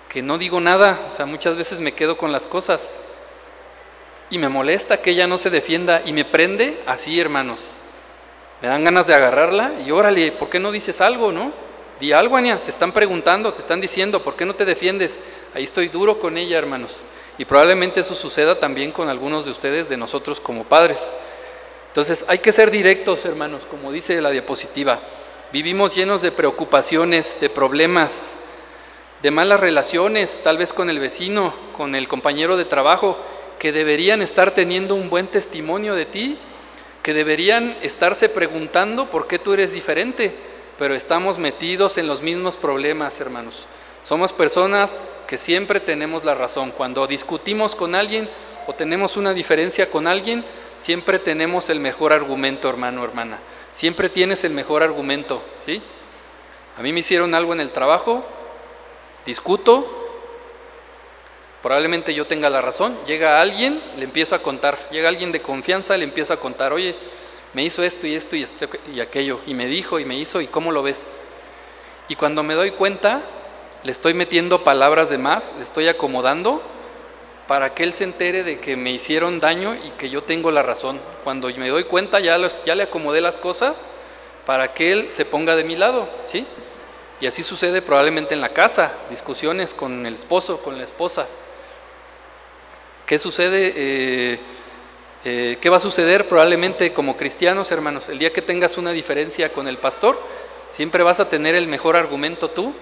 que 0.07 0.21
no 0.21 0.37
digo 0.37 0.61
nada, 0.61 1.05
o 1.07 1.11
sea, 1.11 1.25
muchas 1.25 1.57
veces 1.57 1.81
me 1.81 1.91
quedo 1.91 2.17
con 2.17 2.31
las 2.31 2.47
cosas 2.47 3.03
y 4.29 4.37
me 4.37 4.49
molesta 4.49 5.01
que 5.01 5.11
ella 5.11 5.27
no 5.27 5.37
se 5.37 5.49
defienda 5.49 6.01
y 6.05 6.13
me 6.13 6.23
prende 6.23 6.81
así, 6.85 7.19
hermanos. 7.19 7.79
Me 8.61 8.69
dan 8.69 8.83
ganas 8.83 9.07
de 9.07 9.13
agarrarla 9.13 9.73
y 9.85 9.91
órale, 9.91 10.31
¿por 10.31 10.49
qué 10.49 10.59
no 10.59 10.71
dices 10.71 11.01
algo, 11.01 11.31
no? 11.31 11.51
Di 11.99 12.13
algo, 12.13 12.37
Ania, 12.37 12.63
te 12.63 12.71
están 12.71 12.93
preguntando, 12.93 13.53
te 13.53 13.59
están 13.59 13.81
diciendo, 13.81 14.23
¿por 14.23 14.37
qué 14.37 14.45
no 14.45 14.55
te 14.55 14.63
defiendes? 14.63 15.19
Ahí 15.53 15.65
estoy 15.65 15.89
duro 15.89 16.17
con 16.17 16.37
ella, 16.37 16.57
hermanos. 16.57 17.03
Y 17.37 17.43
probablemente 17.43 17.99
eso 17.99 18.15
suceda 18.15 18.57
también 18.57 18.93
con 18.93 19.09
algunos 19.09 19.43
de 19.43 19.51
ustedes, 19.51 19.89
de 19.89 19.97
nosotros 19.97 20.39
como 20.39 20.63
padres. 20.63 21.13
Entonces 21.87 22.23
hay 22.29 22.39
que 22.39 22.53
ser 22.53 22.71
directos, 22.71 23.25
hermanos, 23.25 23.65
como 23.69 23.91
dice 23.91 24.21
la 24.21 24.29
diapositiva. 24.29 25.01
Vivimos 25.51 25.93
llenos 25.93 26.21
de 26.21 26.31
preocupaciones, 26.31 27.41
de 27.41 27.49
problemas, 27.49 28.37
de 29.21 29.31
malas 29.31 29.59
relaciones, 29.59 30.39
tal 30.41 30.57
vez 30.57 30.71
con 30.71 30.89
el 30.89 30.99
vecino, 30.99 31.53
con 31.75 31.95
el 31.95 32.07
compañero 32.07 32.55
de 32.55 32.63
trabajo, 32.63 33.17
que 33.57 33.73
deberían 33.73 34.21
estar 34.21 34.53
teniendo 34.53 34.95
un 34.95 35.09
buen 35.09 35.27
testimonio 35.27 35.95
de 35.95 36.05
ti, 36.05 36.37
que 37.03 37.13
deberían 37.13 37.77
estarse 37.81 38.29
preguntando 38.29 39.09
por 39.09 39.27
qué 39.27 39.37
tú 39.37 39.51
eres 39.51 39.73
diferente 39.73 40.58
pero 40.79 40.95
estamos 40.95 41.39
metidos 41.39 41.97
en 41.97 42.07
los 42.07 42.21
mismos 42.21 42.55
problemas, 42.55 43.19
hermanos. 43.19 43.67
Somos 44.05 44.31
personas 44.31 45.03
que 45.27 45.37
siempre 45.37 45.81
tenemos 45.81 46.23
la 46.23 46.35
razón. 46.35 46.71
Cuando 46.71 47.05
discutimos 47.05 47.75
con 47.75 47.95
alguien 47.95 48.29
o 48.65 48.73
tenemos 48.73 49.17
una 49.17 49.33
diferencia 49.33 49.91
con 49.91 50.07
alguien, 50.07 50.45
siempre 50.77 51.19
tenemos 51.19 51.69
el 51.69 51.81
mejor 51.81 52.13
argumento, 52.13 52.69
hermano, 52.69 53.03
hermana. 53.03 53.39
Siempre 53.73 54.07
tienes 54.07 54.45
el 54.45 54.53
mejor 54.53 54.81
argumento, 54.81 55.43
¿sí? 55.65 55.81
A 56.77 56.81
mí 56.81 56.93
me 56.93 57.01
hicieron 57.01 57.35
algo 57.35 57.51
en 57.51 57.59
el 57.59 57.71
trabajo, 57.71 58.23
discuto, 59.25 59.85
probablemente 61.61 62.13
yo 62.13 62.25
tenga 62.25 62.49
la 62.49 62.61
razón, 62.61 62.97
llega 63.05 63.41
alguien, 63.41 63.83
le 63.97 64.05
empiezo 64.05 64.33
a 64.33 64.41
contar, 64.41 64.79
llega 64.91 65.09
alguien 65.09 65.33
de 65.33 65.41
confianza, 65.41 65.97
le 65.97 66.05
empiezo 66.05 66.33
a 66.33 66.39
contar, 66.39 66.71
oye, 66.71 66.95
me 67.53 67.63
hizo 67.63 67.83
esto 67.83 68.05
y 68.07 68.15
esto 68.15 68.35
y, 68.35 68.43
esto 68.43 68.67
y 68.93 68.99
aquello, 68.99 69.41
y 69.47 69.53
me 69.53 69.67
dijo 69.67 69.99
y 69.99 70.05
me 70.05 70.15
hizo, 70.15 70.41
y 70.41 70.47
cómo 70.47 70.71
lo 70.71 70.83
ves. 70.83 71.17
Y 72.07 72.15
cuando 72.15 72.43
me 72.43 72.55
doy 72.55 72.71
cuenta, 72.71 73.21
le 73.83 73.91
estoy 73.91 74.13
metiendo 74.13 74.63
palabras 74.63 75.09
de 75.09 75.17
más, 75.17 75.53
le 75.57 75.63
estoy 75.63 75.87
acomodando 75.87 76.61
para 77.47 77.73
que 77.73 77.83
él 77.83 77.93
se 77.93 78.03
entere 78.03 78.43
de 78.43 78.59
que 78.59 78.75
me 78.75 78.91
hicieron 78.91 79.39
daño 79.39 79.73
y 79.73 79.89
que 79.91 80.09
yo 80.09 80.23
tengo 80.23 80.51
la 80.51 80.61
razón. 80.61 80.99
Cuando 81.23 81.49
me 81.49 81.69
doy 81.69 81.85
cuenta, 81.85 82.19
ya, 82.19 82.37
ya 82.65 82.75
le 82.75 82.83
acomodé 82.83 83.21
las 83.21 83.37
cosas 83.37 83.89
para 84.45 84.73
que 84.73 84.91
él 84.91 85.07
se 85.11 85.25
ponga 85.25 85.55
de 85.55 85.63
mi 85.63 85.75
lado, 85.75 86.07
¿sí? 86.25 86.45
Y 87.21 87.27
así 87.27 87.43
sucede 87.43 87.81
probablemente 87.81 88.33
en 88.33 88.41
la 88.41 88.49
casa, 88.49 88.93
discusiones 89.09 89.73
con 89.73 90.05
el 90.05 90.13
esposo, 90.13 90.59
con 90.59 90.77
la 90.77 90.83
esposa. 90.83 91.27
¿Qué 93.05 93.17
sucede? 93.17 93.73
Eh, 93.75 94.39
eh, 95.25 95.57
¿Qué 95.59 95.69
va 95.69 95.77
a 95.77 95.81
suceder 95.81 96.27
probablemente 96.27 96.93
como 96.93 97.17
cristianos, 97.17 97.71
hermanos? 97.71 98.07
El 98.07 98.19
día 98.19 98.31
que 98.31 98.41
tengas 98.41 98.77
una 98.77 98.91
diferencia 98.91 99.51
con 99.51 99.67
el 99.67 99.77
pastor, 99.77 100.19
siempre 100.69 101.03
vas 101.03 101.19
a 101.19 101.27
tener 101.27 101.55
el 101.55 101.67
mejor 101.67 101.97
argumento 101.97 102.49
tú. 102.49 102.73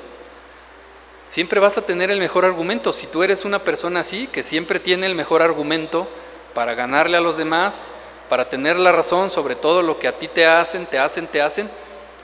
Siempre 1.25 1.59
vas 1.59 1.77
a 1.77 1.81
tener 1.81 2.11
el 2.11 2.19
mejor 2.19 2.45
argumento. 2.45 2.93
Si 2.93 3.07
tú 3.07 3.23
eres 3.23 3.43
una 3.43 3.59
persona 3.59 4.01
así, 4.01 4.27
que 4.27 4.43
siempre 4.43 4.79
tiene 4.79 5.07
el 5.07 5.15
mejor 5.15 5.41
argumento 5.41 6.07
para 6.53 6.75
ganarle 6.75 7.17
a 7.17 7.21
los 7.21 7.38
demás, 7.38 7.91
para 8.29 8.49
tener 8.49 8.77
la 8.77 8.91
razón 8.91 9.29
sobre 9.29 9.55
todo 9.55 9.81
lo 9.81 9.97
que 9.97 10.07
a 10.07 10.19
ti 10.19 10.27
te 10.27 10.45
hacen, 10.45 10.85
te 10.85 10.99
hacen, 10.99 11.27
te 11.27 11.41
hacen, 11.41 11.69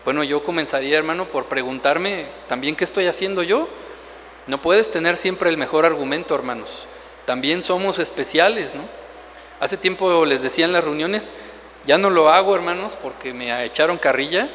bueno, 0.05 0.23
yo 0.23 0.43
comenzaría, 0.43 0.97
hermano, 0.97 1.25
por 1.25 1.45
preguntarme 1.45 2.27
también 2.47 2.75
qué 2.75 2.83
estoy 2.83 3.07
haciendo 3.07 3.41
yo. 3.41 3.69
No 4.47 4.61
puedes 4.61 4.91
tener 4.91 5.15
siempre 5.15 5.49
el 5.49 5.57
mejor 5.57 5.85
argumento, 5.85 6.35
hermanos. 6.35 6.87
También 7.25 7.63
somos 7.63 7.99
especiales, 7.99 8.75
¿no? 8.75 8.83
Hace 9.63 9.77
tiempo 9.77 10.25
les 10.25 10.41
decía 10.41 10.65
en 10.65 10.73
las 10.73 10.83
reuniones, 10.83 11.31
ya 11.85 11.97
no 11.97 12.09
lo 12.09 12.27
hago 12.27 12.53
hermanos 12.53 12.97
porque 13.01 13.33
me 13.33 13.63
echaron 13.63 13.97
carrilla, 13.97 14.49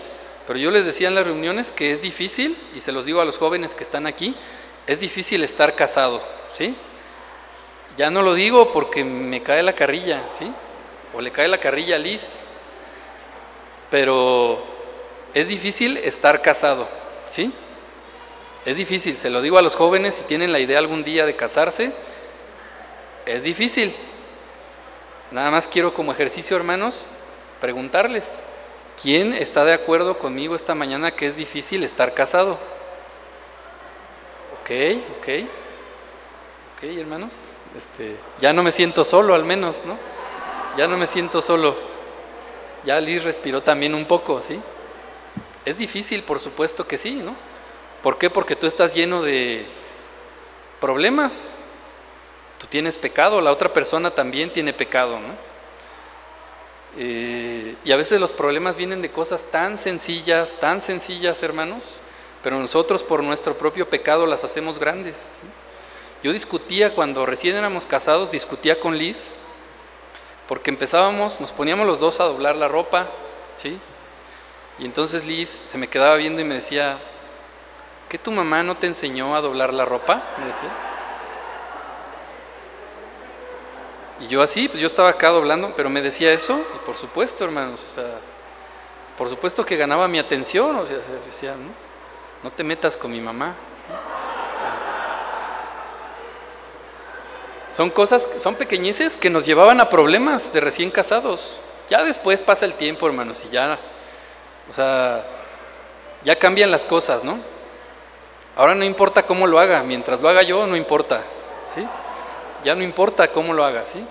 pero 0.47 0.59
yo 0.59 0.71
les 0.71 0.85
decía 0.85 1.09
en 1.09 1.15
las 1.15 1.27
reuniones 1.27 1.73
que 1.73 1.93
es 1.93 2.03
difícil, 2.03 2.59
y 2.77 2.83
se 2.83 2.93
los 2.93 3.07
digo 3.07 3.23
a 3.23 3.25
los 3.25 3.39
jóvenes 3.39 3.75
que 3.75 3.85
están 3.85 4.07
aquí, 4.07 4.37
es 4.87 5.01
difícil 5.01 5.43
estar 5.45 5.75
casado, 5.75 6.23
¿sí? 6.53 6.75
Ya 7.97 8.11
no 8.11 8.21
lo 8.21 8.35
digo 8.35 8.71
porque 8.71 9.03
me 9.03 9.43
cae 9.43 9.63
la 9.63 9.73
carrilla, 9.73 10.21
¿sí? 10.39 10.53
O 11.15 11.23
le 11.23 11.31
cae 11.31 11.49
la 11.49 11.57
carrilla 11.57 11.97
a 11.97 11.99
Liz, 11.99 12.41
pero 13.91 14.63
es 15.33 15.49
difícil 15.49 15.97
estar 15.97 16.43
casado, 16.43 16.87
¿sí? 17.31 17.51
Es 18.67 18.77
difícil, 18.77 19.17
se 19.17 19.31
lo 19.31 19.41
digo 19.41 19.57
a 19.57 19.63
los 19.63 19.75
jóvenes 19.75 20.17
si 20.17 20.25
tienen 20.25 20.53
la 20.53 20.59
idea 20.59 20.79
algún 20.79 21.03
día 21.03 21.25
de 21.25 21.35
casarse, 21.35 21.93
es 23.25 23.43
difícil, 23.45 23.95
Nada 25.31 25.51
más 25.51 25.69
quiero 25.69 25.93
como 25.93 26.13
ejercicio, 26.13 26.57
hermanos, 26.57 27.05
preguntarles, 27.61 28.41
¿quién 29.01 29.35
está 29.35 29.65
de 29.67 29.75
acuerdo 29.75 30.19
conmigo 30.19 30.57
esta 30.57 30.75
mañana 30.75 31.11
que 31.11 31.27
es 31.27 31.37
difícil 31.37 31.85
estar 31.85 32.15
casado? 32.15 32.59
Ok, 34.63 34.71
ok, 35.19 35.29
ok, 36.77 36.83
hermanos, 36.99 37.35
este, 37.77 38.17
ya 38.39 38.55
no 38.55 38.63
me 38.63 38.73
siento 38.73 39.05
solo 39.05 39.35
al 39.35 39.45
menos, 39.45 39.85
¿no? 39.85 39.99
Ya 40.79 40.89
no 40.89 40.97
me 40.97 41.07
siento 41.07 41.43
solo. 41.43 41.77
Ya 42.87 42.99
Liz 42.99 43.23
respiró 43.25 43.63
también 43.63 43.95
un 43.95 44.07
poco, 44.07 44.41
¿sí? 44.41 44.59
Es 45.67 45.77
difícil, 45.77 46.23
por 46.23 46.39
supuesto 46.39 46.87
que 46.87 46.97
sí, 46.97 47.13
¿no? 47.13 47.35
¿Por 48.03 48.17
qué? 48.17 48.31
Porque 48.31 48.57
tú 48.57 48.67
estás 48.67 48.95
lleno 48.95 49.21
de 49.21 49.67
problemas, 50.81 51.53
Tú 52.59 52.67
tienes 52.67 52.99
pecado, 52.99 53.41
la 53.41 53.53
otra 53.53 53.73
persona 53.73 54.11
también 54.11 54.53
tiene 54.53 54.73
pecado, 54.73 55.21
¿no? 55.21 55.49
Eh, 56.97 57.77
y 57.85 57.93
a 57.93 57.97
veces 57.97 58.21
los 58.21 58.33
problemas 58.33 58.77
vienen 58.77 59.03
de 59.03 59.11
cosas 59.11 59.45
tan 59.45 59.79
sencillas, 59.79 60.57
tan 60.59 60.81
sencillas, 60.81 61.43
hermanos, 61.43 62.01
pero 62.43 62.59
nosotros 62.59 63.03
por 63.03 63.23
nuestro 63.23 63.57
propio 63.57 63.89
pecado 63.89 64.27
las 64.27 64.43
hacemos 64.43 64.79
grandes. 64.79 65.29
Yo 66.23 66.33
discutía 66.33 66.95
cuando 66.95 67.27
recién 67.27 67.55
éramos 67.55 67.87
casados, 67.87 68.33
discutía 68.33 68.81
con 68.81 68.99
Liz, 68.99 69.39
porque 70.49 70.71
empezábamos, 70.71 71.41
nos 71.41 71.53
poníamos 71.53 71.87
los 71.87 72.01
dos 72.01 72.19
a 72.19 72.25
doblar 72.25 72.57
la 72.57 72.67
ropa, 72.67 73.07
¿sí? 73.57 73.79
Y 74.81 74.85
entonces 74.85 75.25
Liz 75.25 75.63
se 75.69 75.79
me 75.79 75.89
quedaba 75.89 76.17
viendo 76.17 76.41
y 76.41 76.45
me 76.45 76.57
decía, 76.57 76.99
¿qué 78.09 78.19
tu 78.19 78.33
mamá 78.33 78.65
no 78.65 78.77
te 78.77 78.89
enseñó 78.89 79.37
a 79.37 79.41
doblar 79.41 79.73
la 79.73 79.85
ropa? 79.85 80.23
Me 80.39 80.47
decía. 80.47 80.88
Y 84.21 84.27
yo 84.27 84.43
así, 84.43 84.69
pues 84.69 84.81
yo 84.81 84.87
estaba 84.87 85.11
acá 85.11 85.29
doblando, 85.29 85.73
pero 85.77 85.89
me 85.91 86.03
decía 86.03 86.33
eso, 86.33 86.61
y 86.75 86.79
por 86.85 86.97
supuesto, 86.97 87.45
hermanos, 87.45 87.85
o 87.89 87.95
sea, 87.95 88.19
por 89.17 89.29
supuesto 89.29 89.65
que 89.65 89.77
ganaba 89.77 90.09
mi 90.09 90.19
atención, 90.19 90.77
o 90.77 90.87
sea, 90.87 90.99
decía, 91.25 91.53
¿no? 91.53 91.89
no 92.43 92.51
te 92.51 92.65
metas 92.65 92.97
con 92.97 93.11
mi 93.11 93.21
mamá. 93.21 93.55
Son 97.71 97.91
cosas, 97.91 98.29
son 98.41 98.55
pequeñeces 98.55 99.17
que 99.17 99.31
nos 99.31 99.45
llevaban 99.45 99.81
a 99.81 99.89
problemas 99.89 100.53
de 100.53 100.61
recién 100.61 100.91
casados. 100.91 101.61
Ya 101.89 102.03
después 102.03 102.43
pasa 102.43 102.65
el 102.65 102.75
tiempo, 102.75 103.07
hermanos, 103.07 103.45
y 103.45 103.51
ya, 103.51 103.79
o 104.69 104.73
sea, 104.73 105.25
ya 106.25 106.37
cambian 106.37 106.71
las 106.71 106.85
cosas, 106.85 107.25
¿no? 107.25 107.39
Ahora 108.57 108.75
no 108.75 108.85
importa 108.85 109.25
cómo 109.25 109.47
lo 109.47 109.61
haga, 109.61 109.83
mientras 109.83 110.21
lo 110.21 110.29
haga 110.29 110.43
yo, 110.43 110.67
no 110.67 110.77
importa, 110.77 111.23
¿sí? 111.69 111.87
Ya 112.65 112.75
no 112.75 112.83
importa 112.83 113.31
cómo 113.33 113.53
lo 113.53 113.65
haga, 113.65 113.87
¿sí? 113.87 114.05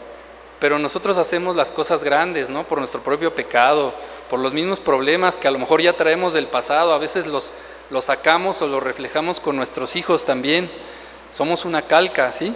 Pero 0.60 0.80
nosotros 0.80 1.18
hacemos 1.18 1.56
las 1.56 1.72
cosas 1.72 2.04
grandes, 2.04 2.50
¿no? 2.50 2.68
Por 2.68 2.80
nuestro 2.80 3.02
propio 3.02 3.36
pecado, 3.36 3.94
por 4.30 4.40
los 4.40 4.54
mismos 4.54 4.80
problemas 4.80 5.38
que 5.38 5.48
a 5.48 5.52
lo 5.52 5.60
mejor 5.60 5.82
ya 5.82 5.94
traemos 5.94 6.34
del 6.34 6.48
pasado, 6.48 6.94
a 6.94 6.98
veces 6.98 7.28
los, 7.28 7.54
los 7.90 8.06
sacamos 8.06 8.62
o 8.62 8.68
los 8.68 8.82
reflejamos 8.82 9.40
con 9.40 9.56
nuestros 9.56 9.96
hijos 9.96 10.26
también. 10.26 10.72
Somos 11.30 11.66
una 11.66 11.84
calca, 11.84 12.34
¿sí? 12.34 12.56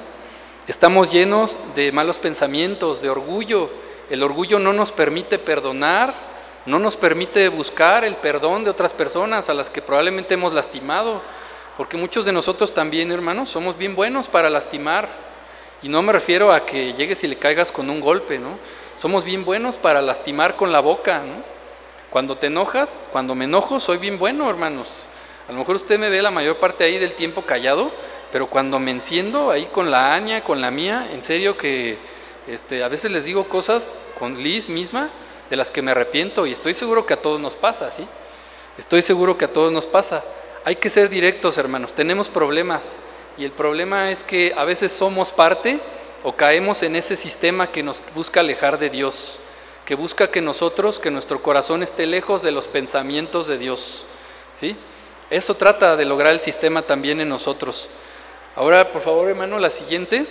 Estamos 0.67 1.11
llenos 1.11 1.59
de 1.75 1.91
malos 1.91 2.17
pensamientos, 2.17 3.01
de 3.01 3.09
orgullo. 3.09 3.69
El 4.09 4.23
orgullo 4.23 4.57
no 4.59 4.73
nos 4.73 4.91
permite 4.91 5.37
perdonar, 5.37 6.13
no 6.65 6.79
nos 6.79 6.95
permite 6.95 7.49
buscar 7.49 8.03
el 8.03 8.15
perdón 8.15 8.63
de 8.63 8.69
otras 8.69 8.93
personas 8.93 9.49
a 9.49 9.53
las 9.53 9.69
que 9.69 9.81
probablemente 9.81 10.35
hemos 10.35 10.53
lastimado, 10.53 11.21
porque 11.77 11.97
muchos 11.97 12.25
de 12.25 12.31
nosotros 12.31 12.73
también, 12.73 13.11
hermanos, 13.11 13.49
somos 13.49 13.77
bien 13.77 13.95
buenos 13.95 14.27
para 14.27 14.49
lastimar. 14.49 15.30
Y 15.84 15.89
no 15.89 16.01
me 16.01 16.13
refiero 16.13 16.51
a 16.51 16.65
que 16.65 16.93
llegues 16.93 17.23
y 17.23 17.27
le 17.27 17.38
caigas 17.38 17.71
con 17.71 17.89
un 17.89 18.01
golpe, 18.01 18.38
¿no? 18.38 18.57
Somos 18.97 19.23
bien 19.23 19.43
buenos 19.43 19.77
para 19.77 20.01
lastimar 20.01 20.55
con 20.55 20.71
la 20.71 20.79
boca, 20.79 21.19
¿no? 21.19 21.43
Cuando 22.11 22.38
te 22.38 22.47
enojas, 22.47 23.09
cuando 23.11 23.34
me 23.34 23.45
enojo, 23.45 23.79
soy 23.79 23.97
bien 23.97 24.19
bueno, 24.19 24.49
hermanos. 24.49 25.07
A 25.47 25.51
lo 25.51 25.57
mejor 25.57 25.77
usted 25.77 25.97
me 25.97 26.09
ve 26.09 26.21
la 26.21 26.29
mayor 26.29 26.57
parte 26.57 26.84
ahí 26.84 26.99
del 26.99 27.15
tiempo 27.15 27.41
callado, 27.43 27.91
pero 28.32 28.47
cuando 28.47 28.79
me 28.79 28.91
enciendo 28.91 29.49
ahí 29.49 29.65
con 29.65 29.89
la 29.89 30.13
Aña, 30.13 30.43
con 30.43 30.61
la 30.61 30.69
mía, 30.71 31.09
en 31.11 31.23
serio 31.23 31.57
que 31.57 31.97
este, 32.47 32.84
a 32.84 32.88
veces 32.88 33.11
les 33.11 33.25
digo 33.25 33.45
cosas 33.45 33.97
con 34.19 34.41
Liz 34.41 34.69
misma 34.69 35.09
de 35.49 35.55
las 35.55 35.71
que 35.71 35.82
me 35.82 35.91
arrepiento 35.91 36.45
y 36.45 36.51
estoy 36.51 36.73
seguro 36.73 37.05
que 37.05 37.13
a 37.13 37.21
todos 37.21 37.39
nos 37.39 37.55
pasa, 37.55 37.91
¿sí? 37.91 38.05
Estoy 38.77 39.01
seguro 39.01 39.38
que 39.38 39.45
a 39.45 39.53
todos 39.53 39.71
nos 39.71 39.88
pasa. 39.88 40.23
Hay 40.63 40.75
que 40.75 40.89
ser 40.89 41.09
directos, 41.09 41.57
hermanos, 41.57 41.93
tenemos 41.93 42.29
problemas 42.29 42.99
y 43.38 43.45
el 43.45 43.51
problema 43.51 44.11
es 44.11 44.23
que 44.23 44.53
a 44.55 44.65
veces 44.65 44.91
somos 44.91 45.32
parte 45.32 45.79
o 46.23 46.34
caemos 46.34 46.84
en 46.84 46.95
ese 46.95 47.15
sistema 47.15 47.71
que 47.71 47.84
nos 47.84 48.03
busca 48.13 48.41
alejar 48.41 48.77
de 48.77 48.89
Dios, 48.89 49.39
que 49.86 49.95
busca 49.95 50.29
que 50.29 50.41
nosotros, 50.41 50.99
que 50.99 51.11
nuestro 51.11 51.41
corazón 51.41 51.84
esté 51.84 52.05
lejos 52.05 52.41
de 52.41 52.51
los 52.51 52.67
pensamientos 52.67 53.47
de 53.47 53.57
Dios, 53.57 54.05
¿sí? 54.55 54.77
Eso 55.29 55.55
trata 55.55 55.95
de 55.95 56.05
lograr 56.05 56.34
el 56.34 56.41
sistema 56.41 56.82
también 56.82 57.21
en 57.21 57.29
nosotros. 57.29 57.88
Ahora, 58.55 58.91
por 58.91 59.01
favor, 59.01 59.29
hermano, 59.29 59.57
la 59.59 59.69
siguiente. 59.69 60.27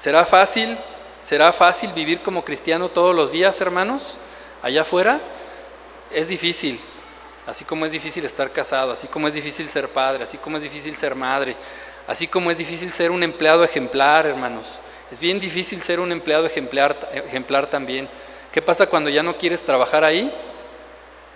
¿Será 0.00 0.26
fácil? 0.26 0.76
¿Será 1.22 1.52
fácil 1.52 1.92
vivir 1.92 2.22
como 2.22 2.44
cristiano 2.44 2.88
todos 2.88 3.14
los 3.14 3.30
días, 3.30 3.60
hermanos? 3.60 4.18
Allá 4.62 4.82
afuera 4.82 5.20
es 6.10 6.28
difícil, 6.28 6.80
así 7.46 7.64
como 7.64 7.86
es 7.86 7.92
difícil 7.92 8.24
estar 8.24 8.50
casado, 8.52 8.92
así 8.92 9.06
como 9.06 9.28
es 9.28 9.34
difícil 9.34 9.68
ser 9.68 9.88
padre, 9.88 10.24
así 10.24 10.38
como 10.38 10.56
es 10.56 10.62
difícil 10.62 10.96
ser 10.96 11.14
madre, 11.14 11.56
así 12.06 12.26
como 12.26 12.50
es 12.50 12.58
difícil 12.58 12.92
ser 12.92 13.10
un 13.10 13.22
empleado 13.22 13.64
ejemplar, 13.64 14.26
hermanos. 14.26 14.78
Es 15.10 15.18
bien 15.18 15.38
difícil 15.38 15.82
ser 15.82 16.00
un 16.00 16.12
empleado 16.12 16.46
ejemplar, 16.46 17.08
ejemplar 17.12 17.68
también. 17.68 18.08
¿Qué 18.52 18.62
pasa 18.62 18.86
cuando 18.86 19.10
ya 19.10 19.22
no 19.22 19.36
quieres 19.36 19.62
trabajar 19.62 20.04
ahí? 20.04 20.32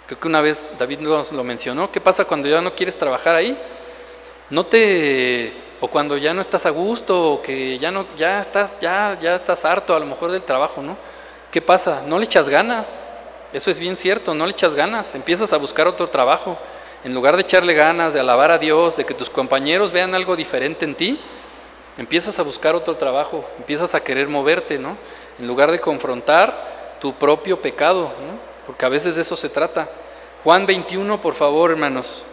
Creo 0.07 0.19
que 0.19 0.29
una 0.29 0.41
vez 0.41 0.65
David 0.79 1.01
nos 1.01 1.33
lo 1.33 1.45
mencionó. 1.45 1.91
¿Qué 1.91 2.01
pasa 2.01 2.25
cuando 2.25 2.49
ya 2.49 2.61
no 2.61 2.75
quieres 2.75 2.97
trabajar 2.97 3.35
ahí? 3.35 3.59
no 4.51 4.67
te 4.67 5.53
o 5.81 5.89
cuando 5.89 6.17
ya 6.17 6.35
no 6.35 6.41
estás 6.41 6.67
a 6.67 6.71
gusto 6.71 7.33
o 7.33 7.43
que 7.43 7.79
ya 7.79 7.91
no 7.91 8.07
ya 8.17 8.41
estás 8.41 8.79
ya 8.81 9.17
ya 9.21 9.35
estás 9.35 9.65
harto 9.65 9.95
a 9.95 10.01
lo 10.01 10.07
mejor 10.07 10.31
del 10.33 10.43
trabajo, 10.43 10.83
¿no? 10.83 10.97
¿Qué 11.51 11.63
pasa? 11.63 12.03
No 12.07 12.19
le 12.19 12.25
echas 12.25 12.49
ganas. 12.49 13.05
Eso 13.53 13.71
es 13.71 13.79
bien 13.79 13.97
cierto, 13.97 14.35
no 14.35 14.45
le 14.45 14.53
echas 14.53 14.75
ganas, 14.75 15.15
empiezas 15.15 15.53
a 15.53 15.57
buscar 15.57 15.87
otro 15.87 16.09
trabajo. 16.09 16.59
En 17.05 17.15
lugar 17.15 17.37
de 17.37 17.43
echarle 17.43 17.75
ganas, 17.75 18.13
de 18.13 18.21
alabar 18.21 18.51
a 18.51 18.59
Dios, 18.59 18.97
de 18.97 19.07
que 19.07 19.15
tus 19.15 19.31
compañeros 19.31 19.93
vean 19.93 20.15
algo 20.15 20.37
diferente 20.37 20.85
en 20.85 20.95
ti, 20.95 21.21
empiezas 21.97 22.39
a 22.39 22.43
buscar 22.43 22.75
otro 22.75 22.97
trabajo, 22.97 23.49
empiezas 23.57 23.95
a 23.95 24.01
querer 24.01 24.29
moverte, 24.29 24.79
¿no? 24.79 24.97
En 25.39 25.47
lugar 25.47 25.71
de 25.71 25.81
confrontar 25.81 26.97
tu 27.01 27.15
propio 27.15 27.63
pecado, 27.63 28.13
¿no? 28.21 28.39
Porque 28.67 28.85
a 28.85 28.89
veces 28.89 29.17
de 29.17 29.23
eso 29.23 29.37
se 29.37 29.49
trata. 29.49 29.89
Juan 30.45 30.67
21, 30.67 31.21
por 31.21 31.35
favor, 31.35 31.71
hermanos. 31.71 32.25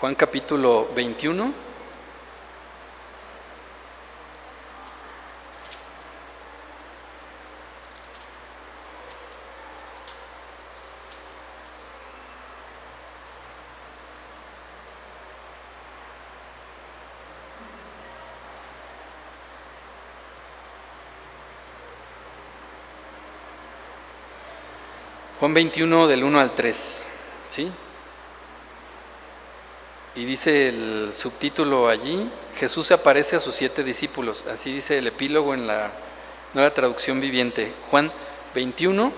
Juan 0.00 0.14
capítulo 0.14 0.88
21. 0.94 1.65
Juan 25.38 25.52
21 25.52 26.06
del 26.06 26.24
1 26.24 26.40
al 26.40 26.54
3, 26.54 27.04
¿sí? 27.50 27.70
Y 30.14 30.24
dice 30.24 30.68
el 30.68 31.10
subtítulo 31.12 31.88
allí, 31.90 32.30
Jesús 32.58 32.90
aparece 32.90 33.36
a 33.36 33.40
sus 33.40 33.54
siete 33.54 33.84
discípulos, 33.84 34.44
así 34.50 34.72
dice 34.72 34.96
el 34.96 35.08
epílogo 35.08 35.52
en 35.52 35.66
la 35.66 35.92
nueva 36.54 36.72
traducción 36.72 37.20
viviente. 37.20 37.74
Juan 37.90 38.10
21, 38.54 39.12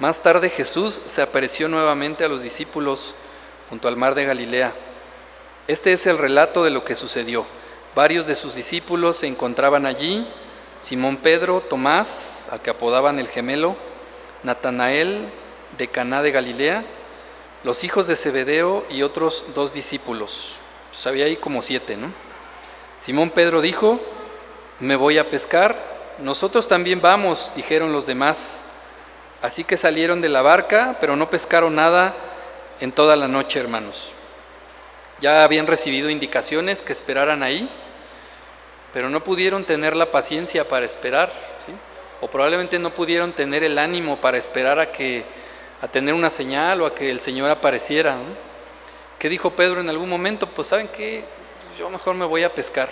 más 0.00 0.20
tarde 0.20 0.50
Jesús 0.50 1.00
se 1.06 1.22
apareció 1.22 1.68
nuevamente 1.68 2.24
a 2.24 2.28
los 2.28 2.42
discípulos 2.42 3.14
junto 3.68 3.86
al 3.86 3.96
mar 3.96 4.16
de 4.16 4.24
Galilea. 4.24 4.74
Este 5.68 5.92
es 5.92 6.06
el 6.06 6.18
relato 6.18 6.64
de 6.64 6.70
lo 6.70 6.84
que 6.84 6.96
sucedió. 6.96 7.46
Varios 7.94 8.26
de 8.26 8.34
sus 8.34 8.56
discípulos 8.56 9.18
se 9.18 9.28
encontraban 9.28 9.86
allí, 9.86 10.26
Simón 10.80 11.18
Pedro, 11.18 11.60
Tomás, 11.60 12.48
al 12.50 12.60
que 12.62 12.70
apodaban 12.70 13.20
el 13.20 13.28
gemelo, 13.28 13.76
Natanael 14.42 15.28
de 15.76 15.88
Caná 15.88 16.22
de 16.22 16.32
Galilea, 16.32 16.84
los 17.62 17.84
hijos 17.84 18.06
de 18.06 18.16
Zebedeo 18.16 18.86
y 18.90 19.02
otros 19.02 19.44
dos 19.54 19.72
discípulos. 19.74 20.56
Pues 20.90 21.06
había 21.06 21.26
ahí 21.26 21.36
como 21.36 21.62
siete, 21.62 21.96
¿no? 21.96 22.12
Simón 22.98 23.30
Pedro 23.30 23.60
dijo, 23.60 24.00
me 24.80 24.96
voy 24.96 25.18
a 25.18 25.28
pescar. 25.28 25.76
Nosotros 26.18 26.68
también 26.68 27.00
vamos, 27.00 27.52
dijeron 27.54 27.92
los 27.92 28.06
demás. 28.06 28.64
Así 29.42 29.64
que 29.64 29.76
salieron 29.76 30.20
de 30.20 30.28
la 30.28 30.42
barca, 30.42 30.96
pero 31.00 31.16
no 31.16 31.30
pescaron 31.30 31.74
nada 31.74 32.14
en 32.80 32.92
toda 32.92 33.16
la 33.16 33.28
noche, 33.28 33.58
hermanos. 33.58 34.12
Ya 35.20 35.44
habían 35.44 35.66
recibido 35.66 36.10
indicaciones 36.10 36.82
que 36.82 36.92
esperaran 36.92 37.42
ahí, 37.42 37.68
pero 38.92 39.08
no 39.08 39.22
pudieron 39.22 39.64
tener 39.64 39.96
la 39.96 40.10
paciencia 40.10 40.66
para 40.66 40.86
esperar, 40.86 41.30
¿sí? 41.64 41.72
O 42.20 42.28
probablemente 42.28 42.78
no 42.78 42.90
pudieron 42.90 43.32
tener 43.32 43.64
el 43.64 43.78
ánimo 43.78 44.20
para 44.20 44.38
esperar 44.38 44.78
a 44.78 44.92
que 44.92 45.24
a 45.80 45.88
tener 45.88 46.12
una 46.12 46.30
señal 46.30 46.82
o 46.82 46.86
a 46.86 46.94
que 46.94 47.10
el 47.10 47.20
Señor 47.20 47.50
apareciera. 47.50 48.16
¿Qué 49.18 49.28
dijo 49.28 49.50
Pedro 49.50 49.80
en 49.80 49.88
algún 49.88 50.08
momento? 50.08 50.46
Pues 50.46 50.68
saben 50.68 50.88
que 50.88 51.24
yo 51.78 51.88
mejor 51.88 52.14
me 52.14 52.26
voy 52.26 52.42
a 52.42 52.54
pescar, 52.54 52.90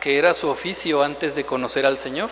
que 0.00 0.18
era 0.18 0.34
su 0.34 0.48
oficio 0.48 1.02
antes 1.02 1.34
de 1.34 1.44
conocer 1.44 1.86
al 1.86 1.98
Señor. 1.98 2.28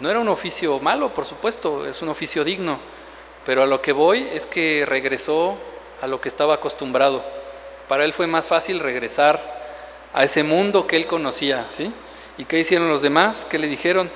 No 0.00 0.10
era 0.10 0.20
un 0.20 0.28
oficio 0.28 0.78
malo, 0.80 1.14
por 1.14 1.24
supuesto, 1.24 1.86
es 1.86 2.02
un 2.02 2.08
oficio 2.08 2.44
digno, 2.44 2.78
pero 3.46 3.62
a 3.62 3.66
lo 3.66 3.80
que 3.80 3.92
voy 3.92 4.28
es 4.32 4.46
que 4.46 4.84
regresó 4.86 5.56
a 6.02 6.06
lo 6.06 6.20
que 6.20 6.28
estaba 6.28 6.54
acostumbrado. 6.54 7.24
Para 7.88 8.04
él 8.04 8.12
fue 8.12 8.26
más 8.26 8.48
fácil 8.48 8.80
regresar 8.80 9.40
a 10.12 10.24
ese 10.24 10.42
mundo 10.42 10.86
que 10.86 10.96
él 10.96 11.06
conocía, 11.06 11.66
¿sí? 11.70 11.92
¿Y 12.36 12.44
qué 12.44 12.58
hicieron 12.58 12.88
los 12.88 13.02
demás? 13.02 13.46
¿Qué 13.48 13.58
le 13.58 13.68
dijeron? 13.68 14.10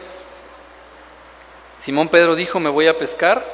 Simón 1.86 2.08
Pedro 2.08 2.34
dijo, 2.34 2.58
me 2.58 2.68
voy 2.68 2.88
a 2.88 2.98
pescar, 2.98 3.44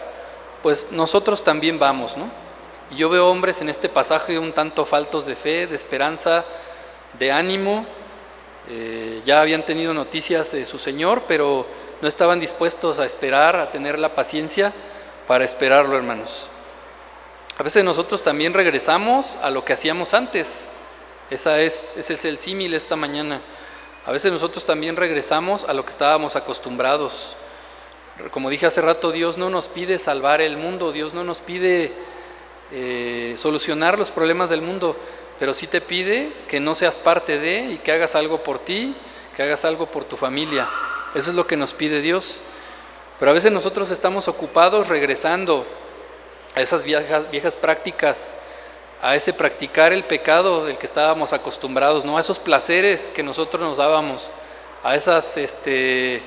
pues 0.62 0.88
nosotros 0.90 1.44
también 1.44 1.78
vamos, 1.78 2.16
¿no? 2.16 2.30
Y 2.90 2.96
yo 2.96 3.10
veo 3.10 3.28
hombres 3.28 3.60
en 3.60 3.68
este 3.68 3.90
pasaje 3.90 4.38
un 4.38 4.54
tanto 4.54 4.86
faltos 4.86 5.26
de 5.26 5.36
fe, 5.36 5.66
de 5.66 5.76
esperanza, 5.76 6.42
de 7.18 7.30
ánimo, 7.30 7.84
eh, 8.70 9.20
ya 9.26 9.42
habían 9.42 9.66
tenido 9.66 9.92
noticias 9.92 10.52
de 10.52 10.64
su 10.64 10.78
Señor, 10.78 11.24
pero 11.28 11.66
no 12.00 12.08
estaban 12.08 12.40
dispuestos 12.40 12.98
a 13.00 13.04
esperar, 13.04 13.56
a 13.56 13.70
tener 13.70 13.98
la 13.98 14.14
paciencia 14.14 14.72
para 15.28 15.44
esperarlo, 15.44 15.94
hermanos. 15.94 16.46
A 17.58 17.62
veces 17.62 17.84
nosotros 17.84 18.22
también 18.22 18.54
regresamos 18.54 19.36
a 19.42 19.50
lo 19.50 19.62
que 19.62 19.74
hacíamos 19.74 20.14
antes. 20.14 20.72
Esa 21.28 21.60
es, 21.60 21.92
ese 21.98 22.14
es 22.14 22.24
el 22.24 22.38
símil 22.38 22.72
esta 22.72 22.96
mañana. 22.96 23.42
A 24.06 24.10
veces 24.10 24.32
nosotros 24.32 24.64
también 24.64 24.96
regresamos 24.96 25.64
a 25.64 25.74
lo 25.74 25.84
que 25.84 25.90
estábamos 25.90 26.34
acostumbrados. 26.34 27.36
Como 28.30 28.50
dije 28.50 28.66
hace 28.66 28.80
rato, 28.80 29.10
Dios 29.10 29.38
no 29.38 29.50
nos 29.50 29.68
pide 29.68 29.98
salvar 29.98 30.40
el 30.40 30.56
mundo, 30.56 30.92
Dios 30.92 31.14
no 31.14 31.24
nos 31.24 31.40
pide 31.40 31.92
eh, 32.70 33.34
solucionar 33.36 33.98
los 33.98 34.10
problemas 34.10 34.50
del 34.50 34.62
mundo, 34.62 34.96
pero 35.38 35.54
sí 35.54 35.66
te 35.66 35.80
pide 35.80 36.32
que 36.46 36.60
no 36.60 36.74
seas 36.74 36.98
parte 36.98 37.38
de 37.38 37.72
y 37.72 37.78
que 37.78 37.92
hagas 37.92 38.14
algo 38.14 38.42
por 38.42 38.58
ti, 38.58 38.94
que 39.36 39.42
hagas 39.42 39.64
algo 39.64 39.86
por 39.86 40.04
tu 40.04 40.16
familia. 40.16 40.68
Eso 41.14 41.30
es 41.30 41.36
lo 41.36 41.46
que 41.46 41.56
nos 41.56 41.72
pide 41.72 42.00
Dios. 42.00 42.44
Pero 43.18 43.30
a 43.30 43.34
veces 43.34 43.52
nosotros 43.52 43.90
estamos 43.90 44.28
ocupados 44.28 44.88
regresando 44.88 45.66
a 46.54 46.60
esas 46.60 46.84
viejas, 46.84 47.30
viejas 47.30 47.56
prácticas, 47.56 48.34
a 49.00 49.16
ese 49.16 49.32
practicar 49.32 49.92
el 49.92 50.04
pecado 50.04 50.64
del 50.66 50.78
que 50.78 50.86
estábamos 50.86 51.32
acostumbrados, 51.32 52.04
¿no? 52.04 52.18
a 52.18 52.20
esos 52.20 52.38
placeres 52.38 53.10
que 53.10 53.22
nosotros 53.22 53.62
nos 53.62 53.78
dábamos, 53.78 54.30
a, 54.84 54.94
esas, 54.94 55.36
este, 55.36 56.22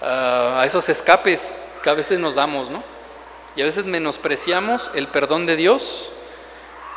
a 0.00 0.62
esos 0.66 0.88
escapes 0.88 1.54
que 1.82 1.90
a 1.90 1.94
veces 1.94 2.18
nos 2.18 2.34
damos, 2.34 2.70
¿no? 2.70 2.82
Y 3.56 3.62
a 3.62 3.64
veces 3.64 3.86
menospreciamos 3.86 4.90
el 4.94 5.08
perdón 5.08 5.46
de 5.46 5.56
Dios 5.56 6.12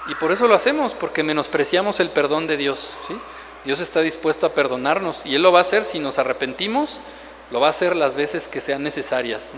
y 0.07 0.15
por 0.15 0.31
eso 0.31 0.47
lo 0.47 0.55
hacemos, 0.55 0.93
porque 0.93 1.23
menospreciamos 1.23 1.99
el 1.99 2.09
perdón 2.09 2.47
de 2.47 2.57
Dios. 2.57 2.95
¿sí? 3.07 3.17
Dios 3.63 3.79
está 3.79 4.01
dispuesto 4.01 4.45
a 4.45 4.53
perdonarnos 4.53 5.25
y 5.25 5.35
Él 5.35 5.41
lo 5.41 5.51
va 5.51 5.59
a 5.59 5.61
hacer 5.61 5.85
si 5.85 5.99
nos 5.99 6.19
arrepentimos, 6.19 6.99
lo 7.51 7.59
va 7.59 7.67
a 7.67 7.69
hacer 7.69 7.95
las 7.95 8.13
veces 8.15 8.47
que 8.47 8.61
sean 8.61 8.83
necesarias. 8.83 9.51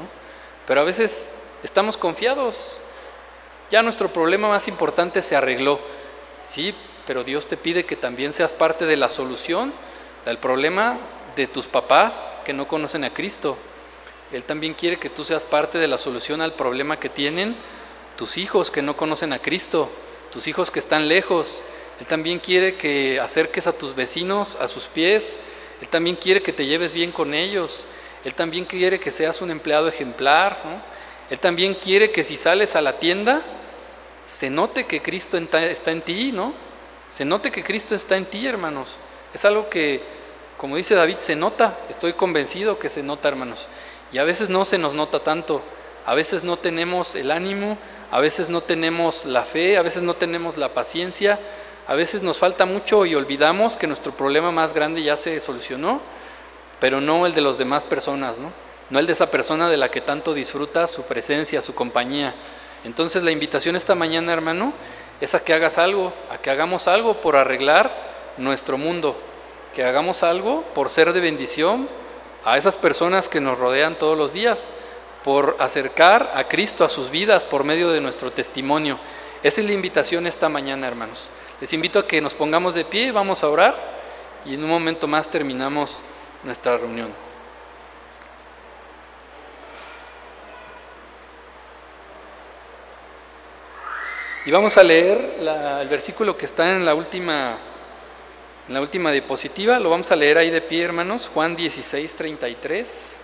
Pero 0.68 0.82
a 0.82 0.84
veces 0.84 1.34
estamos 1.64 1.98
confiados, 1.98 2.78
ya 3.72 3.82
nuestro 3.82 4.14
problema 4.14 4.48
más 4.48 4.68
importante 4.68 5.22
se 5.22 5.36
arregló, 5.36 5.80
sí, 6.44 6.76
pero 7.08 7.24
Dios 7.24 7.48
te 7.48 7.58
pide 7.58 7.86
que 7.86 7.96
también 7.96 8.32
seas 8.32 8.54
parte 8.54 8.86
de 8.86 8.98
la 8.98 9.10
solución 9.10 9.74
del 10.26 10.38
problema 10.38 10.98
de 11.36 11.48
tus 11.48 11.68
papás 11.68 12.38
que 12.46 12.54
no 12.54 12.68
conocen 12.68 13.04
a 13.04 13.14
Cristo. 13.14 13.58
Él 14.32 14.44
también 14.44 14.74
quiere 14.74 14.98
que 14.98 15.10
tú 15.10 15.24
seas 15.24 15.46
parte 15.46 15.78
de 15.78 15.88
la 15.88 15.98
solución 15.98 16.42
al 16.42 16.54
problema 16.54 17.00
que 17.00 17.10
tienen 17.10 17.56
tus 18.18 18.38
hijos 18.38 18.72
que 18.72 18.82
no 18.82 18.96
conocen 18.96 19.34
a 19.34 19.40
Cristo 19.40 19.90
tus 20.36 20.48
hijos 20.48 20.70
que 20.70 20.80
están 20.80 21.08
lejos. 21.08 21.64
Él 21.98 22.08
también 22.08 22.40
quiere 22.40 22.76
que 22.76 23.22
acerques 23.22 23.68
a 23.68 23.72
tus 23.72 23.96
vecinos 23.96 24.58
a 24.60 24.68
sus 24.68 24.88
pies. 24.88 25.40
Él 25.80 25.88
también 25.88 26.18
quiere 26.18 26.42
que 26.44 26.52
te 26.52 26.66
lleves 26.66 26.92
bien 26.92 27.14
con 27.14 27.34
ellos. 27.34 27.88
Él 28.26 28.36
también 28.36 28.66
quiere 28.66 29.00
que 29.00 29.12
seas 29.12 29.42
un 29.42 29.50
empleado 29.50 29.88
ejemplar. 29.88 30.62
Él 31.30 31.40
también 31.40 31.74
quiere 31.74 32.12
que 32.12 32.26
si 32.26 32.36
sales 32.36 32.76
a 32.76 32.82
la 32.82 33.00
tienda, 33.00 33.44
se 34.26 34.50
note 34.50 34.88
que 34.88 35.02
Cristo 35.02 35.38
está 35.38 35.92
en 35.92 36.02
ti, 36.02 36.34
¿no? 36.34 36.54
Se 37.10 37.24
note 37.24 37.50
que 37.50 37.64
Cristo 37.64 37.96
está 37.96 38.18
en 38.18 38.26
ti, 38.26 38.46
hermanos. 38.46 38.98
Es 39.34 39.46
algo 39.46 39.70
que, 39.70 40.04
como 40.58 40.78
dice 40.78 40.96
David, 40.96 41.18
se 41.20 41.36
nota. 41.36 41.78
Estoy 41.90 42.14
convencido 42.14 42.80
que 42.80 42.90
se 42.90 43.04
nota, 43.04 43.28
hermanos. 43.28 43.68
Y 44.12 44.18
a 44.18 44.24
veces 44.24 44.50
no 44.50 44.66
se 44.66 44.78
nos 44.78 44.94
nota 44.94 45.20
tanto. 45.20 45.62
A 46.06 46.16
veces 46.16 46.44
no 46.44 46.58
tenemos 46.58 47.16
el 47.16 47.32
ánimo 47.32 47.78
a 48.12 48.20
veces 48.20 48.50
no 48.50 48.62
tenemos 48.62 49.26
la 49.26 49.44
fe, 49.44 49.78
a 49.78 49.82
veces 49.82 50.04
no 50.04 50.14
tenemos 50.14 50.58
la 50.58 50.74
paciencia, 50.74 51.40
a 51.88 51.96
veces 51.96 52.24
nos 52.24 52.38
falta 52.38 52.66
mucho 52.66 53.06
y 53.06 53.16
olvidamos 53.16 53.78
que 53.78 53.88
nuestro 53.88 54.16
problema 54.16 54.52
más 54.52 54.74
grande 54.74 55.04
ya 55.04 55.18
se 55.18 55.42
solucionó, 55.42 56.02
pero 56.80 57.02
no 57.02 57.26
el 57.26 57.34
de 57.34 57.42
las 57.42 57.58
demás 57.58 57.84
personas, 57.84 58.38
¿no? 58.38 58.52
no 58.90 59.00
el 59.00 59.08
de 59.08 59.14
esa 59.14 59.32
persona 59.32 59.70
de 59.70 59.78
la 59.78 59.90
que 59.90 60.02
tanto 60.02 60.34
disfruta 60.34 60.88
su 60.88 61.04
presencia, 61.04 61.62
su 61.62 61.74
compañía. 61.74 62.34
Entonces 62.84 63.24
la 63.24 63.32
invitación 63.32 63.76
esta 63.76 63.96
mañana, 63.96 64.32
hermano, 64.32 64.74
es 65.20 65.34
a 65.34 65.44
que 65.44 65.54
hagas 65.54 65.78
algo, 65.78 66.14
a 66.32 66.38
que 66.38 66.50
hagamos 66.50 66.88
algo 66.88 67.20
por 67.22 67.36
arreglar 67.36 67.92
nuestro 68.38 68.78
mundo, 68.78 69.20
que 69.76 69.84
hagamos 69.84 70.24
algo 70.24 70.64
por 70.74 70.90
ser 70.90 71.12
de 71.12 71.20
bendición 71.20 71.90
a 72.46 72.58
esas 72.58 72.78
personas 72.78 73.28
que 73.28 73.42
nos 73.42 73.60
rodean 73.60 74.00
todos 74.00 74.18
los 74.18 74.32
días 74.32 74.72
por 75.22 75.58
acercar 75.60 76.32
a 76.34 76.48
Cristo 76.48 76.86
a 76.86 76.90
sus 76.90 77.10
vidas 77.10 77.46
por 77.46 77.66
medio 77.66 77.92
de 77.92 78.00
nuestro 78.00 78.32
testimonio. 78.32 78.98
Esa 79.44 79.60
es 79.60 79.68
la 79.68 79.74
invitación 79.74 80.28
esta 80.28 80.48
mañana, 80.48 80.88
hermanos. 80.88 81.30
Les 81.60 81.74
invito 81.74 82.00
a 82.00 82.08
que 82.08 82.22
nos 82.22 82.34
pongamos 82.34 82.74
de 82.74 82.86
pie, 82.86 83.12
vamos 83.12 83.44
a 83.44 83.50
orar 83.50 83.76
y 84.46 84.54
en 84.54 84.64
un 84.64 84.70
momento 84.70 85.08
más 85.08 85.30
terminamos 85.30 86.02
nuestra 86.44 86.78
reunión. 86.78 87.10
Y 94.46 94.52
vamos 94.52 94.78
a 94.78 94.84
leer 94.84 95.38
el 95.82 95.88
versículo 95.90 96.38
que 96.38 96.46
está 96.46 96.72
en 96.72 96.86
la 96.86 96.94
última 96.94 97.58
en 98.68 98.74
la 98.74 98.82
última 98.82 99.12
diapositiva, 99.12 99.80
lo 99.80 99.90
vamos 99.90 100.12
a 100.12 100.16
leer 100.16 100.38
ahí 100.38 100.50
de 100.50 100.62
pie, 100.62 100.84
hermanos, 100.84 101.30
Juan 101.32 101.56
16, 101.56 102.16
33. 102.16 103.16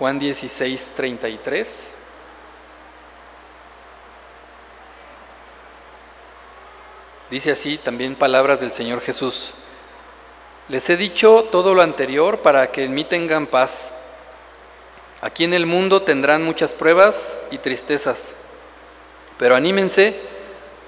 Juan 0.00 0.18
16, 0.18 0.92
33. 0.96 1.94
Dice 7.30 7.52
así 7.52 7.78
también 7.78 8.16
palabras 8.16 8.60
del 8.60 8.72
Señor 8.72 9.02
Jesús. 9.02 9.52
Les 10.70 10.88
he 10.88 10.96
dicho 10.96 11.48
todo 11.50 11.74
lo 11.74 11.82
anterior 11.82 12.38
para 12.42 12.70
que 12.70 12.84
en 12.84 12.94
mí 12.94 13.02
tengan 13.02 13.48
paz. 13.48 13.92
Aquí 15.20 15.42
en 15.42 15.52
el 15.52 15.66
mundo 15.66 16.02
tendrán 16.02 16.44
muchas 16.44 16.74
pruebas 16.74 17.40
y 17.50 17.58
tristezas, 17.58 18.36
pero 19.36 19.56
anímense 19.56 20.14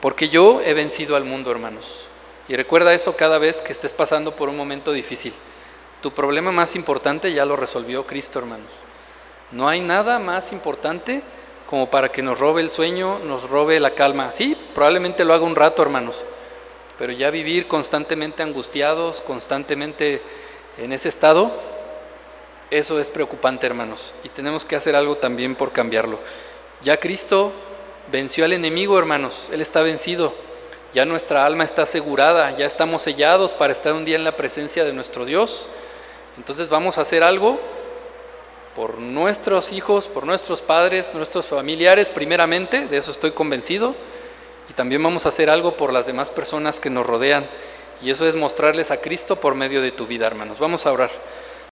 porque 0.01 0.29
yo 0.29 0.61
he 0.61 0.73
vencido 0.73 1.17
al 1.17 1.25
mundo, 1.25 1.51
hermanos. 1.51 2.07
Y 2.47 2.55
recuerda 2.55 2.95
eso 2.95 3.17
cada 3.17 3.39
vez 3.39 3.61
que 3.61 3.73
estés 3.73 3.93
pasando 3.93 4.37
por 4.37 4.49
un 4.49 4.57
momento 4.57 4.93
difícil. 4.93 5.33
Tu 6.01 6.13
problema 6.13 6.53
más 6.53 6.77
importante 6.77 7.33
ya 7.33 7.45
lo 7.45 7.57
resolvió 7.57 8.07
Cristo, 8.07 8.39
hermanos. 8.39 8.71
No 9.51 9.69
hay 9.69 9.81
nada 9.81 10.21
más 10.21 10.53
importante 10.53 11.25
como 11.69 11.91
para 11.91 12.13
que 12.13 12.23
nos 12.23 12.39
robe 12.39 12.63
el 12.63 12.71
sueño, 12.71 13.19
nos 13.19 13.51
robe 13.51 13.81
la 13.81 13.95
calma. 13.95 14.31
Sí, 14.31 14.57
probablemente 14.77 15.25
lo 15.25 15.35
haga 15.35 15.45
un 15.45 15.57
rato, 15.57 15.83
hermanos, 15.83 16.25
pero 17.03 17.15
ya 17.15 17.33
vivir 17.33 17.67
constantemente 17.67 18.45
angustiados, 18.45 19.21
constantemente 19.21 20.23
en 20.79 20.93
ese 20.93 21.09
estado, 21.09 21.51
eso 22.71 23.01
es 23.01 23.11
preocupante, 23.11 23.67
hermanos, 23.67 24.15
y 24.23 24.29
tenemos 24.29 24.65
que 24.65 24.77
hacer 24.77 24.95
algo 24.95 25.17
también 25.17 25.57
por 25.57 25.73
cambiarlo. 25.73 26.21
Ya 26.81 26.99
Cristo 26.99 27.51
venció 28.13 28.45
al 28.45 28.53
enemigo, 28.53 28.97
hermanos, 29.01 29.49
Él 29.51 29.61
está 29.61 29.83
vencido. 29.83 30.33
Ya 30.93 31.05
nuestra 31.05 31.45
alma 31.45 31.65
está 31.65 31.83
asegurada, 31.83 32.57
ya 32.57 32.67
estamos 32.67 33.03
sellados 33.03 33.53
para 33.53 33.73
estar 33.73 33.95
un 33.95 34.05
día 34.05 34.15
en 34.15 34.23
la 34.23 34.37
presencia 34.37 34.85
de 34.85 34.93
nuestro 34.93 35.25
Dios. 35.25 35.69
Entonces 36.39 36.69
vamos 36.69 36.99
a 36.99 37.01
hacer 37.01 37.25
algo 37.25 37.59
por 38.77 38.99
nuestros 38.99 39.73
hijos, 39.73 40.07
por 40.07 40.25
nuestros 40.25 40.63
padres, 40.63 41.15
nuestros 41.15 41.47
familiares 41.47 42.11
primeramente, 42.11 42.87
de 42.87 42.97
eso 42.97 43.11
estoy 43.11 43.33
convencido, 43.33 43.97
y 44.69 44.73
también 44.73 45.03
vamos 45.03 45.27
a 45.27 45.31
hacer 45.31 45.51
algo 45.51 45.77
por 45.77 45.93
las 45.93 46.07
demás 46.07 46.31
personas 46.31 46.81
que 46.81 46.91
nos 46.91 47.07
rodean, 47.07 47.47
y 48.03 48.11
eso 48.11 48.27
es 48.27 48.37
mostrarles 48.37 48.91
a 48.91 49.01
Cristo 49.01 49.37
por 49.37 49.55
medio 49.55 49.81
de 49.81 49.93
tu 49.93 50.07
vida, 50.07 50.27
hermanos. 50.27 50.59
Vamos 50.59 50.87
a 50.87 50.93
orar. 50.93 51.11